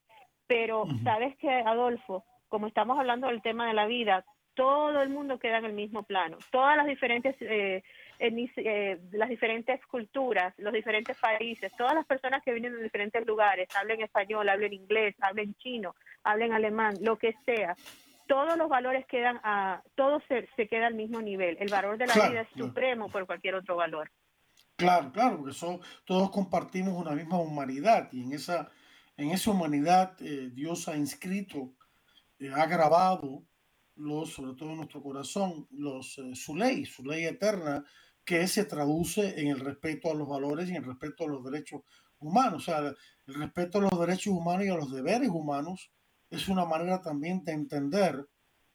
Pero 0.47 0.85
sabes 1.05 1.37
que 1.39 1.51
Adolfo 1.51 2.25
como 2.49 2.67
estamos 2.67 2.99
hablando 2.99 3.29
del 3.29 3.43
tema 3.43 3.67
de 3.67 3.75
la 3.75 3.87
vida 3.87 4.25
todo 4.55 5.01
el 5.01 5.09
mundo 5.09 5.39
queda 5.39 5.59
en 5.59 5.65
el 5.65 5.73
mismo 5.73 6.03
plano. 6.03 6.37
Todas 6.51 6.77
las 6.77 6.87
diferentes 6.87 7.35
eh, 7.41 7.83
eh, 8.19 8.99
las 9.13 9.29
diferentes 9.29 9.85
culturas 9.87 10.55
los 10.59 10.73
diferentes 10.73 11.19
países 11.19 11.73
todas 11.77 11.95
las 11.95 12.07
personas 12.07 12.43
que 12.45 12.53
vienen 12.53 12.77
de 12.77 12.83
diferentes 12.85 13.27
lugares 13.27 13.69
hablen 13.75 14.01
español 14.01 14.49
hablen 14.49 14.73
inglés 14.73 15.17
hablen 15.21 15.55
chino 15.55 15.97
hablen 16.23 16.53
alemán 16.53 16.95
lo 17.01 17.19
que 17.19 17.35
sea 17.45 17.75
todos 18.27 18.57
los 18.57 18.69
valores 18.69 19.07
quedan 19.07 19.41
a, 19.45 19.83
todo 19.95 20.21
se, 20.29 20.49
se 20.57 20.69
queda 20.69 20.87
al 20.87 20.95
mismo 20.95 21.21
nivel. 21.21 21.57
El 21.61 21.69
valor 21.69 21.99
de 21.99 22.07
la 22.07 22.15
vida 22.15 22.41
es 22.43 22.49
supremo 22.57 23.11
por 23.11 23.27
cualquier 23.27 23.55
otro 23.55 23.77
valor. 23.77 24.11
Claro, 24.77 25.13
claro, 25.13 25.39
porque 25.39 25.55
son, 25.55 25.81
todos 26.05 26.31
compartimos 26.31 26.95
una 26.95 27.13
misma 27.13 27.39
humanidad 27.39 28.09
y 28.13 28.23
en 28.23 28.33
esa, 28.33 28.71
en 29.17 29.31
esa 29.31 29.51
humanidad 29.51 30.17
eh, 30.21 30.51
Dios 30.53 30.89
ha 30.89 30.97
inscrito, 30.97 31.75
eh, 32.39 32.51
ha 32.53 32.67
grabado, 32.67 33.45
los, 33.95 34.33
sobre 34.33 34.55
todo 34.55 34.71
en 34.71 34.79
nuestro 34.79 35.03
corazón, 35.03 35.69
los, 35.71 36.19
eh, 36.19 36.35
su 36.35 36.57
ley, 36.57 36.85
su 36.85 37.05
ley 37.05 37.27
eterna, 37.27 37.85
que 38.25 38.47
se 38.49 38.65
traduce 38.65 39.41
en 39.41 39.49
el 39.49 39.61
respeto 39.61 40.11
a 40.11 40.15
los 40.15 40.29
valores 40.29 40.69
y 40.69 40.71
en 40.71 40.79
el 40.79 40.85
respeto 40.85 41.25
a 41.25 41.29
los 41.29 41.45
derechos 41.45 41.83
humanos. 42.19 42.63
O 42.63 42.65
sea, 42.65 42.79
el 42.79 43.35
respeto 43.35 43.79
a 43.79 43.83
los 43.83 44.01
derechos 44.01 44.33
humanos 44.33 44.65
y 44.65 44.69
a 44.69 44.77
los 44.77 44.93
deberes 44.93 45.29
humanos 45.29 45.93
es 46.33 46.49
una 46.49 46.65
manera 46.65 47.03
también 47.03 47.45
de 47.45 47.53
entender 47.53 48.27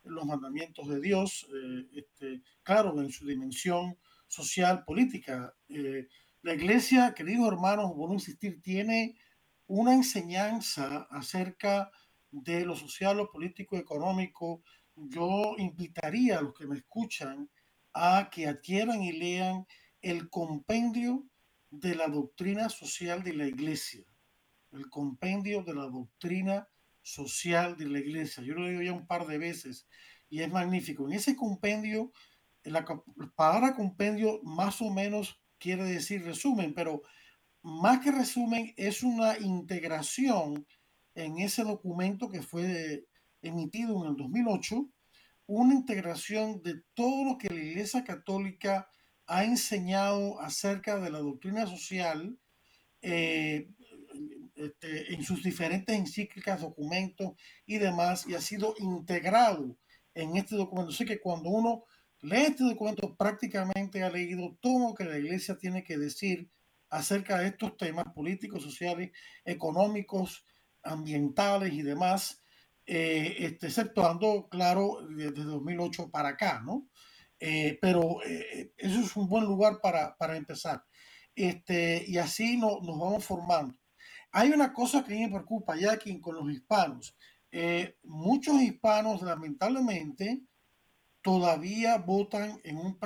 los 0.04 0.26
mandamientos 0.26 0.88
de 0.88 1.02
Dios, 1.02 1.48
eh, 1.52 1.88
este, 1.96 2.44
claro, 2.62 3.02
en 3.02 3.10
su 3.10 3.26
dimensión 3.26 3.98
social, 4.28 4.84
política. 4.86 5.56
Eh, 5.68 6.08
la 6.44 6.54
iglesia, 6.54 7.16
queridos 7.16 7.48
hermanos, 7.48 7.92
por 7.96 8.14
insistir, 8.14 8.62
tiene 8.62 9.18
una 9.66 9.96
enseñanza 9.96 11.08
acerca 11.10 11.92
de 12.30 12.64
lo 12.64 12.76
social, 12.76 13.18
lo 13.18 13.32
político, 13.32 13.76
económico. 13.76 14.62
Yo 14.96 15.56
invitaría 15.58 16.38
a 16.38 16.42
los 16.44 16.54
que 16.54 16.68
me 16.68 16.78
escuchan 16.78 17.50
a 17.92 18.30
que 18.32 18.48
adquieran 18.48 19.02
y 19.02 19.14
lean 19.14 19.66
el 20.02 20.30
compendio 20.30 21.26
de 21.72 21.96
la 21.96 22.08
doctrina 22.08 22.70
social 22.70 23.24
de 23.24 23.34
la 23.34 23.48
iglesia, 23.48 24.06
el 24.72 24.92
compendio 24.92 25.64
de 25.64 25.74
la 25.74 25.88
doctrina 25.88 26.68
social 27.08 27.78
de 27.78 27.88
la 27.88 28.00
iglesia. 28.00 28.44
Yo 28.44 28.54
lo 28.54 28.68
he 28.68 28.86
ya 28.86 28.92
un 28.92 29.08
par 29.08 29.26
de 29.28 29.38
veces 29.38 29.88
y 30.30 30.42
es 30.42 30.52
magnífico. 30.52 31.08
En 31.08 31.14
ese 31.14 31.36
compendio, 31.36 32.12
la 32.64 32.86
palabra 33.36 33.76
compendio 33.76 34.42
más 34.44 34.82
o 34.82 34.92
menos 34.92 35.42
quiere 35.58 35.86
decir 35.86 36.24
resumen, 36.24 36.74
pero 36.74 37.02
más 37.62 38.00
que 38.00 38.12
resumen 38.12 38.74
es 38.76 39.04
una 39.04 39.38
integración 39.40 40.68
en 41.16 41.40
ese 41.40 41.64
documento 41.64 42.30
que 42.30 42.42
fue 42.42 43.06
emitido 43.42 44.04
en 44.04 44.12
el 44.12 44.18
2008, 44.18 44.90
una 45.48 45.74
integración 45.74 46.62
de 46.62 46.82
todo 46.94 47.24
lo 47.24 47.38
que 47.38 47.50
la 47.50 47.62
Iglesia 47.62 48.04
Católica 48.04 48.90
ha 49.28 49.46
enseñado 49.46 50.42
acerca 50.42 51.00
de 51.00 51.10
la 51.10 51.20
doctrina 51.20 51.66
social, 51.68 52.38
eh, 53.02 53.70
este, 54.58 55.14
en 55.14 55.24
sus 55.24 55.44
diferentes 55.44 55.96
encíclicas, 55.96 56.62
documentos 56.62 57.34
y 57.66 57.78
demás, 57.78 58.26
y 58.28 58.36
ha 58.36 58.42
sido 58.42 58.74
integrado 58.80 59.78
en 60.14 60.38
este 60.38 60.56
documento. 60.56 60.92
Así 60.92 61.06
que 61.06 61.20
cuando 61.20 61.50
uno 61.50 61.84
lee 62.22 62.48
este 62.48 62.64
documento, 62.64 63.16
prácticamente 63.16 64.04
ha 64.04 64.10
leído 64.10 64.58
todo 64.62 64.90
lo 64.90 64.96
que 64.96 65.06
la 65.06 65.18
iglesia 65.18 65.58
tiene 65.58 65.84
que 65.84 65.98
decir 65.98 66.50
acerca 66.90 67.40
de 67.40 67.48
estos 67.48 67.78
temas 67.78 68.06
políticos, 68.14 68.64
sociales, 68.64 69.12
económicos, 69.46 70.46
ambientales 70.84 71.74
y 71.74 71.82
demás, 71.82 72.42
eh, 72.86 73.36
este, 73.40 73.68
exceptuando, 73.68 74.48
claro, 74.50 75.06
desde 75.10 75.44
2008 75.44 76.10
para 76.10 76.30
acá, 76.30 76.62
¿no? 76.66 76.88
Eh, 77.40 77.78
pero 77.82 78.24
eh, 78.26 78.72
eso 78.78 79.00
es 79.02 79.16
un 79.16 79.28
buen 79.28 79.44
lugar 79.44 79.80
para, 79.82 80.16
para 80.18 80.38
empezar. 80.38 80.84
Este, 81.36 82.04
y 82.08 82.18
así 82.18 82.58
no, 82.58 82.80
nos 82.82 82.98
vamos 83.00 83.26
formando. 83.26 83.76
Hay 84.40 84.52
una 84.52 84.72
cosa 84.72 85.04
que 85.04 85.16
me 85.16 85.30
preocupa, 85.30 85.76
ya 85.76 85.94
aquí 85.94 86.22
con 86.22 86.36
los 86.36 86.48
hispanos. 86.52 87.16
Eh, 87.52 87.98
muchos 88.04 88.62
hispanos, 88.62 89.24
lamentablemente, 89.24 90.44
todavía 91.24 91.98
votan 91.98 92.62
en 92.64 92.78
un, 92.78 93.00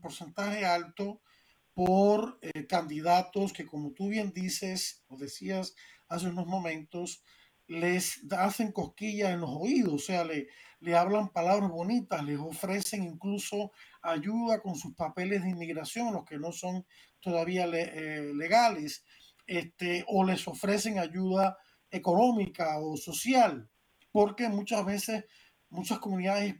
porcentaje 0.00 0.64
alto 0.64 1.20
por 1.74 2.38
eh, 2.42 2.68
candidatos 2.68 3.52
que, 3.52 3.66
como 3.66 3.90
tú 3.90 4.06
bien 4.06 4.32
dices 4.32 5.02
o 5.08 5.16
decías 5.16 5.74
hace 6.08 6.28
unos 6.28 6.46
momentos, 6.46 7.24
les 7.66 8.20
hacen 8.30 8.70
cosquillas 8.70 9.30
en 9.30 9.40
los 9.40 9.50
oídos, 9.50 9.94
o 9.94 9.98
sea, 9.98 10.22
le, 10.22 10.46
le 10.78 10.96
hablan 10.96 11.30
palabras 11.30 11.70
bonitas, 11.70 12.22
les 12.22 12.38
ofrecen 12.38 13.02
incluso 13.02 13.72
ayuda 14.00 14.60
con 14.60 14.76
sus 14.76 14.94
papeles 14.94 15.42
de 15.42 15.50
inmigración, 15.50 16.12
los 16.12 16.24
que 16.24 16.38
no 16.38 16.52
son 16.52 16.86
todavía 17.20 17.66
eh, 17.66 18.32
legales 18.32 19.04
este, 19.48 20.04
o 20.06 20.22
les 20.24 20.46
ofrecen 20.46 21.00
ayuda 21.00 21.58
económica 21.90 22.78
o 22.78 22.96
social, 22.96 23.68
porque 24.12 24.48
muchas 24.48 24.86
veces 24.86 25.24
muchas 25.70 25.98
comunidades 25.98 26.54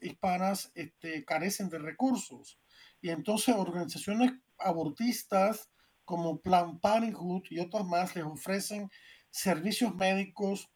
hispanas, 0.00 0.70
este, 0.74 1.24
carecen 1.24 1.68
de 1.68 1.78
recursos. 1.78 2.58
Y 3.00 3.10
entonces 3.10 3.54
organizaciones 3.54 4.32
abortistas 4.58 5.70
como 6.04 6.40
Plan 6.40 6.78
Parenthood 6.80 7.44
y 7.50 7.60
otras 7.60 7.84
más 7.84 8.14
les 8.14 8.24
ofrecen 8.24 8.90
servicios 9.30 9.94
médicos 9.94 10.70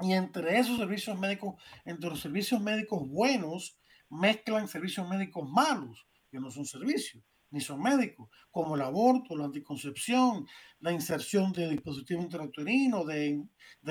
Y 0.00 0.14
entre 0.14 0.58
esos 0.58 0.78
servicios 0.78 1.18
médicos, 1.18 1.54
entre 1.84 2.10
los 2.10 2.20
servicios 2.20 2.60
médicos 2.60 3.06
buenos, 3.08 3.78
mezclan 4.08 4.66
servicios 4.66 5.08
médicos 5.08 5.48
malos, 5.48 6.06
que 6.28 6.40
no 6.40 6.50
son 6.50 6.66
servicios, 6.66 7.22
ni 7.52 7.60
son 7.60 7.80
médicos, 7.82 8.28
como 8.50 8.74
el 8.74 8.82
aborto, 8.82 9.36
la 9.36 9.44
anticoncepción, 9.44 10.46
la 10.80 10.90
inserción 10.90 11.52
de 11.52 11.68
dispositivos 11.68 12.24
intrauterinos, 12.24 13.06
de, 13.06 13.44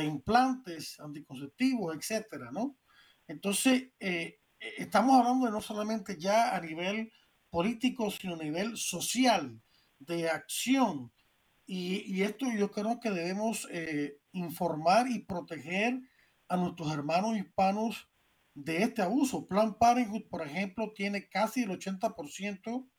implantes 0.04 1.00
anticonceptivos, 1.00 1.96
etcétera, 1.96 2.52
¿no? 2.52 2.78
Entonces, 3.28 3.90
eh, 4.00 4.40
estamos 4.60 5.18
hablando 5.20 5.46
de 5.46 5.52
no 5.52 5.62
solamente 5.62 6.18
ya 6.20 6.56
a 6.56 6.60
nivel 6.60 7.12
político, 7.50 8.10
sino 8.12 8.34
a 8.34 8.44
nivel 8.44 8.78
social, 8.78 9.62
de 10.00 10.30
acción. 10.30 11.12
Y, 11.66 12.02
y 12.12 12.24
esto 12.24 12.48
yo 12.52 12.72
creo 12.72 13.00
que 13.00 13.12
debemos 13.12 13.68
eh, 13.72 14.18
informar 14.32 15.08
y 15.08 15.20
proteger 15.20 16.02
a 16.48 16.58
nuestros 16.58 16.92
hermanos 16.92 17.38
hispanos 17.38 18.10
de 18.54 18.84
este 18.84 19.02
abuso. 19.02 19.48
Plan 19.48 19.78
Parenthood, 19.78 20.28
por 20.30 20.46
ejemplo, 20.46 20.92
tiene 20.94 21.30
casi 21.30 21.64
el 21.64 21.70
80% 21.70 22.90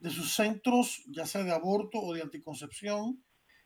de 0.00 0.10
sus 0.10 0.34
centros, 0.34 1.02
ya 1.08 1.26
sea 1.26 1.42
de 1.42 1.52
aborto 1.52 1.98
o 1.98 2.14
de 2.14 2.22
anticoncepción, 2.22 3.22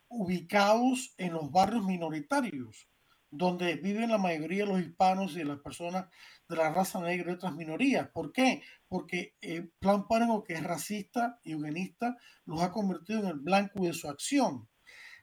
ubicados 0.08 1.14
en 1.16 1.32
los 1.32 1.50
barrios 1.50 1.84
minoritarios, 1.84 2.88
donde 3.30 3.76
viven 3.76 4.10
la 4.10 4.18
mayoría 4.18 4.64
de 4.64 4.72
los 4.72 4.80
hispanos 4.80 5.32
y 5.32 5.38
de 5.38 5.44
las 5.46 5.60
personas 5.60 6.06
de 6.48 6.56
la 6.56 6.70
raza 6.70 7.00
negra 7.00 7.32
y 7.32 7.34
otras 7.34 7.54
minorías. 7.54 8.08
¿Por 8.10 8.32
qué? 8.32 8.62
Porque 8.88 9.34
el 9.40 9.70
Plan 9.78 10.06
Parenthood, 10.06 10.44
que 10.44 10.54
es 10.54 10.62
racista 10.62 11.38
y 11.42 11.52
eugenista, 11.52 12.16
los 12.44 12.60
ha 12.60 12.72
convertido 12.72 13.20
en 13.20 13.26
el 13.26 13.40
blanco 13.40 13.80
de 13.80 13.94
su 13.94 14.08
acción. 14.08 14.68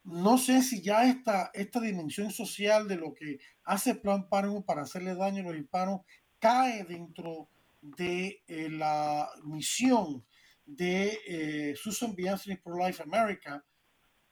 No 0.04 0.38
sé 0.40 0.64
si 0.64 0.82
ya 0.82 1.06
esta, 1.06 1.52
esta 1.54 1.80
dimensión 1.80 2.32
social 2.32 2.88
de 2.88 2.96
lo 2.96 3.14
que 3.14 3.38
hace 3.64 3.94
Plan 3.94 4.28
Parenthood 4.28 4.66
para 4.66 4.82
hacerle 4.82 5.14
daño 5.14 5.42
a 5.42 5.52
los 5.52 5.62
hispanos 5.62 6.02
cae 6.40 6.84
dentro 6.86 7.50
de 7.82 8.42
eh, 8.48 8.70
la 8.70 9.30
misión 9.44 10.26
de 10.76 11.20
eh, 11.28 11.76
Susan 11.76 12.16
B. 12.16 12.30
Anthony 12.30 12.58
Pro 12.64 12.76
Life 12.78 13.02
America, 13.04 13.64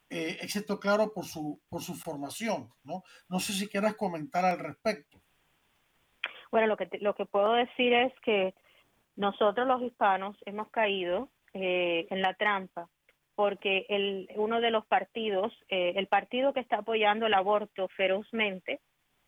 eh, 0.10 0.38
excepto 0.42 0.80
claro 0.80 1.12
por 1.14 1.26
su, 1.26 1.62
por 1.70 1.82
su 1.82 1.96
formación. 1.96 2.70
¿no? 2.84 3.04
no 3.30 3.40
sé 3.40 3.54
si 3.54 3.68
quieras 3.68 3.96
comentar 3.96 4.46
al 4.46 4.60
respecto. 4.60 5.22
Bueno, 6.52 6.68
lo 6.68 6.78
que, 6.78 6.90
lo 7.02 7.14
que 7.16 7.26
puedo 7.26 7.54
decir 7.54 7.94
es 7.94 8.14
que 8.24 8.54
nosotros 9.16 9.68
los 9.68 9.82
hispanos 9.82 10.38
hemos 10.46 10.70
caído 10.70 11.30
en 11.54 12.22
la 12.22 12.36
trampa 12.36 12.88
porque 13.38 13.86
el, 13.90 14.28
uno 14.36 14.62
de 14.62 14.72
los 14.72 14.84
partidos, 14.88 15.54
eh, 15.70 15.94
el 15.96 16.08
partido 16.08 16.54
que 16.54 16.60
está 16.60 16.78
apoyando 16.78 17.28
el 17.28 17.36
aborto 17.36 17.88
ferozmente, 17.90 18.80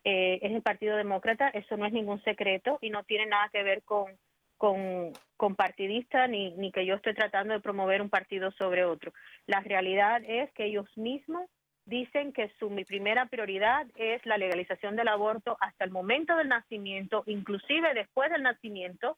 eh, 0.02 0.40
es 0.42 0.50
el 0.50 0.62
Partido 0.62 0.96
Demócrata, 0.96 1.48
eso 1.50 1.76
no 1.76 1.86
es 1.86 1.92
ningún 1.92 2.20
secreto 2.24 2.78
y 2.80 2.90
no 2.90 3.04
tiene 3.04 3.26
nada 3.26 3.48
que 3.52 3.62
ver 3.62 3.84
con, 3.84 4.18
con, 4.60 5.56
partidista 5.56 6.26
ni, 6.26 6.50
ni 6.52 6.70
que 6.70 6.84
yo 6.84 6.94
estoy 6.94 7.14
tratando 7.14 7.54
de 7.54 7.60
promover 7.60 8.02
un 8.02 8.10
partido 8.10 8.52
sobre 8.52 8.84
otro. 8.84 9.12
La 9.46 9.60
realidad 9.60 10.22
es 10.26 10.52
que 10.52 10.66
ellos 10.66 10.86
mismos 10.96 11.48
dicen 11.86 12.34
que 12.34 12.52
su 12.58 12.68
mi 12.68 12.84
primera 12.84 13.24
prioridad 13.24 13.86
es 13.94 14.24
la 14.26 14.36
legalización 14.36 14.96
del 14.96 15.08
aborto 15.08 15.56
hasta 15.60 15.84
el 15.84 15.90
momento 15.90 16.36
del 16.36 16.48
nacimiento, 16.48 17.22
inclusive 17.26 17.94
después 17.94 18.30
del 18.30 18.42
nacimiento, 18.42 19.16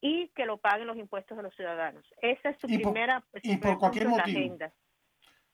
y 0.00 0.28
que 0.28 0.46
lo 0.46 0.56
paguen 0.56 0.86
los 0.86 0.96
impuestos 0.96 1.36
de 1.36 1.42
los 1.42 1.54
ciudadanos. 1.54 2.04
Esa 2.22 2.50
es 2.50 2.58
su 2.58 2.66
primera 2.66 3.22
y 3.42 3.58
por 3.58 3.78
cualquier 3.78 4.08
motivo. 4.08 4.38
agenda. 4.38 4.72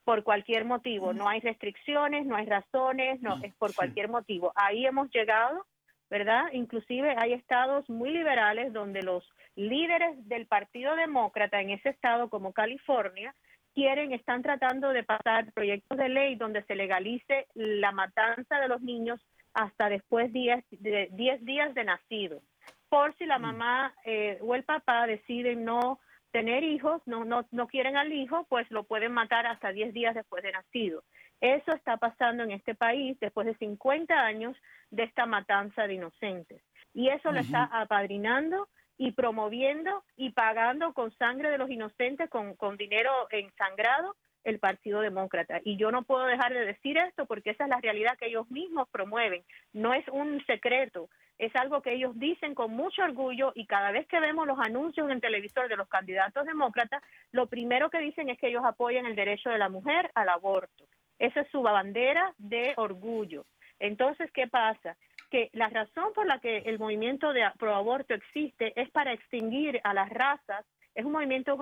Por 0.05 0.23
cualquier 0.23 0.65
motivo, 0.65 1.13
no 1.13 1.27
hay 1.27 1.41
restricciones, 1.41 2.25
no 2.25 2.35
hay 2.35 2.45
razones, 2.45 3.21
no 3.21 3.43
es 3.43 3.53
por 3.55 3.73
cualquier 3.73 4.07
motivo. 4.07 4.53
Ahí 4.55 4.85
hemos 4.85 5.09
llegado, 5.09 5.65
¿verdad? 6.09 6.45
Inclusive 6.53 7.15
hay 7.17 7.33
estados 7.33 7.89
muy 7.89 8.11
liberales 8.11 8.73
donde 8.73 9.01
los 9.01 9.27
líderes 9.55 10.27
del 10.27 10.47
Partido 10.47 10.95
Demócrata 10.95 11.61
en 11.61 11.71
ese 11.71 11.89
estado 11.89 12.29
como 12.29 12.53
California 12.53 13.33
quieren, 13.73 14.13
están 14.13 14.41
tratando 14.41 14.89
de 14.89 15.03
pasar 15.03 15.51
proyectos 15.53 15.97
de 15.97 16.09
ley 16.09 16.35
donde 16.35 16.63
se 16.63 16.75
legalice 16.75 17.47
la 17.53 17.91
matanza 17.91 18.59
de 18.59 18.67
los 18.67 18.81
niños 18.81 19.19
hasta 19.53 19.89
después 19.89 20.31
de 20.31 20.63
10 21.11 21.45
días 21.45 21.73
de 21.73 21.83
nacido 21.83 22.41
por 22.89 23.13
si 23.17 23.25
la 23.25 23.39
mm. 23.39 23.41
mamá 23.41 23.93
eh, 24.05 24.39
o 24.41 24.55
el 24.55 24.63
papá 24.63 25.05
deciden 25.07 25.65
no 25.65 25.99
tener 26.31 26.63
hijos, 26.63 27.01
no, 27.05 27.23
no, 27.23 27.45
no 27.51 27.67
quieren 27.67 27.95
al 27.95 28.11
hijo, 28.11 28.45
pues 28.49 28.69
lo 28.69 28.83
pueden 28.83 29.11
matar 29.11 29.47
hasta 29.47 29.71
10 29.71 29.93
días 29.93 30.15
después 30.15 30.43
de 30.43 30.51
nacido. 30.51 31.03
Eso 31.41 31.73
está 31.73 31.97
pasando 31.97 32.43
en 32.43 32.51
este 32.51 32.75
país 32.75 33.17
después 33.19 33.47
de 33.47 33.55
50 33.55 34.13
años 34.13 34.55
de 34.89 35.03
esta 35.03 35.25
matanza 35.25 35.87
de 35.87 35.95
inocentes. 35.95 36.61
Y 36.93 37.09
eso 37.09 37.31
lo 37.31 37.39
está 37.39 37.65
apadrinando 37.65 38.69
y 38.97 39.11
promoviendo 39.11 40.03
y 40.15 40.31
pagando 40.31 40.93
con 40.93 41.11
sangre 41.17 41.49
de 41.49 41.57
los 41.57 41.69
inocentes, 41.69 42.29
con, 42.29 42.55
con 42.55 42.77
dinero 42.77 43.11
ensangrado, 43.29 44.15
el 44.45 44.59
Partido 44.59 45.01
Demócrata. 45.01 45.59
Y 45.63 45.75
yo 45.75 45.91
no 45.91 46.03
puedo 46.03 46.25
dejar 46.25 46.53
de 46.53 46.65
decir 46.65 46.97
esto 46.97 47.25
porque 47.25 47.49
esa 47.49 47.65
es 47.65 47.69
la 47.69 47.81
realidad 47.81 48.17
que 48.17 48.27
ellos 48.27 48.49
mismos 48.49 48.87
promueven. 48.89 49.43
No 49.73 49.93
es 49.93 50.07
un 50.07 50.43
secreto 50.45 51.09
es 51.37 51.53
algo 51.55 51.81
que 51.81 51.93
ellos 51.93 52.17
dicen 52.17 52.55
con 52.55 52.71
mucho 52.71 53.03
orgullo 53.03 53.51
y 53.55 53.65
cada 53.65 53.91
vez 53.91 54.07
que 54.07 54.19
vemos 54.19 54.47
los 54.47 54.59
anuncios 54.59 55.05
en 55.05 55.13
el 55.13 55.21
televisor 55.21 55.67
de 55.67 55.75
los 55.75 55.87
candidatos 55.89 56.45
demócratas, 56.45 57.03
lo 57.31 57.47
primero 57.47 57.89
que 57.89 57.99
dicen 57.99 58.29
es 58.29 58.39
que 58.39 58.47
ellos 58.47 58.63
apoyan 58.65 59.05
el 59.05 59.15
derecho 59.15 59.49
de 59.49 59.57
la 59.57 59.69
mujer 59.69 60.11
al 60.15 60.29
aborto. 60.29 60.85
Esa 61.19 61.41
es 61.41 61.47
su 61.49 61.61
bandera 61.61 62.33
de 62.37 62.73
orgullo. 62.77 63.45
Entonces, 63.79 64.31
¿qué 64.31 64.47
pasa? 64.47 64.97
Que 65.29 65.49
la 65.53 65.69
razón 65.69 66.13
por 66.13 66.25
la 66.25 66.39
que 66.39 66.59
el 66.59 66.79
movimiento 66.79 67.33
de 67.33 67.49
proaborto 67.57 68.13
existe 68.13 68.79
es 68.79 68.89
para 68.91 69.13
extinguir 69.13 69.81
a 69.83 69.93
las 69.93 70.09
razas, 70.09 70.65
es 70.93 71.03
un 71.03 71.11
movimiento 71.11 71.57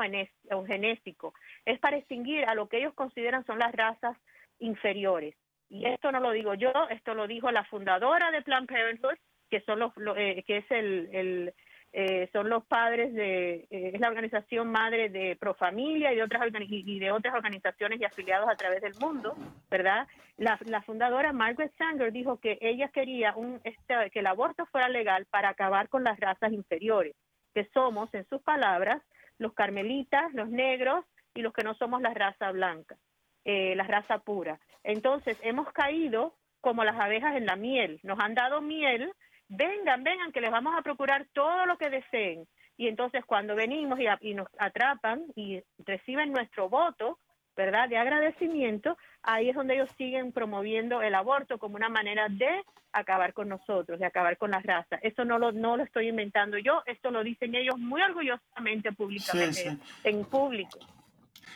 eugenésico, 0.49 1.33
es 1.65 1.79
para 1.79 1.97
extinguir 1.97 2.45
a 2.45 2.55
lo 2.55 2.69
que 2.69 2.77
ellos 2.77 2.93
consideran 2.93 3.45
son 3.45 3.59
las 3.59 3.73
razas 3.73 4.17
inferiores. 4.59 5.35
Y 5.69 5.85
esto 5.85 6.11
no 6.11 6.19
lo 6.19 6.31
digo 6.31 6.53
yo, 6.53 6.71
esto 6.91 7.15
lo 7.15 7.25
dijo 7.25 7.49
la 7.51 7.63
fundadora 7.65 8.29
de 8.29 8.43
Planned 8.43 8.69
Parenthood, 8.69 9.17
que 9.49 9.61
son 9.61 9.79
los, 9.79 9.91
eh, 10.17 10.43
que 10.45 10.57
es 10.57 10.65
el, 10.69 11.53
eh, 11.95 12.27
son 12.33 12.49
los 12.49 12.65
padres 12.65 13.13
de 13.13 13.67
eh, 13.69 13.91
es 13.93 14.01
la 14.01 14.07
organización 14.07 14.71
madre 14.71 15.09
de 15.09 15.35
Profamilia 15.35 16.11
y 16.11 16.15
de 16.15 16.23
otras 16.23 16.41
y 16.67 16.99
de 16.99 17.11
otras 17.11 17.35
organizaciones 17.35 18.01
y 18.01 18.03
afiliados 18.03 18.49
a 18.49 18.55
través 18.55 18.81
del 18.81 18.95
mundo, 18.95 19.35
¿verdad? 19.69 20.07
La, 20.37 20.57
la 20.65 20.81
fundadora 20.81 21.31
Margaret 21.33 21.71
Sanger 21.77 22.11
dijo 22.11 22.39
que 22.39 22.57
ella 22.61 22.87
quería 22.87 23.35
un 23.35 23.61
este, 23.63 24.09
que 24.09 24.19
el 24.21 24.25
aborto 24.25 24.65
fuera 24.65 24.89
legal 24.89 25.27
para 25.29 25.49
acabar 25.49 25.87
con 25.87 26.03
las 26.03 26.19
razas 26.19 26.51
inferiores, 26.51 27.15
que 27.53 27.69
somos, 27.75 28.11
en 28.15 28.27
sus 28.27 28.41
palabras, 28.41 28.99
los 29.37 29.53
carmelitas, 29.53 30.33
los 30.33 30.49
negros 30.49 31.05
y 31.35 31.43
los 31.43 31.53
que 31.53 31.63
no 31.63 31.75
somos 31.75 32.01
la 32.01 32.15
raza 32.15 32.51
blanca, 32.51 32.97
la 33.45 33.83
raza 33.83 34.17
pura. 34.17 34.59
Entonces 34.83 35.37
hemos 35.43 35.71
caído 35.73 36.33
como 36.59 36.83
las 36.83 36.99
abejas 36.99 37.35
en 37.35 37.45
la 37.45 37.55
miel, 37.55 37.99
nos 38.01 38.19
han 38.19 38.33
dado 38.33 38.61
miel 38.61 39.13
vengan, 39.55 40.03
vengan, 40.03 40.31
que 40.31 40.41
les 40.41 40.51
vamos 40.51 40.73
a 40.77 40.81
procurar 40.81 41.25
todo 41.33 41.65
lo 41.65 41.77
que 41.77 41.89
deseen. 41.89 42.47
Y 42.77 42.87
entonces 42.87 43.23
cuando 43.25 43.55
venimos 43.55 43.99
y, 44.21 44.33
nos 44.33 44.47
atrapan 44.57 45.23
y 45.35 45.61
reciben 45.85 46.31
nuestro 46.31 46.69
voto, 46.69 47.19
¿verdad?, 47.55 47.87
de 47.87 47.97
agradecimiento, 47.97 48.97
ahí 49.21 49.49
es 49.49 49.55
donde 49.55 49.75
ellos 49.75 49.91
siguen 49.95 50.31
promoviendo 50.31 51.01
el 51.01 51.13
aborto 51.13 51.59
como 51.59 51.75
una 51.75 51.89
manera 51.89 52.27
de 52.29 52.63
acabar 52.91 53.33
con 53.33 53.49
nosotros, 53.49 53.99
de 53.99 54.05
acabar 54.05 54.37
con 54.37 54.51
la 54.51 54.59
raza. 54.59 54.97
Eso 55.01 55.23
no 55.23 55.37
lo, 55.37 55.51
no 55.51 55.77
lo 55.77 55.83
estoy 55.83 56.07
inventando 56.09 56.57
yo, 56.57 56.81
esto 56.85 57.11
lo 57.11 57.23
dicen 57.23 57.53
ellos 57.53 57.77
muy 57.77 58.01
orgullosamente 58.01 58.91
públicamente, 58.91 59.77
en 60.03 60.25
público. 60.25 60.79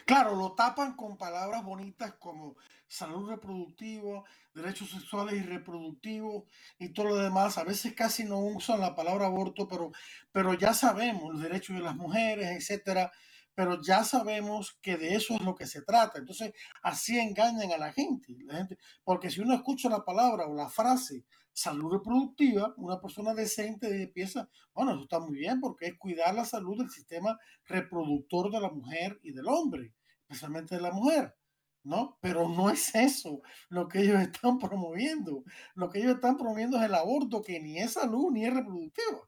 Claro, 0.05 0.35
lo 0.35 0.53
tapan 0.53 0.95
con 0.95 1.17
palabras 1.17 1.63
bonitas 1.63 2.13
como 2.19 2.55
salud 2.87 3.29
reproductiva, 3.29 4.23
derechos 4.53 4.89
sexuales 4.91 5.35
y 5.35 5.43
reproductivos 5.43 6.43
y 6.79 6.93
todo 6.93 7.07
lo 7.07 7.15
demás. 7.17 7.57
A 7.57 7.63
veces 7.63 7.93
casi 7.93 8.23
no 8.23 8.39
usan 8.39 8.79
la 8.79 8.95
palabra 8.95 9.25
aborto, 9.27 9.67
pero, 9.67 9.91
pero 10.31 10.53
ya 10.53 10.73
sabemos 10.73 11.33
los 11.33 11.41
derechos 11.41 11.75
de 11.75 11.83
las 11.83 11.95
mujeres, 11.95 12.49
etcétera. 12.51 13.11
Pero 13.55 13.81
ya 13.81 14.03
sabemos 14.03 14.77
que 14.83 14.97
de 14.97 15.15
eso 15.15 15.33
es 15.33 15.41
lo 15.41 15.55
que 15.55 15.65
se 15.65 15.81
trata. 15.81 16.19
Entonces, 16.19 16.53
así 16.83 17.19
engañan 17.19 17.71
a 17.71 17.77
la 17.77 17.91
gente. 17.91 18.35
La 18.45 18.57
gente 18.57 18.77
porque 19.03 19.31
si 19.31 19.41
uno 19.41 19.55
escucha 19.55 19.89
la 19.89 20.05
palabra 20.05 20.45
o 20.47 20.55
la 20.55 20.69
frase 20.69 21.25
salud 21.57 21.91
reproductiva, 21.91 22.75
una 22.77 23.01
persona 23.01 23.33
decente 23.33 24.07
piensa, 24.13 24.47
bueno, 24.75 24.91
eso 24.91 25.01
está 25.01 25.19
muy 25.19 25.39
bien 25.39 25.59
porque 25.59 25.87
es 25.87 25.97
cuidar 25.97 26.35
la 26.35 26.45
salud 26.45 26.77
del 26.77 26.91
sistema 26.91 27.35
reproductor 27.65 28.51
de 28.51 28.61
la 28.61 28.69
mujer 28.69 29.19
y 29.23 29.31
del 29.31 29.47
hombre, 29.47 29.91
especialmente 30.21 30.75
de 30.75 30.81
la 30.81 30.91
mujer. 30.91 31.35
¿no? 31.83 32.17
Pero 32.21 32.47
no 32.47 32.69
es 32.69 32.93
eso 32.93 33.41
lo 33.69 33.87
que 33.87 34.01
ellos 34.01 34.21
están 34.21 34.59
promoviendo. 34.59 35.43
Lo 35.73 35.89
que 35.89 35.99
ellos 35.99 36.15
están 36.15 36.37
promoviendo 36.37 36.77
es 36.77 36.83
el 36.83 36.93
aborto, 36.93 37.41
que 37.41 37.59
ni 37.59 37.79
es 37.79 37.93
salud 37.93 38.29
ni 38.31 38.45
es 38.45 38.53
reproductivo. 38.53 39.27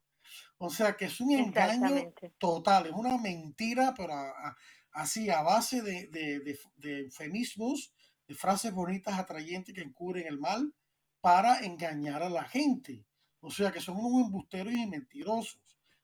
O 0.59 0.69
sea 0.69 0.95
que 0.95 1.05
es 1.05 1.19
un 1.21 1.31
engaño 1.31 2.13
total, 2.37 2.87
es 2.87 2.91
una 2.91 3.17
mentira, 3.17 3.93
pero 3.97 4.13
así 4.91 5.31
a 5.31 5.41
base 5.41 5.81
de, 5.81 6.07
de, 6.07 6.59
de, 6.75 6.99
eufemismos, 7.05 7.93
de 8.27 8.35
frases 8.35 8.71
bonitas, 8.71 9.17
atrayentes 9.17 9.73
que 9.73 9.81
encubren 9.81 10.27
el 10.27 10.37
mal, 10.37 10.73
para 11.21 11.59
engañar 11.65 12.23
a 12.23 12.29
la 12.29 12.43
gente. 12.43 13.05
O 13.41 13.51
sea, 13.51 13.71
que 13.71 13.79
son 13.79 13.97
unos 13.97 14.25
embusteros 14.27 14.73
y 14.73 14.85
mentirosos, 14.85 15.61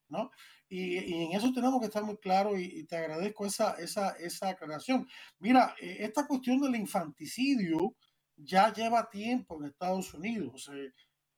¿no? 0.08 0.32
Y, 0.70 1.14
en 1.14 1.34
eso 1.34 1.52
tenemos 1.54 1.80
que 1.80 1.88
estar 1.88 2.04
muy 2.04 2.18
claros 2.18 2.58
y, 2.60 2.86
te 2.86 2.98
agradezco 2.98 3.46
esa, 3.46 3.74
esa, 3.74 4.12
esa 4.18 4.50
aclaración. 4.50 5.08
Mira, 5.40 5.76
eh, 5.82 5.98
esta 6.00 6.26
cuestión 6.28 6.62
del 6.62 6.76
infanticidio 6.76 7.96
ya 8.38 8.74
lleva 8.74 9.10
tiempo 9.10 9.58
en 9.60 9.68
Estados 9.68 10.14
Unidos. 10.14 10.70
Eh, 10.74 10.94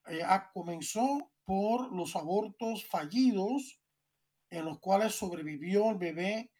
eh, 0.09 0.23
comenzó 0.53 1.31
por 1.43 1.93
los 1.93 2.15
abortos 2.15 2.85
fallidos 2.85 3.79
en 4.49 4.65
los 4.65 4.79
cuales 4.79 5.13
sobrevivió 5.13 5.91
el 5.91 5.97
bebé 5.97 6.51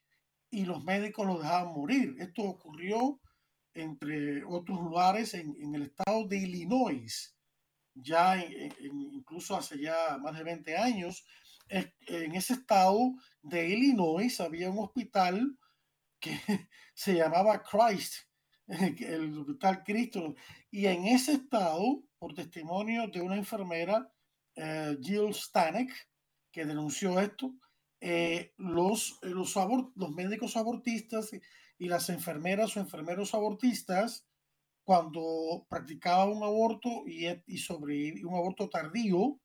y 0.50 0.66
los 0.66 0.84
médicos 0.84 1.26
lo 1.26 1.40
dejaban 1.40 1.74
morir. 1.74 2.16
Esto 2.20 2.44
ocurrió, 2.44 3.20
entre 3.78 4.44
otros 4.44 4.80
lugares, 4.80 5.34
en, 5.34 5.76
el 5.76 5.84
estado 5.84 6.28
de 6.28 6.38
Illinois, 6.38 7.36
ya 7.94 8.44
incluso 8.82 9.56
hace 9.56 9.80
ya 9.80 10.18
más 10.20 10.36
de 10.36 10.44
20 10.44 10.78
años. 10.78 11.26
En 11.70 12.36
ese 12.36 12.54
estado 12.54 13.14
de 13.42 13.70
Illinois 13.70 14.40
había 14.40 14.70
un 14.70 14.80
hospital 14.80 15.58
que 16.20 16.32
se 16.94 17.14
llamaba 17.14 17.64
Christ, 17.64 18.16
el 18.68 19.38
hospital 19.38 19.84
Cristo, 19.84 20.36
y 20.72 20.88
en 20.88 21.06
ese 21.06 21.34
estado, 21.34 22.04
por 22.18 22.34
testimonio 22.34 23.08
de 23.08 23.22
una 23.22 23.36
enfermera, 23.36 24.12
eh, 24.56 24.98
Jill 25.02 25.34
Stanek, 25.34 25.92
que 26.52 26.66
denunció 26.66 27.20
esto, 27.20 27.54
eh, 28.00 28.54
los, 28.58 29.20
eh, 29.22 29.30
los, 29.30 29.56
los 29.96 30.12
médicos 30.12 30.56
abortistas 30.58 31.32
y 31.78 31.88
las 31.88 32.10
enfermeras 32.10 32.76
o 32.76 32.80
enfermeros 32.80 33.34
abortistas, 33.34 34.26
cuando 34.84 35.66
practicaban 35.70 36.30
un 36.30 36.44
aborto 36.44 37.04
y, 37.06 37.28
y 37.28 38.24
un 38.24 38.36
aborto 38.36 38.70
tardío 38.70 39.40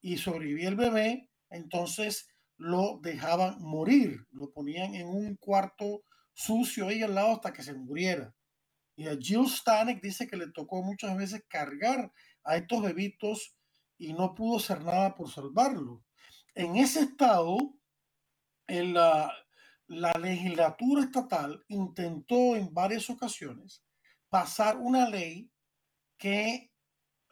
y 0.00 0.16
sobrevivía 0.16 0.68
el 0.68 0.76
bebé, 0.76 1.30
entonces 1.50 2.28
lo 2.56 2.98
dejaban 3.02 3.60
morir, 3.60 4.26
lo 4.30 4.50
ponían 4.50 4.94
en 4.94 5.08
un 5.08 5.36
cuarto 5.36 6.02
sucio 6.32 6.88
ahí 6.88 7.02
al 7.02 7.14
lado 7.14 7.32
hasta 7.32 7.52
que 7.52 7.62
se 7.62 7.74
muriera. 7.74 8.34
Y 8.96 9.08
a 9.08 9.16
Jill 9.18 9.48
Stanek 9.48 10.00
dice 10.00 10.26
que 10.26 10.36
le 10.36 10.50
tocó 10.50 10.82
muchas 10.82 11.16
veces 11.16 11.44
cargar 11.48 12.10
a 12.44 12.56
estos 12.56 12.82
bebitos 12.82 13.54
y 13.98 14.12
no 14.14 14.34
pudo 14.34 14.58
hacer 14.58 14.82
nada 14.82 15.14
por 15.14 15.30
salvarlo. 15.30 16.02
En 16.54 16.76
ese 16.76 17.00
estado, 17.00 17.58
en 18.66 18.94
la, 19.88 20.12
legislatura 20.12 21.02
estatal 21.02 21.64
intentó 21.68 22.56
en 22.56 22.72
varias 22.72 23.08
ocasiones 23.10 23.82
pasar 24.28 24.76
una 24.76 25.08
ley 25.08 25.50
que 26.18 26.72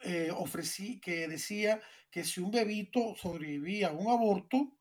eh, 0.01 0.31
ofrecí, 0.31 0.99
que 0.99 1.27
decía 1.27 1.81
que 2.11 2.23
si 2.23 2.41
un 2.41 2.51
bebito 2.51 3.15
sobrevivía 3.15 3.89
a 3.89 3.93
un 3.93 4.09
aborto, 4.09 4.77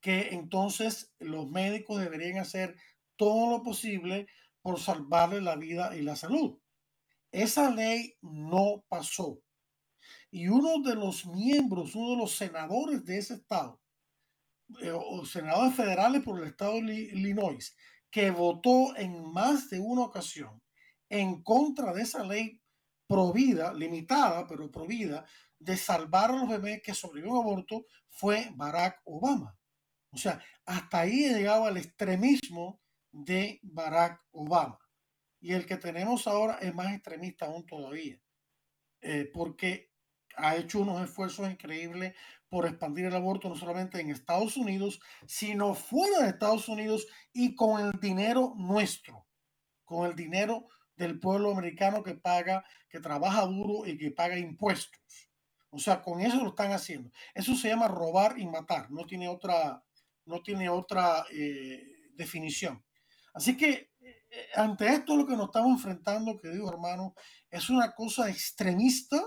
que 0.00 0.30
entonces 0.30 1.14
los 1.18 1.48
médicos 1.48 2.00
deberían 2.00 2.38
hacer 2.38 2.76
todo 3.16 3.50
lo 3.50 3.62
posible 3.62 4.26
por 4.62 4.80
salvarle 4.80 5.40
la 5.40 5.56
vida 5.56 5.96
y 5.96 6.02
la 6.02 6.16
salud. 6.16 6.58
Esa 7.30 7.70
ley 7.70 8.16
no 8.20 8.84
pasó. 8.88 9.40
Y 10.30 10.48
uno 10.48 10.80
de 10.82 10.94
los 10.94 11.26
miembros, 11.26 11.94
uno 11.94 12.12
de 12.12 12.16
los 12.16 12.36
senadores 12.36 13.04
de 13.04 13.18
ese 13.18 13.34
estado, 13.34 13.81
o 14.94 15.24
senadores 15.24 15.74
federales 15.74 16.22
por 16.22 16.40
el 16.40 16.48
estado 16.48 16.74
de 16.74 16.94
Illinois, 16.94 17.76
que 18.10 18.30
votó 18.30 18.96
en 18.96 19.32
más 19.32 19.70
de 19.70 19.80
una 19.80 20.02
ocasión 20.02 20.62
en 21.08 21.42
contra 21.42 21.92
de 21.92 22.02
esa 22.02 22.24
ley 22.24 22.62
provida, 23.06 23.74
limitada, 23.74 24.46
pero 24.46 24.70
provida, 24.70 25.26
de 25.58 25.76
salvar 25.76 26.30
a 26.30 26.36
los 26.36 26.48
bebés 26.48 26.82
que 26.82 26.94
sobrevivieron 26.94 27.38
a 27.38 27.40
aborto, 27.42 27.84
fue 28.08 28.48
Barack 28.54 29.00
Obama. 29.04 29.56
O 30.10 30.16
sea, 30.16 30.42
hasta 30.64 31.00
ahí 31.00 31.28
llegaba 31.28 31.68
el 31.68 31.76
extremismo 31.76 32.80
de 33.10 33.60
Barack 33.62 34.22
Obama. 34.30 34.78
Y 35.40 35.52
el 35.52 35.66
que 35.66 35.76
tenemos 35.76 36.26
ahora 36.26 36.58
es 36.62 36.74
más 36.74 36.94
extremista 36.94 37.46
aún 37.46 37.66
todavía, 37.66 38.18
eh, 39.02 39.30
porque 39.32 39.91
ha 40.36 40.56
hecho 40.56 40.80
unos 40.80 41.02
esfuerzos 41.02 41.50
increíbles 41.50 42.14
por 42.48 42.66
expandir 42.66 43.06
el 43.06 43.14
aborto 43.14 43.48
no 43.48 43.56
solamente 43.56 44.00
en 44.00 44.10
Estados 44.10 44.56
Unidos, 44.56 45.00
sino 45.26 45.74
fuera 45.74 46.20
de 46.20 46.28
Estados 46.28 46.68
Unidos 46.68 47.06
y 47.32 47.54
con 47.54 47.80
el 47.80 47.98
dinero 47.98 48.54
nuestro, 48.56 49.26
con 49.84 50.06
el 50.06 50.14
dinero 50.14 50.66
del 50.96 51.18
pueblo 51.18 51.52
americano 51.52 52.02
que 52.02 52.14
paga, 52.14 52.64
que 52.88 53.00
trabaja 53.00 53.46
duro 53.46 53.86
y 53.86 53.96
que 53.96 54.10
paga 54.10 54.38
impuestos. 54.38 55.00
O 55.70 55.78
sea, 55.78 56.02
con 56.02 56.20
eso 56.20 56.42
lo 56.42 56.50
están 56.50 56.72
haciendo. 56.72 57.10
Eso 57.34 57.54
se 57.54 57.68
llama 57.68 57.88
robar 57.88 58.38
y 58.38 58.46
matar. 58.46 58.90
No 58.90 59.06
tiene 59.06 59.28
otra, 59.28 59.82
no 60.26 60.42
tiene 60.42 60.68
otra 60.68 61.24
eh, 61.32 62.10
definición. 62.14 62.84
Así 63.32 63.56
que 63.56 63.92
eh, 64.00 64.26
ante 64.54 64.88
esto 64.88 65.16
lo 65.16 65.26
que 65.26 65.36
nos 65.36 65.46
estamos 65.46 65.72
enfrentando, 65.72 66.38
queridos 66.38 66.70
hermanos, 66.70 67.12
es 67.50 67.70
una 67.70 67.92
cosa 67.92 68.28
extremista 68.28 69.18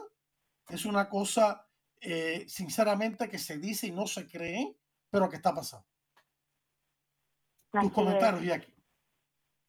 es 0.70 0.86
una 0.86 1.10
cosa, 1.10 1.68
eh, 2.02 2.46
sinceramente, 2.48 3.30
que 3.30 3.38
se 3.38 3.58
dice 3.58 3.88
y 3.88 3.92
no 3.92 4.08
se 4.08 4.28
cree, 4.28 4.76
pero 5.10 5.30
que 5.30 5.38
está 5.38 5.54
pasando. 5.54 5.86
Tus 7.72 7.92
comentarios, 7.92 8.44
Jackie. 8.44 8.74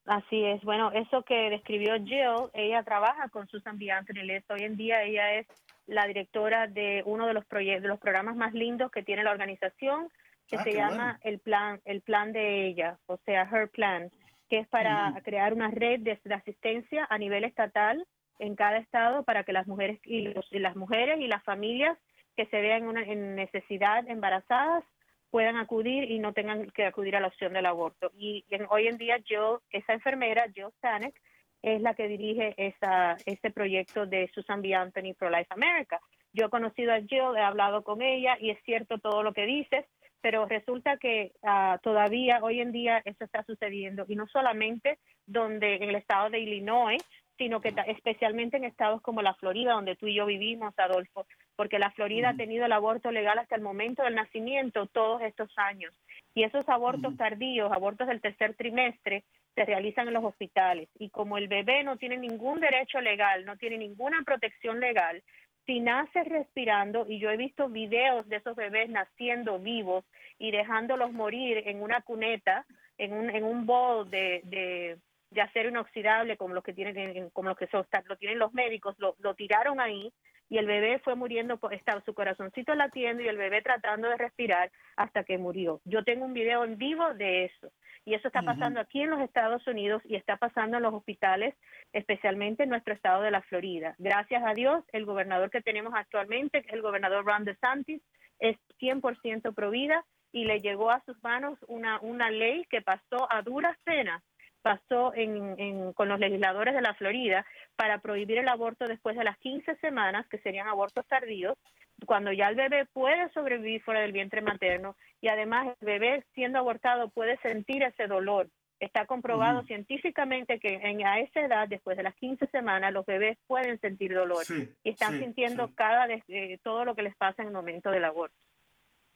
Así 0.05 0.41
es. 0.41 0.63
Bueno, 0.63 0.91
eso 0.93 1.23
que 1.23 1.49
describió 1.49 1.95
Jill, 1.97 2.49
ella 2.53 2.81
trabaja 2.83 3.27
con 3.27 3.45
Susan 3.49 3.77
B. 3.77 3.91
Anthony 3.91 4.23
Hoy 4.49 4.63
en 4.63 4.77
día 4.77 5.03
ella 5.03 5.33
es 5.33 5.47
la 5.85 6.07
directora 6.07 6.67
de 6.67 7.03
uno 7.05 7.27
de 7.27 7.33
los 7.33 7.43
de 7.49 7.79
los 7.81 7.99
programas 7.99 8.37
más 8.37 8.53
lindos 8.53 8.89
que 8.89 9.03
tiene 9.03 9.23
la 9.23 9.31
organización, 9.31 10.09
que 10.47 10.55
ah, 10.55 10.63
se 10.63 10.73
llama 10.73 11.19
el 11.23 11.39
plan, 11.39 11.81
el 11.83 12.01
plan 12.01 12.31
de 12.31 12.67
ella, 12.67 12.97
o 13.07 13.17
sea, 13.25 13.49
Her 13.51 13.69
Plan, 13.69 14.09
que 14.49 14.59
es 14.59 14.67
para 14.69 15.13
crear 15.23 15.53
una 15.53 15.69
red 15.71 15.99
de, 15.99 16.19
asistencia 16.33 17.05
a 17.09 17.17
nivel 17.17 17.43
estatal 17.43 18.05
en 18.39 18.55
cada 18.55 18.77
estado 18.77 19.23
para 19.23 19.43
que 19.43 19.53
las 19.53 19.67
mujeres 19.67 19.99
y, 20.03 20.33
las 20.51 20.75
mujeres 20.75 21.19
y 21.19 21.27
las 21.27 21.43
familias 21.43 21.97
que 22.35 22.45
se 22.47 22.61
vean 22.61 22.95
en 22.97 23.35
necesidad 23.35 24.07
embarazadas 24.07 24.83
puedan 25.29 25.57
acudir 25.57 26.09
y 26.09 26.19
no 26.19 26.33
tengan 26.33 26.67
que 26.71 26.85
acudir 26.85 27.15
a 27.15 27.19
la 27.19 27.27
opción 27.27 27.53
del 27.53 27.65
aborto. 27.65 28.11
Y 28.17 28.45
hoy 28.69 28.87
en 28.87 28.97
día 28.97 29.17
yo, 29.25 29.61
esa 29.71 29.93
enfermera, 29.93 30.45
Jill 30.53 30.71
Stanek, 30.77 31.19
es 31.61 31.81
la 31.81 31.95
que 31.95 32.07
dirige 32.07 32.53
esa, 32.57 33.17
ese 33.25 33.51
proyecto 33.51 34.05
de 34.05 34.29
Susan 34.33 34.61
B. 34.61 34.73
Anthony 34.73 35.13
Pro 35.17 35.29
Life 35.29 35.47
America. 35.49 35.99
Yo 36.31 36.45
he 36.45 36.49
conocido 36.49 36.93
a 36.93 37.01
Jill, 37.01 37.35
he 37.35 37.41
hablado 37.41 37.83
con 37.83 38.01
ella 38.01 38.37
y 38.39 38.51
es 38.51 38.59
cierto 38.63 38.99
todo 38.99 39.23
lo 39.23 39.33
que 39.33 39.45
dices, 39.45 39.85
pero 40.21 40.45
resulta 40.45 40.97
que 40.97 41.33
ah, 41.43 41.79
todavía 41.81 42.39
hoy 42.41 42.61
en 42.61 42.71
día 42.71 43.01
eso 43.05 43.23
está 43.23 43.43
sucediendo 43.43 44.05
y 44.07 44.15
no 44.15 44.27
solamente 44.27 44.99
donde 45.25 45.75
en 45.75 45.83
el 45.83 45.95
estado 45.95 46.29
de 46.29 46.39
Illinois, 46.39 47.03
sino 47.37 47.61
que 47.61 47.73
especialmente 47.87 48.57
en 48.57 48.63
estados 48.63 49.01
como 49.01 49.21
la 49.21 49.35
Florida, 49.35 49.73
donde 49.73 49.95
tú 49.95 50.07
y 50.07 50.15
yo 50.15 50.25
vivimos, 50.25 50.73
Adolfo, 50.77 51.27
porque 51.55 51.79
la 51.79 51.91
Florida 51.91 52.29
ha 52.29 52.35
tenido 52.35 52.65
el 52.65 52.71
aborto 52.71 53.11
legal 53.11 53.37
hasta 53.37 53.55
el 53.55 53.61
momento 53.61 54.03
del 54.03 54.15
nacimiento 54.15 54.87
todos 54.87 55.21
estos 55.21 55.49
años. 55.57 55.93
Y 56.33 56.43
esos 56.43 56.67
abortos 56.69 57.15
tardíos, 57.17 57.71
abortos 57.71 58.07
del 58.07 58.21
tercer 58.21 58.55
trimestre, 58.55 59.23
se 59.55 59.65
realizan 59.65 60.07
en 60.07 60.13
los 60.13 60.23
hospitales. 60.23 60.89
Y 60.99 61.09
como 61.09 61.37
el 61.37 61.47
bebé 61.47 61.83
no 61.83 61.97
tiene 61.97 62.17
ningún 62.17 62.59
derecho 62.59 63.01
legal, 63.01 63.45
no 63.45 63.57
tiene 63.57 63.77
ninguna 63.77 64.21
protección 64.23 64.79
legal, 64.79 65.23
si 65.65 65.81
nace 65.81 66.23
respirando, 66.23 67.05
y 67.09 67.19
yo 67.19 67.29
he 67.29 67.37
visto 67.37 67.67
videos 67.67 68.27
de 68.29 68.37
esos 68.37 68.55
bebés 68.55 68.89
naciendo 68.89 69.59
vivos 69.59 70.05
y 70.39 70.51
dejándolos 70.51 71.11
morir 71.11 71.63
en 71.65 71.81
una 71.81 72.01
cuneta, 72.01 72.65
en 72.97 73.13
un, 73.13 73.29
en 73.29 73.43
un 73.43 73.65
bol 73.65 74.09
de 74.09 74.41
de 74.45 74.97
acero 75.41 75.69
inoxidable 75.69 76.37
como 76.37 76.53
los 76.53 76.63
que 76.63 76.73
tienen 76.73 77.29
como 77.31 77.49
los 77.49 77.57
que 77.57 77.67
son, 77.67 77.85
lo 78.05 78.17
tienen 78.17 78.39
los 78.39 78.53
médicos 78.53 78.95
lo, 78.97 79.15
lo 79.19 79.35
tiraron 79.35 79.79
ahí 79.79 80.11
y 80.49 80.57
el 80.57 80.65
bebé 80.65 80.99
fue 80.99 81.15
muriendo 81.15 81.59
estaba 81.71 82.01
su 82.01 82.13
corazoncito 82.13 82.73
latiendo 82.75 83.21
y 83.21 83.27
el 83.27 83.37
bebé 83.37 83.61
tratando 83.61 84.09
de 84.09 84.17
respirar 84.17 84.71
hasta 84.95 85.23
que 85.23 85.37
murió. 85.37 85.81
Yo 85.83 86.03
tengo 86.03 86.25
un 86.25 86.33
video 86.33 86.63
en 86.63 86.77
vivo 86.77 87.13
de 87.15 87.45
eso 87.45 87.71
y 88.05 88.13
eso 88.13 88.29
está 88.29 88.41
pasando 88.41 88.79
aquí 88.79 89.01
en 89.01 89.09
los 89.09 89.19
Estados 89.19 89.65
Unidos 89.67 90.01
y 90.05 90.15
está 90.15 90.37
pasando 90.37 90.77
en 90.77 90.83
los 90.83 90.93
hospitales 90.93 91.55
especialmente 91.91 92.63
en 92.63 92.69
nuestro 92.69 92.93
estado 92.93 93.21
de 93.21 93.31
la 93.31 93.41
Florida. 93.41 93.95
Gracias 93.97 94.41
a 94.45 94.53
Dios 94.53 94.85
el 94.93 95.05
gobernador 95.05 95.49
que 95.49 95.61
tenemos 95.61 95.93
actualmente 95.95 96.63
el 96.69 96.81
gobernador 96.81 97.25
Ron 97.25 97.43
DeSantis 97.43 98.01
es 98.39 98.57
100% 98.79 99.53
pro 99.53 99.69
vida 99.69 100.05
y 100.31 100.45
le 100.45 100.61
llegó 100.61 100.91
a 100.91 101.03
sus 101.05 101.21
manos 101.23 101.59
una 101.67 101.99
una 102.01 102.29
ley 102.29 102.65
que 102.69 102.81
pasó 102.81 103.31
a 103.31 103.41
duras 103.41 103.77
penas 103.83 104.23
pasó 104.69 105.13
en, 105.15 105.93
con 105.93 106.09
los 106.09 106.19
legisladores 106.19 106.73
de 106.73 106.81
la 106.81 106.93
Florida 106.95 107.45
para 107.75 107.99
prohibir 107.99 108.37
el 108.37 108.47
aborto 108.47 108.87
después 108.87 109.17
de 109.17 109.23
las 109.23 109.37
15 109.37 109.75
semanas, 109.77 110.27
que 110.27 110.39
serían 110.39 110.67
abortos 110.67 111.05
tardíos, 111.07 111.57
cuando 112.05 112.31
ya 112.31 112.49
el 112.49 112.55
bebé 112.55 112.85
puede 112.85 113.29
sobrevivir 113.33 113.81
fuera 113.81 114.01
del 114.01 114.11
vientre 114.11 114.41
materno 114.41 114.95
y 115.21 115.29
además 115.29 115.75
el 115.79 115.85
bebé 115.85 116.25
siendo 116.33 116.59
abortado 116.59 117.09
puede 117.09 117.37
sentir 117.37 117.83
ese 117.83 118.07
dolor 118.07 118.47
Está 118.79 119.07
comprobado 119.07 119.63
científicamente 119.63 120.59
que 120.59 120.75
en, 120.75 121.03
a 121.03 121.19
esa 121.19 121.41
edad, 121.41 121.67
después 121.67 121.97
de 121.97 122.03
las 122.03 122.13
15 122.15 122.45
semanas, 122.47 122.93
los 122.93 123.07
bebés 123.07 123.35
pueden 123.47 123.79
sentir 123.81 124.13
dolor 124.13 124.45
y 124.83 124.89
están 124.89 125.19
sintiendo 125.19 125.73
cada 125.73 126.07
eh, 126.27 126.59
todo 126.61 126.85
lo 126.85 126.93
que 126.93 127.01
les 127.01 127.15
pasa 127.15 127.41
en 127.41 127.47
el 127.47 127.53
momento 127.55 127.89
del 127.89 128.05
aborto. 128.05 128.35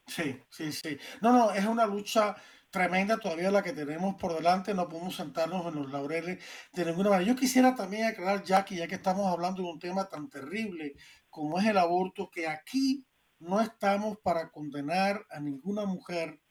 Sí, 0.08 0.42
sí, 0.50 0.72
sí. 0.72 0.98
No, 1.22 1.32
no, 1.32 1.52
es 1.52 1.64
una 1.66 1.86
lucha 1.86 2.36
tremenda 2.72 3.20
todavía 3.20 3.52
la 3.52 3.62
que 3.62 3.74
tenemos 3.74 4.16
por 4.16 4.34
delante. 4.34 4.74
No 4.74 4.90
podemos 4.90 5.16
sentarnos 5.16 5.68
en 5.68 5.76
los 5.76 5.92
laureles 5.92 6.44
de 6.74 6.86
ninguna 6.86 7.12
manera. 7.12 7.32
Yo 7.32 7.36
quisiera 7.36 7.76
también 7.76 8.06
aclarar, 8.06 8.44
Jackie, 8.44 8.78
ya 8.78 8.88
que 8.88 8.96
estamos 8.96 9.28
hablando 9.28 9.62
de 9.62 9.70
un 9.70 9.80
tema 9.80 10.10
tan 10.10 10.30
terrible 10.30 10.96
como 11.30 11.60
es 11.60 11.68
el 11.68 11.78
aborto, 11.78 12.30
que 12.32 12.48
aquí 12.48 13.06
no 13.40 13.62
estamos 13.62 14.18
para 14.20 14.50
condenar 14.50 15.26
a 15.30 15.40
ninguna 15.40 15.86
mujer, 15.86 16.42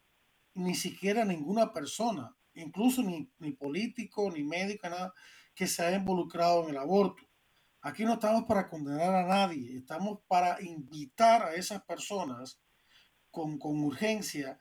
ni 0.54 0.74
siquiera 0.74 1.22
a 1.22 1.26
ninguna 1.26 1.72
persona 1.72 2.36
incluso 2.54 3.02
ni, 3.02 3.30
ni 3.38 3.52
político, 3.52 4.30
ni 4.30 4.42
médico, 4.42 4.88
nada, 4.88 5.14
que 5.54 5.66
se 5.66 5.84
haya 5.84 5.96
involucrado 5.96 6.64
en 6.64 6.70
el 6.70 6.78
aborto. 6.78 7.22
Aquí 7.82 8.04
no 8.04 8.14
estamos 8.14 8.44
para 8.44 8.68
condenar 8.68 9.14
a 9.14 9.26
nadie, 9.26 9.78
estamos 9.78 10.20
para 10.26 10.60
invitar 10.62 11.42
a 11.42 11.54
esas 11.54 11.82
personas 11.82 12.60
con, 13.30 13.58
con 13.58 13.82
urgencia 13.82 14.58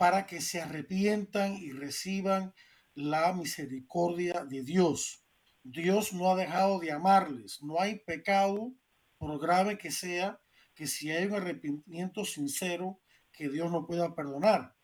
para 0.00 0.24
que 0.24 0.40
se 0.40 0.62
arrepientan 0.62 1.56
y 1.56 1.72
reciban 1.72 2.54
la 2.94 3.34
misericordia 3.34 4.46
de 4.46 4.62
Dios. 4.62 5.26
Dios 5.62 6.14
no 6.14 6.30
ha 6.30 6.36
dejado 6.36 6.80
de 6.80 6.90
amarles. 6.90 7.60
No 7.60 7.78
hay 7.78 7.98
pecado, 7.98 8.72
por 9.18 9.38
grave 9.38 9.76
que 9.76 9.90
sea, 9.90 10.40
que 10.74 10.86
si 10.86 11.10
hay 11.10 11.26
un 11.26 11.34
arrepentimiento 11.34 12.24
sincero, 12.24 12.98
que 13.30 13.50
Dios 13.50 13.70
no 13.70 13.86
pueda 13.86 14.14
perdonar 14.14 14.74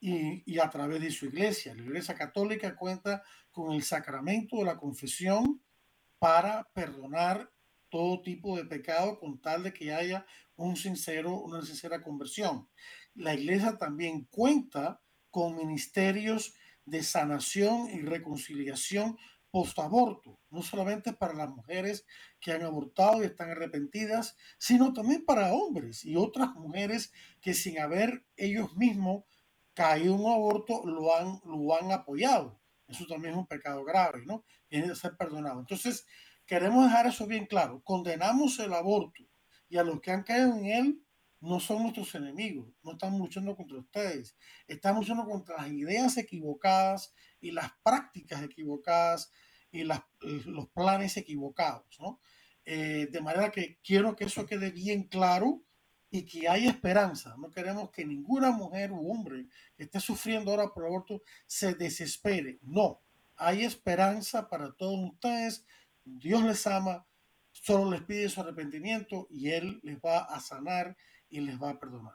y, 0.00 0.58
a 0.58 0.68
través 0.68 1.00
de 1.00 1.12
su 1.12 1.24
iglesia. 1.24 1.74
La 1.74 1.84
iglesia 1.84 2.14
católica 2.14 2.76
cuenta 2.76 3.22
con 3.50 3.72
el 3.72 3.82
sacramento 3.82 4.58
de 4.58 4.64
la 4.66 4.76
confesión 4.76 5.62
para 6.18 6.64
perdonar 6.74 7.50
todo 7.88 8.20
tipo 8.20 8.58
de 8.58 8.66
pecado 8.66 9.18
con 9.18 9.40
tal 9.40 9.62
de 9.62 9.72
que 9.72 9.94
haya 9.94 10.26
un 10.56 10.76
sincero, 10.76 11.40
una 11.40 11.62
sincera 11.62 12.02
conversión. 12.02 12.68
La 13.14 13.34
iglesia 13.34 13.76
también 13.78 14.24
cuenta 14.30 15.00
con 15.30 15.56
ministerios 15.56 16.54
de 16.84 17.02
sanación 17.02 17.90
y 17.90 18.02
reconciliación 18.02 19.18
post-aborto, 19.50 20.38
no 20.50 20.62
solamente 20.62 21.12
para 21.12 21.34
las 21.34 21.48
mujeres 21.48 22.04
que 22.40 22.52
han 22.52 22.62
abortado 22.62 23.22
y 23.22 23.26
están 23.26 23.50
arrepentidas, 23.50 24.36
sino 24.58 24.92
también 24.92 25.24
para 25.24 25.52
hombres 25.52 26.04
y 26.04 26.16
otras 26.16 26.54
mujeres 26.54 27.12
que 27.40 27.54
sin 27.54 27.78
haber 27.78 28.26
ellos 28.36 28.76
mismos 28.76 29.24
caído 29.74 30.14
un 30.14 30.30
aborto, 30.30 30.84
lo 30.84 31.14
han, 31.16 31.40
lo 31.44 31.74
han 31.76 31.92
apoyado. 31.92 32.60
Eso 32.88 33.06
también 33.06 33.34
es 33.34 33.38
un 33.38 33.46
pecado 33.46 33.84
grave, 33.84 34.24
¿no? 34.26 34.44
Tiene 34.66 34.88
que 34.88 34.96
ser 34.96 35.16
perdonado. 35.16 35.60
Entonces, 35.60 36.06
queremos 36.46 36.84
dejar 36.84 37.06
eso 37.06 37.26
bien 37.26 37.46
claro. 37.46 37.80
Condenamos 37.84 38.58
el 38.58 38.72
aborto 38.72 39.22
y 39.68 39.76
a 39.76 39.84
los 39.84 40.00
que 40.00 40.10
han 40.10 40.24
caído 40.24 40.56
en 40.56 40.66
él 40.66 41.02
no 41.40 41.60
son 41.60 41.82
nuestros 41.82 42.14
enemigos, 42.14 42.68
no 42.82 42.92
estamos 42.92 43.20
luchando 43.20 43.54
contra 43.56 43.78
ustedes, 43.78 44.36
estamos 44.66 45.02
luchando 45.02 45.24
contra 45.30 45.56
las 45.58 45.70
ideas 45.70 46.16
equivocadas 46.16 47.14
y 47.40 47.52
las 47.52 47.70
prácticas 47.82 48.42
equivocadas 48.42 49.30
y 49.70 49.84
las, 49.84 50.00
los 50.20 50.68
planes 50.70 51.16
equivocados, 51.16 51.98
¿no? 52.00 52.20
Eh, 52.64 53.08
de 53.10 53.20
manera 53.20 53.50
que 53.50 53.78
quiero 53.82 54.14
que 54.14 54.24
eso 54.24 54.44
quede 54.44 54.70
bien 54.70 55.04
claro 55.04 55.62
y 56.10 56.24
que 56.26 56.48
hay 56.48 56.66
esperanza. 56.66 57.34
No 57.38 57.50
queremos 57.50 57.90
que 57.90 58.04
ninguna 58.04 58.50
mujer 58.50 58.92
u 58.92 59.10
hombre 59.10 59.46
que 59.74 59.84
esté 59.84 60.00
sufriendo 60.00 60.50
ahora 60.50 60.72
por 60.74 60.84
aborto 60.84 61.22
se 61.46 61.74
desespere. 61.74 62.58
No, 62.62 63.00
hay 63.36 63.64
esperanza 63.64 64.48
para 64.48 64.72
todos 64.72 65.12
ustedes. 65.12 65.64
Dios 66.04 66.42
les 66.42 66.66
ama, 66.66 67.06
solo 67.52 67.90
les 67.90 68.02
pide 68.02 68.28
su 68.28 68.40
arrepentimiento 68.40 69.28
y 69.30 69.50
Él 69.50 69.80
les 69.82 69.98
va 69.98 70.18
a 70.18 70.40
sanar 70.40 70.96
y 71.30 71.40
les 71.40 71.60
va 71.60 71.70
a 71.70 71.78
perdonar. 71.78 72.14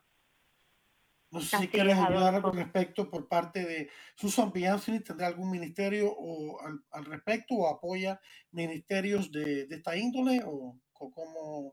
No 1.32 1.42
sé 1.42 1.58
si 1.58 1.68
quieres 1.68 1.98
ayudar 1.98 2.42
con 2.44 2.56
respecto 2.56 3.10
por 3.10 3.28
parte 3.28 3.66
de 3.66 3.90
Susan 4.16 4.52
Bianchi, 4.52 5.00
tendrá 5.00 5.28
algún 5.28 5.50
ministerio 5.50 6.14
o 6.16 6.60
al, 6.92 7.06
respecto 7.06 7.56
o 7.56 7.68
apoya 7.68 8.20
ministerios 8.52 9.32
de, 9.32 9.66
de 9.66 9.76
esta 9.76 9.98
índole 9.98 10.42
o 10.46 10.78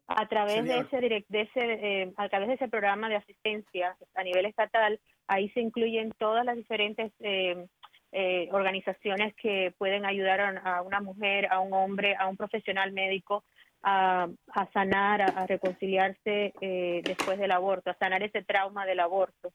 a 0.09 0.27
través 0.27 0.65
de 0.65 0.79
ese, 0.79 1.25
de 1.29 1.41
ese 1.41 1.53
eh, 1.55 2.13
a 2.17 2.29
través 2.29 2.49
de 2.49 2.55
ese 2.55 2.69
programa 2.69 3.09
de 3.09 3.17
asistencia 3.17 3.97
a 4.15 4.23
nivel 4.23 4.47
estatal 4.47 4.99
ahí 5.29 5.49
se 5.51 5.61
incluyen 5.61 6.13
todas 6.19 6.45
las 6.45 6.57
diferentes 6.57 7.13
eh, 7.21 7.67
eh, 8.13 8.49
organizaciones 8.51 9.35
que 9.37 9.73
pueden 9.79 10.05
ayudar 10.05 10.41
a, 10.41 10.83
una 10.83 11.01
mujer 11.01 11.47
a 11.51 11.61
un 11.61 11.73
hombre 11.73 12.17
a 12.17 12.27
un 12.27 12.37
profesional 12.37 12.93
médico 12.93 13.45
a, 13.83 14.29
sanar 14.73 15.23
a, 15.23 15.47
reconciliarse 15.47 16.53
después 17.05 17.39
del 17.39 17.53
aborto 17.53 17.91
a 17.91 17.99
sanar 17.99 18.23
ese 18.23 18.43
trauma 18.43 18.87
del 18.87 19.01
aborto. 19.01 19.53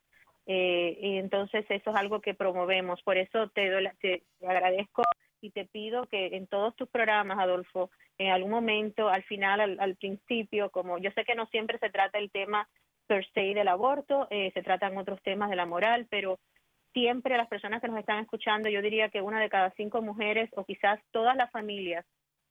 Y 0.48 1.18
entonces 1.18 1.66
eso 1.70 1.90
es 1.90 1.96
algo 1.96 2.22
que 2.22 2.34
promovemos. 2.34 3.02
Por 3.04 3.18
eso 3.18 3.50
te, 3.50 3.70
te 4.00 4.24
agradezco 4.46 5.04
y 5.42 5.52
te 5.52 5.66
pido 5.66 6.06
que 6.06 6.36
en 6.36 6.48
todos 6.48 6.76
tus 6.76 6.90
programas, 6.90 7.40
Adolfo, 7.40 7.92
en 8.18 8.32
algún 8.32 8.52
momento, 8.52 9.10
al 9.10 9.24
final, 9.24 9.78
al, 9.80 9.96
principio, 9.96 10.70
como 10.70 10.98
yo 10.98 11.12
sé 11.12 11.24
que 11.26 11.36
no 11.36 11.46
siempre 11.48 11.78
se 11.80 11.90
trata 11.90 12.18
el 12.18 12.32
tema 12.32 12.68
per 13.08 13.26
se 13.34 13.42
del 13.42 13.68
aborto, 13.68 14.28
eh, 14.32 14.52
se 14.54 14.64
tratan 14.64 14.98
otros 14.98 15.22
temas 15.22 15.50
de 15.50 15.56
la 15.56 15.66
moral, 15.66 16.08
pero 16.10 16.40
siempre 16.94 17.38
las 17.38 17.48
personas 17.48 17.82
que 17.82 17.88
nos 17.88 18.00
están 18.00 18.20
escuchando, 18.20 18.70
yo 18.70 18.82
diría 18.82 19.10
que 19.10 19.22
una 19.22 19.40
de 19.40 19.50
cada 19.50 19.72
cinco 19.72 20.02
mujeres 20.02 20.50
o 20.56 20.66
quizás 20.66 21.00
todas 21.12 21.36
las 21.36 21.52
familias 21.52 22.06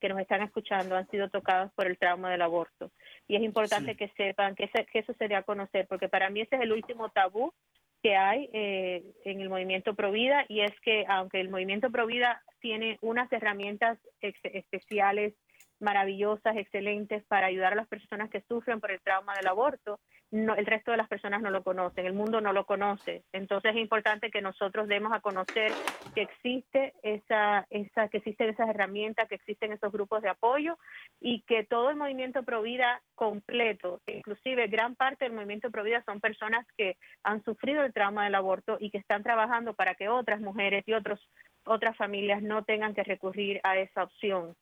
que 0.05 0.11
nos 0.11 0.21
están 0.21 0.43
escuchando 0.43 0.97
han 0.97 1.09
sido 1.09 1.31
tocadas 1.31 1.73
por 1.73 1.87
el 1.87 1.97
trauma 1.97 2.31
del 2.31 2.43
aborto. 2.43 2.91
Y 3.27 3.37
es 3.37 3.43
importante 3.43 3.97
que 3.97 4.09
sepan 4.19 4.55
que, 4.55 4.69
que 4.69 4.99
eso 4.99 5.15
se 5.19 5.29
dé 5.29 5.35
a 5.35 5.45
conocer, 5.45 5.87
porque 5.89 6.11
para 6.11 6.29
mí 6.29 6.43
ese 6.43 6.57
es 6.57 6.61
el 6.61 6.73
último 6.73 7.09
tabú 7.09 7.55
que 8.03 8.15
hay 8.15 8.51
eh, 8.53 9.03
en 9.25 9.41
el 9.41 9.49
movimiento 9.49 9.95
Provida 9.95 10.45
y 10.47 10.61
es 10.61 10.79
que 10.81 11.07
aunque 11.09 11.41
el 11.41 11.49
movimiento 11.49 11.91
Provida 11.91 12.43
tiene 12.61 12.99
unas 13.01 13.33
herramientas 13.33 13.99
especiales 14.21 15.33
maravillosas, 15.85 16.57
excelentes 16.57 17.25
para 17.27 17.47
ayudar 17.47 17.75
a 17.75 17.77
las 17.77 17.87
personas 17.87 18.31
que 18.31 18.43
sufren 18.49 18.81
por 18.81 18.91
el 18.91 19.01
trauma 19.01 19.35
del 19.35 19.47
aborto, 19.47 20.01
no, 20.31 20.57
el 20.57 20.67
resto 20.67 20.91
de 20.91 20.97
las 20.97 21.09
personas 21.09 21.43
no 21.43 21.51
lo 21.51 21.63
conocen, 21.63 22.07
el 22.07 22.13
mundo 22.13 22.41
no 22.41 22.53
lo 22.53 22.67
conoce. 22.67 23.23
Entonces 23.33 23.71
es 23.73 23.81
importante 23.81 24.31
que 24.31 24.41
nosotros 24.41 24.89
demos 24.89 25.13
a 25.13 25.21
conocer 25.21 25.71
que 26.15 26.23
existe 26.23 26.93
esa, 27.05 27.67
esa, 27.71 28.09
que 28.09 28.17
existen 28.17 28.49
esas 28.49 28.69
herramientas, 28.69 29.29
que 29.29 29.37
existen 29.37 29.73
esos 29.73 29.93
grupos 29.93 30.23
de 30.23 30.31
apoyo 30.31 30.77
y 31.21 31.43
que 31.43 31.63
todo 31.63 31.91
el 31.91 31.97
movimiento 31.97 32.43
Provida 32.43 33.01
completo, 33.15 34.01
inclusive 34.07 34.67
gran 34.67 34.97
parte 34.97 35.25
del 35.25 35.35
movimiento 35.35 35.71
Provida 35.71 36.03
son 36.05 36.21
personas 36.21 36.67
que 36.77 36.97
han 37.23 37.45
sufrido 37.45 37.85
el 37.85 37.93
trauma 37.93 38.25
del 38.25 38.35
aborto 38.35 38.77
y 38.81 38.91
que 38.91 38.99
están 38.99 39.23
trabajando 39.23 39.75
para 39.75 39.95
que 39.95 40.09
otras 40.09 40.41
mujeres 40.41 40.83
y 40.87 40.95
otras 40.95 41.97
familias 41.97 42.43
no 42.43 42.65
tengan 42.65 42.95
que 42.95 43.05
recurrir 43.05 43.61
a 43.63 43.77
esa 43.77 44.03
opción. 44.03 44.57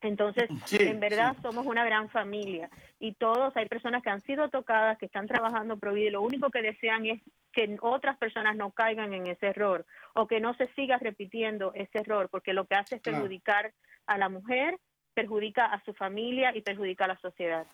Entonces, 0.00 0.48
en 0.72 1.00
verdad 1.00 1.36
somos 1.42 1.66
una 1.66 1.84
gran 1.84 2.08
familia 2.10 2.70
y 2.98 3.14
todos, 3.14 3.56
hay 3.56 3.66
personas 3.66 4.02
que 4.02 4.10
han 4.10 4.22
sido 4.22 4.48
tocadas, 4.50 4.98
que 4.98 5.06
están 5.06 5.26
trabajando 5.26 5.78
pro 5.78 5.96
y 5.96 6.10
lo 6.10 6.22
único 6.22 6.50
que 6.50 6.62
desean 6.62 7.06
es 7.06 7.22
que 7.52 7.76
otras 7.80 8.18
personas 8.18 8.56
no 8.56 8.70
caigan 8.72 9.14
en 9.14 9.26
ese 9.26 9.46
error 9.46 9.86
o 10.14 10.26
que 10.26 10.40
no 10.40 10.54
se 10.54 10.68
siga 10.74 10.98
repitiendo 10.98 11.72
ese 11.74 11.98
error, 11.98 12.28
porque 12.30 12.52
lo 12.52 12.66
que 12.66 12.74
hace 12.74 12.96
es 12.96 13.02
perjudicar 13.02 13.72
a 14.06 14.18
la 14.18 14.28
mujer, 14.28 14.78
perjudica 15.14 15.64
a 15.64 15.82
su 15.84 15.94
familia 15.94 16.54
y 16.54 16.60
perjudica 16.60 17.06
a 17.06 17.08
la 17.08 17.18
sociedad. 17.18 17.66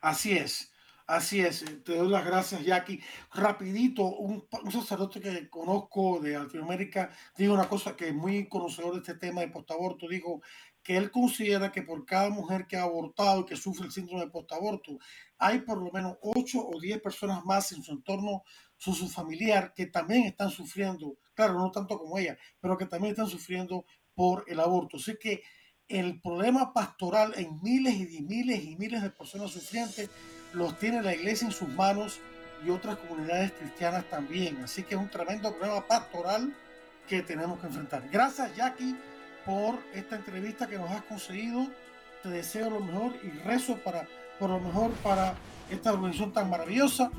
Así 0.00 0.36
es. 0.36 0.74
Así 1.10 1.40
es, 1.40 1.64
te 1.82 1.96
doy 1.96 2.08
las 2.08 2.24
gracias, 2.24 2.64
Jackie. 2.64 3.02
Rapidito, 3.34 4.04
un, 4.04 4.46
un, 4.62 4.70
sacerdote 4.70 5.20
que 5.20 5.50
conozco 5.50 6.20
de 6.20 6.38
Latinoamérica 6.38 7.10
dijo 7.36 7.52
una 7.52 7.68
cosa 7.68 7.96
que 7.96 8.10
es 8.10 8.14
muy 8.14 8.48
conocedor 8.48 8.92
de 8.92 9.00
este 9.00 9.14
tema 9.14 9.40
de 9.40 9.48
postaborto, 9.48 10.06
dijo, 10.06 10.40
que 10.82 10.96
él 10.96 11.10
considera 11.10 11.70
que 11.70 11.82
por 11.82 12.04
cada 12.06 12.30
mujer 12.30 12.66
que 12.66 12.76
ha 12.76 12.82
abortado 12.82 13.40
y 13.40 13.44
que 13.46 13.56
sufre 13.56 13.86
el 13.86 13.92
síndrome 13.92 14.24
de 14.24 14.30
postaborto, 14.30 14.98
hay 15.38 15.60
por 15.60 15.78
lo 15.78 15.90
menos 15.90 16.16
8 16.22 16.58
o 16.66 16.80
10 16.80 17.00
personas 17.00 17.44
más 17.44 17.72
en 17.72 17.82
su 17.82 17.92
entorno 17.92 18.42
su, 18.76 18.94
su 18.94 19.08
familiar 19.08 19.74
que 19.74 19.86
también 19.86 20.24
están 20.24 20.50
sufriendo, 20.50 21.18
claro, 21.34 21.54
no 21.54 21.70
tanto 21.70 21.98
como 21.98 22.18
ella, 22.18 22.38
pero 22.60 22.78
que 22.78 22.86
también 22.86 23.12
están 23.12 23.28
sufriendo 23.28 23.84
por 24.14 24.44
el 24.48 24.58
aborto. 24.58 24.96
Así 24.96 25.16
que 25.20 25.42
el 25.86 26.20
problema 26.20 26.72
pastoral 26.72 27.34
en 27.36 27.60
miles 27.62 27.94
y 27.94 28.22
miles 28.22 28.64
y 28.64 28.76
miles 28.76 29.02
de 29.02 29.10
personas 29.10 29.50
sufrientes 29.50 30.08
los 30.52 30.78
tiene 30.78 31.02
la 31.02 31.14
iglesia 31.14 31.46
en 31.46 31.52
sus 31.52 31.68
manos 31.68 32.20
y 32.64 32.70
otras 32.70 32.96
comunidades 32.96 33.52
cristianas 33.52 34.08
también. 34.08 34.56
Así 34.58 34.82
que 34.82 34.94
es 34.94 35.00
un 35.00 35.10
tremendo 35.10 35.50
problema 35.52 35.86
pastoral 35.86 36.54
que 37.08 37.22
tenemos 37.22 37.58
que 37.60 37.66
enfrentar. 37.66 38.08
Gracias, 38.10 38.54
Jackie 38.56 38.96
por 39.44 39.78
esta 39.94 40.16
entrevista 40.16 40.66
que 40.68 40.78
nos 40.78 40.90
has 40.90 41.02
conseguido. 41.02 41.66
Te 42.22 42.28
deseo 42.28 42.70
lo 42.70 42.80
mejor 42.80 43.14
y 43.22 43.30
rezo 43.46 43.76
para, 43.78 44.06
por 44.38 44.50
lo 44.50 44.60
mejor 44.60 44.90
para 45.02 45.34
esta 45.70 45.92
organización 45.92 46.32
tan 46.32 46.50
maravillosa. 46.50 47.10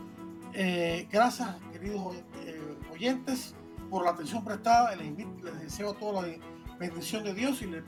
Eh, 0.53 1.07
gracias, 1.11 1.49
queridos 1.71 2.15
eh, 2.45 2.59
oyentes. 2.91 3.55
por 3.89 4.05
la 4.05 4.11
atención 4.11 4.43
prestada. 4.43 4.95
Les, 4.95 5.17
les 5.17 5.59
deseo 5.59 5.93
toda 5.93 6.21
la 6.21 6.35
bendición 6.79 7.23
de 7.23 7.33
Dios 7.33 7.61
y 7.61 7.65
les 7.65 7.83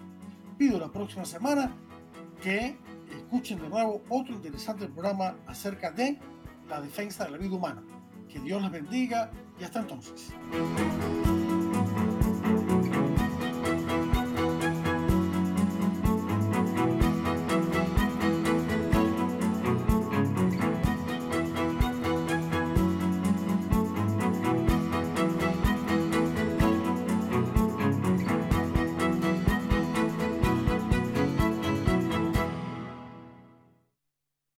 pido 0.57 0.79
la 0.79 0.91
próxima 0.91 1.25
semana 1.25 1.73
que 2.41 2.77
escuchen 3.09 3.59
de 3.59 3.69
nuevo 3.69 4.03
otro 4.09 4.33
interesante 4.33 4.87
programa 4.87 5.35
acerca 5.47 5.91
de 5.91 6.19
la 6.69 6.81
defensa 6.81 7.25
de 7.25 7.31
la 7.31 7.37
vida 7.37 7.55
humana. 7.55 7.81
Que 8.27 8.39
Dios 8.39 8.61
les 8.61 8.71
bendiga 8.71 9.31
y 9.59 9.63
hasta 9.63 9.79
entonces. 9.79 10.33